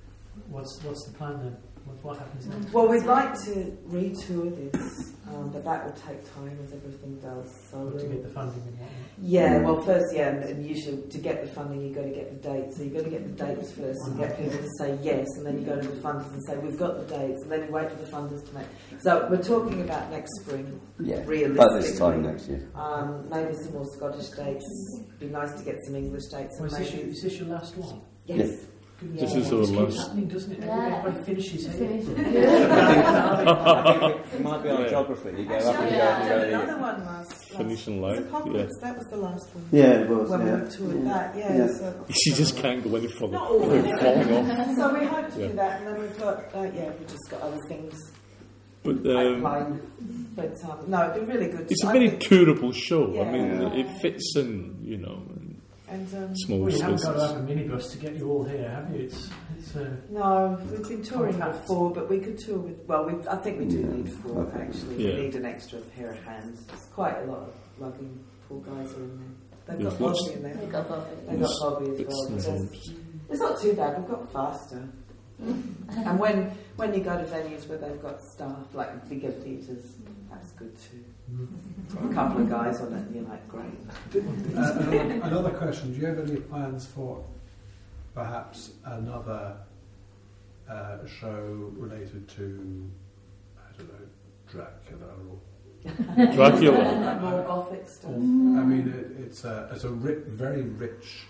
What's 0.48 0.82
what's 0.82 1.04
the 1.06 1.12
plan 1.18 1.38
then? 1.42 1.56
What, 1.86 2.04
what 2.04 2.18
happens 2.18 2.46
next? 2.46 2.72
Well, 2.72 2.88
we'd 2.88 3.04
like 3.04 3.32
to 3.44 3.76
retour 3.84 4.50
this, 4.50 5.12
um, 5.28 5.50
but 5.50 5.64
that 5.64 5.84
will 5.84 5.92
take 5.92 6.20
time 6.34 6.58
as 6.64 6.72
everything 6.72 7.18
does. 7.20 7.48
So 7.70 7.78
Or 7.78 7.90
to 7.92 7.96
we'll- 7.96 8.08
get 8.08 8.22
the 8.24 8.28
funding 8.30 8.60
and 8.62 8.72
whatnot. 8.78 8.90
Yeah, 9.22 9.60
well, 9.62 9.80
first, 9.82 10.04
yeah, 10.14 10.28
and, 10.28 10.44
and 10.44 10.66
usually 10.66 11.00
to 11.08 11.18
get 11.18 11.40
the 11.42 11.50
funding, 11.50 11.80
you've 11.80 11.94
got 11.94 12.02
to 12.02 12.10
get 12.10 12.28
the 12.42 12.48
dates. 12.50 12.76
So 12.76 12.82
you've 12.82 12.92
got 12.94 13.04
to 13.04 13.10
get 13.10 13.24
the 13.24 13.44
dates 13.46 13.72
first 13.72 13.98
and 14.06 14.18
get 14.18 14.36
people 14.36 14.58
to 14.58 14.68
say 14.78 14.98
yes, 15.02 15.26
and 15.38 15.46
then 15.46 15.58
you 15.58 15.64
go 15.64 15.80
to 15.80 15.88
the 15.88 16.00
funders 16.02 16.30
and 16.32 16.44
say, 16.44 16.58
we've 16.58 16.76
got 16.78 16.98
the 17.08 17.16
dates, 17.16 17.40
and 17.42 17.50
then 17.50 17.64
you 17.66 17.70
wait 17.72 17.88
for 17.90 17.96
the 17.96 18.10
funders 18.10 18.46
to 18.46 18.54
make. 18.54 18.66
So 19.00 19.26
we're 19.30 19.42
talking 19.42 19.80
about 19.80 20.10
next 20.10 20.30
spring, 20.42 20.78
Yeah, 21.00 21.22
realistically. 21.24 21.52
about 21.54 21.80
this 21.80 21.98
time 21.98 22.22
next 22.24 22.48
year. 22.48 22.68
Um, 22.74 23.26
maybe 23.30 23.54
some 23.54 23.72
more 23.72 23.86
Scottish 23.96 24.28
dates. 24.30 24.66
It'd 25.06 25.18
be 25.20 25.26
nice 25.28 25.52
to 25.54 25.64
get 25.64 25.76
some 25.86 25.94
English 25.96 26.24
dates. 26.26 26.58
And 26.58 26.66
is, 26.70 26.76
this 26.76 26.92
your, 26.94 27.06
is 27.06 27.22
this 27.22 27.38
your 27.38 27.48
last 27.48 27.76
one? 27.78 28.00
yes. 28.26 28.66
Goodness 28.98 29.20
This 29.20 29.34
is 29.46 29.52
it 29.52 29.54
our 29.54 29.60
last- 29.84 29.98
happening, 30.08 30.28
doesn't 30.28 30.52
it? 30.52 30.60
Yeah. 30.60 30.96
Everybody 31.04 31.24
finishes 31.24 31.66
here. 31.66 31.90
It 34.32 34.40
might 34.42 34.62
be 34.62 34.68
on 34.70 34.80
Yeah. 34.82 34.88
geography. 34.88 35.30
You 35.38 35.44
go 35.46 35.54
Actually, 35.54 35.70
up 35.74 35.80
and 35.82 35.90
yeah, 35.90 35.98
down 36.28 36.40
and 36.40 36.50
go. 36.50 36.60
another 36.60 36.80
one 36.80 37.04
last. 37.04 37.30
last 37.30 37.52
Phoenician 37.56 38.00
was 38.00 38.16
Light, 38.18 38.26
Apocalypse. 38.26 38.78
That 38.80 38.96
was 38.96 39.06
the 39.10 39.16
last 39.18 39.54
one. 39.54 39.64
Yeah, 39.72 39.84
it 40.00 40.08
was. 40.08 40.30
When 40.30 40.46
yeah. 40.46 40.62
we 40.64 40.70
toured 40.70 41.06
that, 41.06 41.36
yeah. 41.36 41.56
Yeah. 41.56 41.66
So, 41.78 42.04
she 42.10 42.32
just 42.32 42.56
can't 42.56 42.82
go 42.82 42.96
any 42.96 43.08
further. 43.08 43.32
Not 43.32 43.50
all 43.50 43.62
of 43.62 43.68
We're 43.70 43.98
falling 43.98 44.50
off. 44.50 44.76
so 44.76 44.98
we 44.98 45.04
hope 45.06 45.28
to 45.34 45.40
Yeah. 45.40 45.46
do 45.48 45.52
that, 45.54 45.80
and 45.80 45.86
then 45.88 46.00
we've 46.00 46.18
got, 46.18 46.44
uh, 46.54 46.62
yeah, 46.74 46.90
we've 46.98 47.08
just 47.08 47.30
got 47.30 47.40
other 47.42 47.58
things 47.68 47.94
But 48.82 48.96
um. 49.06 49.80
But 50.36 50.54
um, 50.68 50.78
no, 50.88 51.10
it'd 51.10 51.26
be 51.26 51.32
really 51.32 51.48
good. 51.50 51.70
it's 51.70 51.82
a 51.82 51.86
very 51.86 52.08
think- 52.10 52.22
tourable 52.22 52.72
show. 52.72 53.20
I 53.22 53.30
mean, 53.30 53.60
Yeah. 53.60 53.74
it 53.74 53.88
fits 54.00 54.34
in, 54.36 54.78
you 54.82 54.96
know, 54.98 55.22
and, 55.88 56.14
um, 56.14 56.36
small 56.36 56.60
Well, 56.60 56.72
you 56.72 56.80
haven't 56.80 57.02
got 57.02 57.12
to 57.14 57.20
have 57.28 57.36
a 57.36 57.40
minibus 57.40 57.90
to 57.92 57.98
get 57.98 58.16
you 58.16 58.30
all 58.30 58.44
here, 58.44 58.68
have 58.68 58.90
you? 58.94 59.04
It's, 59.04 59.30
it's 59.58 59.76
uh, 59.76 59.90
No, 60.10 60.58
we've 60.70 60.88
been 60.88 61.02
touring 61.02 61.32
Compact. 61.38 61.60
before, 61.62 61.90
but 61.92 62.08
we 62.10 62.18
could 62.18 62.38
tour 62.38 62.58
with. 62.58 62.78
Well, 62.86 63.04
we, 63.06 63.26
I 63.28 63.36
think 63.36 63.58
we 63.60 63.66
do 63.66 63.80
Yeah. 63.80 63.86
need 63.96 64.12
four 64.12 64.50
actually. 64.58 64.96
Yeah. 65.04 65.14
We 65.16 65.22
need 65.22 65.34
an 65.36 65.44
extra 65.46 65.80
pair 65.80 66.10
of 66.12 66.18
hands. 66.24 66.64
It's 66.72 66.86
quite 66.86 67.16
a 67.18 67.24
lot 67.24 67.38
of 67.48 67.54
lugging. 67.78 68.24
Poor 68.48 68.60
guys 68.62 68.92
are 68.94 69.02
in 69.02 69.18
there. 69.18 69.28
They've 69.76 69.78
There's 69.78 69.94
got 69.94 70.00
lots- 70.00 70.22
Bobby 70.22 70.34
in 70.36 70.42
there. 70.42 70.56
We've 70.60 70.72
got 70.72 70.88
Bobby. 70.88 71.10
They've 71.28 71.40
got 71.40 71.50
Bobby 71.60 71.90
as 71.90 71.98
Bits 71.98 72.08
well. 72.46 72.56
and 72.56 72.70
but. 72.70 72.78
It's 73.30 73.40
not 73.40 73.60
too 73.60 73.72
bad. 73.74 73.98
We've 73.98 74.08
got 74.08 74.32
faster. 74.32 74.88
and 75.38 76.18
when 76.18 76.50
when 76.76 76.94
you 76.94 77.00
go 77.00 77.16
to 77.16 77.24
venues 77.24 77.68
where 77.68 77.76
they've 77.78 78.00
got 78.00 78.20
staff 78.22 78.72
like 78.74 79.08
bigger 79.08 79.30
theatres, 79.30 79.84
that's 80.30 80.52
good 80.52 80.74
too. 80.76 81.04
A 81.28 82.14
couple 82.14 82.42
of 82.42 82.48
guys 82.48 82.80
on 82.80 82.92
it, 82.92 82.98
and 82.98 83.14
you're 83.14 83.24
like, 83.24 83.48
great. 83.48 83.66
Uh, 84.56 84.72
another, 84.78 85.00
another 85.24 85.50
question: 85.50 85.92
Do 85.92 86.00
you 86.00 86.06
have 86.06 86.18
any 86.18 86.36
plans 86.40 86.86
for 86.86 87.24
perhaps 88.14 88.70
another 88.84 89.56
uh, 90.68 90.98
show 91.06 91.72
related 91.76 92.28
to 92.28 92.90
I 93.58 93.76
don't 93.76 93.88
know 93.88 94.06
Dracula 94.50 95.06
or 95.28 95.38
Dracula. 96.34 97.18
More 97.20 97.42
gothic 97.42 97.88
stuff. 97.88 98.10
I 98.10 98.16
mean, 98.16 98.88
it, 98.88 99.24
it's 99.24 99.44
a 99.44 99.68
it's 99.72 99.84
a 99.84 99.90
ri- 99.90 100.22
very 100.26 100.62
rich 100.62 101.26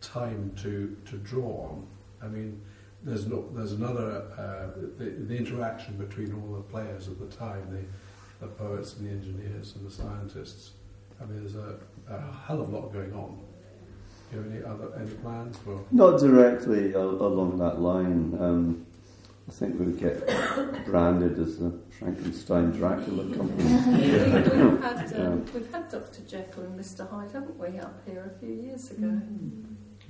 time 0.00 0.52
to 0.62 0.96
to 1.06 1.16
draw 1.18 1.70
on. 1.70 1.86
I 2.22 2.28
mean, 2.28 2.60
there's 3.02 3.26
no 3.26 3.48
there's 3.54 3.72
another 3.72 4.22
uh, 4.36 4.78
the, 4.98 5.10
the 5.10 5.36
interaction 5.36 5.96
between 5.96 6.32
all 6.32 6.56
the 6.56 6.62
players 6.62 7.08
at 7.08 7.18
the 7.18 7.26
time, 7.26 7.66
the 7.70 7.84
the 8.40 8.46
poets 8.46 8.96
and 8.96 9.06
the 9.06 9.10
engineers 9.10 9.74
and 9.76 9.86
the 9.86 9.90
scientists. 9.90 10.72
I 11.20 11.24
mean, 11.24 11.40
there's 11.40 11.56
a, 11.56 11.76
a 12.08 12.20
hell 12.46 12.60
of 12.60 12.72
a 12.72 12.76
lot 12.76 12.92
going 12.92 13.12
on. 13.12 13.38
Do 14.30 14.36
you 14.36 14.42
have 14.42 14.52
any 14.52 14.64
other 14.64 14.92
any 15.00 15.10
plans 15.16 15.56
for? 15.58 15.82
Not 15.90 16.20
directly 16.20 16.94
al- 16.94 17.02
along 17.22 17.58
that 17.58 17.80
line. 17.80 18.36
Um, 18.40 18.86
I 19.48 19.50
think 19.50 19.78
we 19.80 19.86
would 19.86 19.98
get 19.98 20.26
branded 20.84 21.38
as 21.38 21.58
the 21.58 21.72
Frankenstein 21.98 22.70
Dracula 22.72 23.34
company. 23.34 23.64
we've, 23.64 24.82
had, 24.82 25.10
Yeah. 25.10 25.16
um, 25.26 25.46
we've 25.54 25.72
had 25.72 25.90
Dr. 25.90 26.20
Jekyll 26.28 26.64
and 26.64 26.78
Mr. 26.78 27.08
Hyde, 27.08 27.30
haven't 27.32 27.58
we, 27.58 27.78
up 27.78 27.98
here 28.06 28.30
a 28.36 28.38
few 28.38 28.54
years 28.54 28.90
ago? 28.90 29.18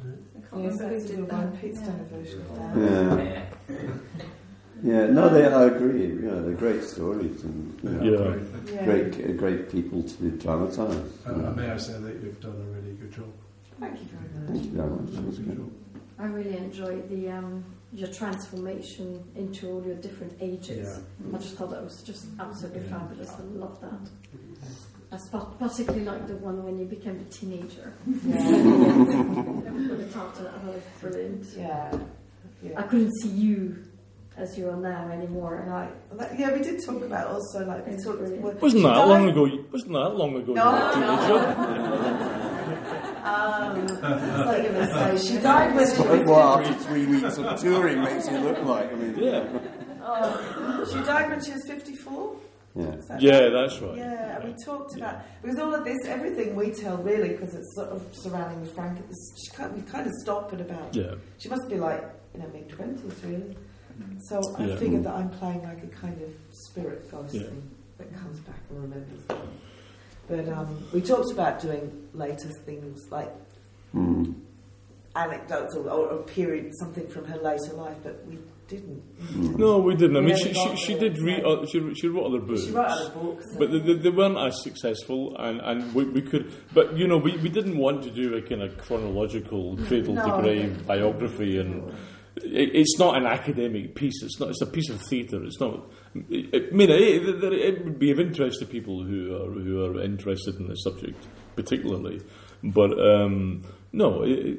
I 0.00 0.40
can't 0.50 0.64
Yes, 0.64 0.80
remember 0.80 0.98
who 1.00 1.06
did 1.06 1.28
that. 1.30 1.60
Pete's 1.60 1.80
Yeah. 1.80 1.92
version 2.12 2.40
of 2.40 2.56
that. 2.56 3.44
Yeah. 3.70 3.86
Yeah, 4.82 5.06
no, 5.06 5.28
they, 5.28 5.44
I 5.46 5.64
agree. 5.64 6.06
You 6.06 6.20
know, 6.22 6.42
they're 6.44 6.54
great 6.54 6.84
stories 6.84 7.42
and 7.42 7.78
you 7.82 7.90
know, 7.90 8.02
Yeah. 8.64 8.84
Great. 8.84 9.12
Great, 9.12 9.30
uh, 9.30 9.32
great 9.32 9.70
people 9.72 10.02
to 10.02 10.30
dramatise. 10.30 10.96
Uh, 11.26 11.32
and 11.32 11.56
may 11.56 11.70
I 11.70 11.76
say 11.78 11.94
that 11.94 12.14
you've 12.22 12.40
done 12.40 12.52
a 12.52 12.70
really 12.80 12.94
good 12.94 13.12
job. 13.12 13.32
Thank 13.80 14.00
you 14.00 14.06
very 14.06 14.28
much. 14.34 14.48
Thank 14.52 14.64
you 14.64 14.70
very 14.72 14.90
much. 14.90 15.10
That 15.12 15.24
was 15.26 15.38
Good 15.38 15.46
good. 15.48 15.56
job. 15.56 15.70
I 16.20 16.24
really 16.26 16.56
enjoyed 16.56 17.08
the 17.08 17.30
um, 17.30 17.64
your 17.92 18.08
transformation 18.08 19.24
into 19.36 19.68
all 19.70 19.82
your 19.84 19.96
different 19.96 20.34
ages. 20.40 21.00
I 21.34 21.38
just 21.38 21.54
thought 21.54 21.70
that 21.70 21.82
was 21.82 22.02
just 22.02 22.26
absolutely 22.38 22.82
Yeah. 22.82 22.98
fabulous. 22.98 23.30
I 23.30 23.42
love 23.58 23.80
that. 23.80 24.10
I 25.10 25.16
sp- 25.16 25.56
particularly 25.58 26.04
like 26.04 26.26
the 26.28 26.36
one 26.36 26.62
when 26.64 26.78
you 26.78 26.84
became 26.84 27.18
a 27.18 27.24
teenager. 27.32 27.94
Yeah. 28.26 28.36
Everybody 29.66 30.04
talked 30.12 30.40
about 30.40 30.64
that. 30.64 30.74
was 30.74 30.82
brilliant. 31.00 31.46
yeah. 31.56 31.96
I 32.76 32.82
couldn't 32.82 33.12
see 33.22 33.28
you 33.30 33.76
as 34.38 34.56
you 34.56 34.68
are 34.70 34.76
now 34.76 35.08
anymore. 35.10 35.64
Right. 35.66 35.90
Well, 36.10 36.18
that- 36.20 36.38
yeah, 36.38 36.52
we 36.52 36.60
did 36.60 36.84
talk 36.84 37.02
about 37.02 37.26
also 37.28 37.66
like 37.66 37.86
we 37.86 37.92
It's 37.94 38.04
talked. 38.04 38.18
brilliant. 38.18 38.42
well, 38.42 38.54
Wasn't 38.60 38.82
that 38.82 38.94
died- 38.94 39.08
long 39.08 39.28
ago? 39.28 39.44
you- 39.46 39.64
Wasn't 39.72 39.92
that 39.92 40.08
long 40.16 40.36
ago? 40.36 40.52
No, 40.52 40.64
were 40.94 40.96
no. 41.00 42.34
Um, 43.24 43.82
what 43.82 43.90
was 43.90 44.02
I 44.02 44.62
going 44.62 44.74
to 44.74 45.18
say? 45.18 45.28
She 45.36 45.38
died 45.42 45.74
when 45.74 45.86
she 45.94 46.00
was 46.02 46.26
Well, 46.26 46.58
after 46.58 46.72
three 46.74 47.06
weeks 47.06 47.36
of 47.36 47.60
touring 47.60 48.02
makes 48.02 48.28
you 48.30 48.38
look 48.38 48.62
like, 48.64 48.90
I 48.92 48.96
mean, 48.96 49.16
Yeah. 49.18 49.46
Oh, 50.02 50.86
she 50.90 50.98
died 51.04 51.28
when 51.28 51.44
she 51.44 51.52
was 51.52 51.62
54? 51.66 52.36
yeah. 52.74 52.84
That 53.08 53.20
Yeah, 53.20 53.38
right? 53.40 53.50
that's 53.52 53.80
right. 53.82 53.96
Yeah, 53.98 54.36
and 54.40 54.44
we 54.44 54.64
talked 54.64 54.96
about 54.96 55.16
because 55.42 55.58
all 55.58 55.74
of 55.74 55.84
this, 55.84 55.98
everything 56.06 56.54
we 56.56 56.70
tell 56.70 56.96
really, 56.98 57.30
because 57.30 57.54
it's 57.54 57.74
sort 57.74 57.88
of 57.88 58.02
surrounding 58.12 58.60
the 58.64 58.70
Frank. 58.70 58.98
She 59.44 59.50
kind, 59.54 59.74
we 59.74 59.82
kind 59.82 60.06
of 60.06 60.12
stop 60.22 60.50
at 60.54 60.60
about. 60.62 60.94
Yeah. 60.94 61.14
She 61.38 61.48
must 61.50 61.68
be 61.68 61.76
like 61.76 62.02
in 62.34 62.40
her 62.40 62.48
mid 62.48 62.68
twenties, 62.70 63.12
really. 63.24 63.56
So 64.28 64.40
I 64.56 64.66
Yeah. 64.66 64.76
figured 64.76 65.04
that 65.04 65.14
I'm 65.14 65.30
playing 65.30 65.62
like 65.62 65.82
a 65.82 65.86
kind 65.88 66.20
of 66.22 66.30
spirit 66.50 67.10
ghost 67.10 67.34
Yeah. 67.34 67.42
thing 67.42 67.62
that 67.98 68.12
comes 68.20 68.38
back 68.40 68.60
and 68.70 68.82
remembers. 68.82 69.22
But 70.28 70.48
um, 70.50 70.82
we 70.92 71.00
talked 71.00 71.32
about 71.32 71.60
doing 71.60 71.90
later 72.14 72.48
things 72.66 73.00
like 73.10 73.32
Mm. 73.94 74.34
anecdotes 75.16 75.74
or, 75.74 75.88
or, 75.88 76.22
period, 76.24 76.72
something 76.78 77.06
from 77.08 77.24
her 77.24 77.38
later 77.38 77.72
life, 77.74 77.96
but 78.02 78.22
we 78.28 78.36
didn't. 78.68 79.02
No, 79.58 79.78
we 79.78 79.94
didn't. 79.96 80.18
I 80.18 80.20
mean, 80.20 80.36
she, 80.36 80.52
she, 80.52 80.76
she 80.76 80.98
did 80.98 81.18
read. 81.22 81.42
Uh, 81.42 81.64
she, 81.66 81.94
she 81.94 82.06
wrote 82.08 82.26
other 82.26 82.38
books. 82.40 82.64
She 82.66 82.70
wrote 82.70 82.86
other 82.88 83.10
books. 83.10 83.46
But 83.58 83.70
they, 83.72 83.78
they, 83.78 83.94
they 83.94 84.10
weren't 84.10 84.36
as 84.36 84.62
successful, 84.62 85.34
and, 85.38 85.60
and 85.62 85.94
we, 85.94 86.04
we 86.04 86.20
could. 86.20 86.52
But 86.74 86.94
you 86.98 87.08
know, 87.08 87.16
we, 87.16 87.36
we 87.38 87.48
didn't 87.48 87.78
want 87.78 88.02
to 88.02 88.10
do 88.10 88.34
a 88.36 88.42
kind 88.42 88.62
of 88.62 88.76
chronological 88.76 89.78
cradle 89.86 90.14
No. 90.14 90.24
to 90.36 90.42
grave 90.42 90.86
biography, 90.86 91.58
and 91.58 91.90
it's 92.44 92.98
not 92.98 93.16
an 93.16 93.26
academic 93.26 93.94
piece. 93.94 94.22
It's 94.22 94.38
not. 94.40 94.50
It's 94.50 94.62
a 94.62 94.66
piece 94.66 94.88
of 94.90 95.00
theatre. 95.08 95.42
It's 95.44 95.60
not. 95.60 95.90
It, 96.30 96.70
I 96.72 96.74
mean, 96.74 96.90
it, 96.90 97.00
it, 97.00 97.52
it 97.52 97.84
would 97.84 97.98
be 97.98 98.10
of 98.10 98.18
interest 98.20 98.60
to 98.60 98.66
people 98.66 99.02
who 99.02 99.34
are 99.34 99.50
who 99.50 99.84
are 99.84 100.02
interested 100.02 100.56
in 100.56 100.68
the 100.68 100.74
subject, 100.76 101.26
particularly. 101.56 102.20
But 102.62 102.98
um, 102.98 103.64
no, 103.92 104.22
it, 104.24 104.30
it, 104.30 104.58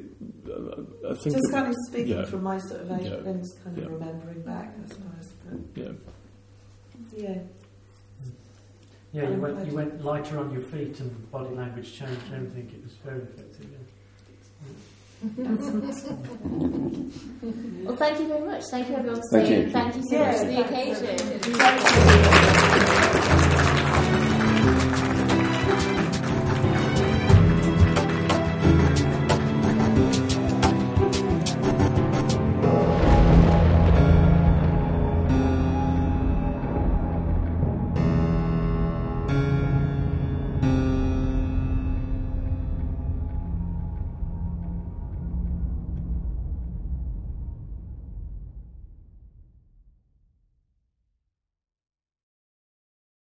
I 1.08 1.14
think 1.14 1.36
Just 1.36 1.48
it- 1.48 1.52
kind 1.52 1.68
of 1.68 1.74
speaking 1.88 2.16
yeah. 2.16 2.24
from 2.24 2.42
my 2.42 2.58
sort 2.58 2.80
of 2.80 2.90
age, 2.92 3.04
Yeah. 3.06 3.10
but 3.16 3.24
then 3.24 3.38
just 3.40 3.62
kind 3.62 3.76
of 3.78 3.84
Yeah. 3.84 3.90
remembering 3.90 4.42
back, 4.42 4.74
I 4.82 4.88
suppose. 4.88 5.32
But 5.44 5.82
yeah. 5.82 5.92
yeah, 7.16 7.38
Yeah, 9.12 9.30
you 9.30 9.40
went, 9.40 9.66
you 9.66 9.74
went 9.74 10.04
lighter 10.04 10.38
on 10.38 10.52
your 10.52 10.62
feet 10.62 10.98
and 11.00 11.30
body 11.30 11.54
language 11.54 11.92
changed 11.98 12.22
and 12.32 12.34
everything. 12.46 12.70
It 12.74 12.84
was 12.84 12.94
very 13.04 13.22
effective. 13.22 13.66
Yeah. 13.70 13.78
Mm-hmm. 15.24 17.10
Well, 17.86 17.96
thank 17.96 18.20
you 18.20 18.28
very 18.28 18.46
much. 18.46 18.62
Thank 18.70 18.88
you 18.88 18.94
everyone 18.96 19.20
for 19.22 19.40
Thank 19.40 19.50
you. 19.50 19.70
Thank 19.70 19.96
you 19.96 20.02
so 20.02 20.16
Yeah, 20.16 20.30
much 20.30 20.38
for 20.38 20.46
the 20.46 20.60
occasion. 20.60 21.40
Thank 21.40 23.14
you. 23.14 23.19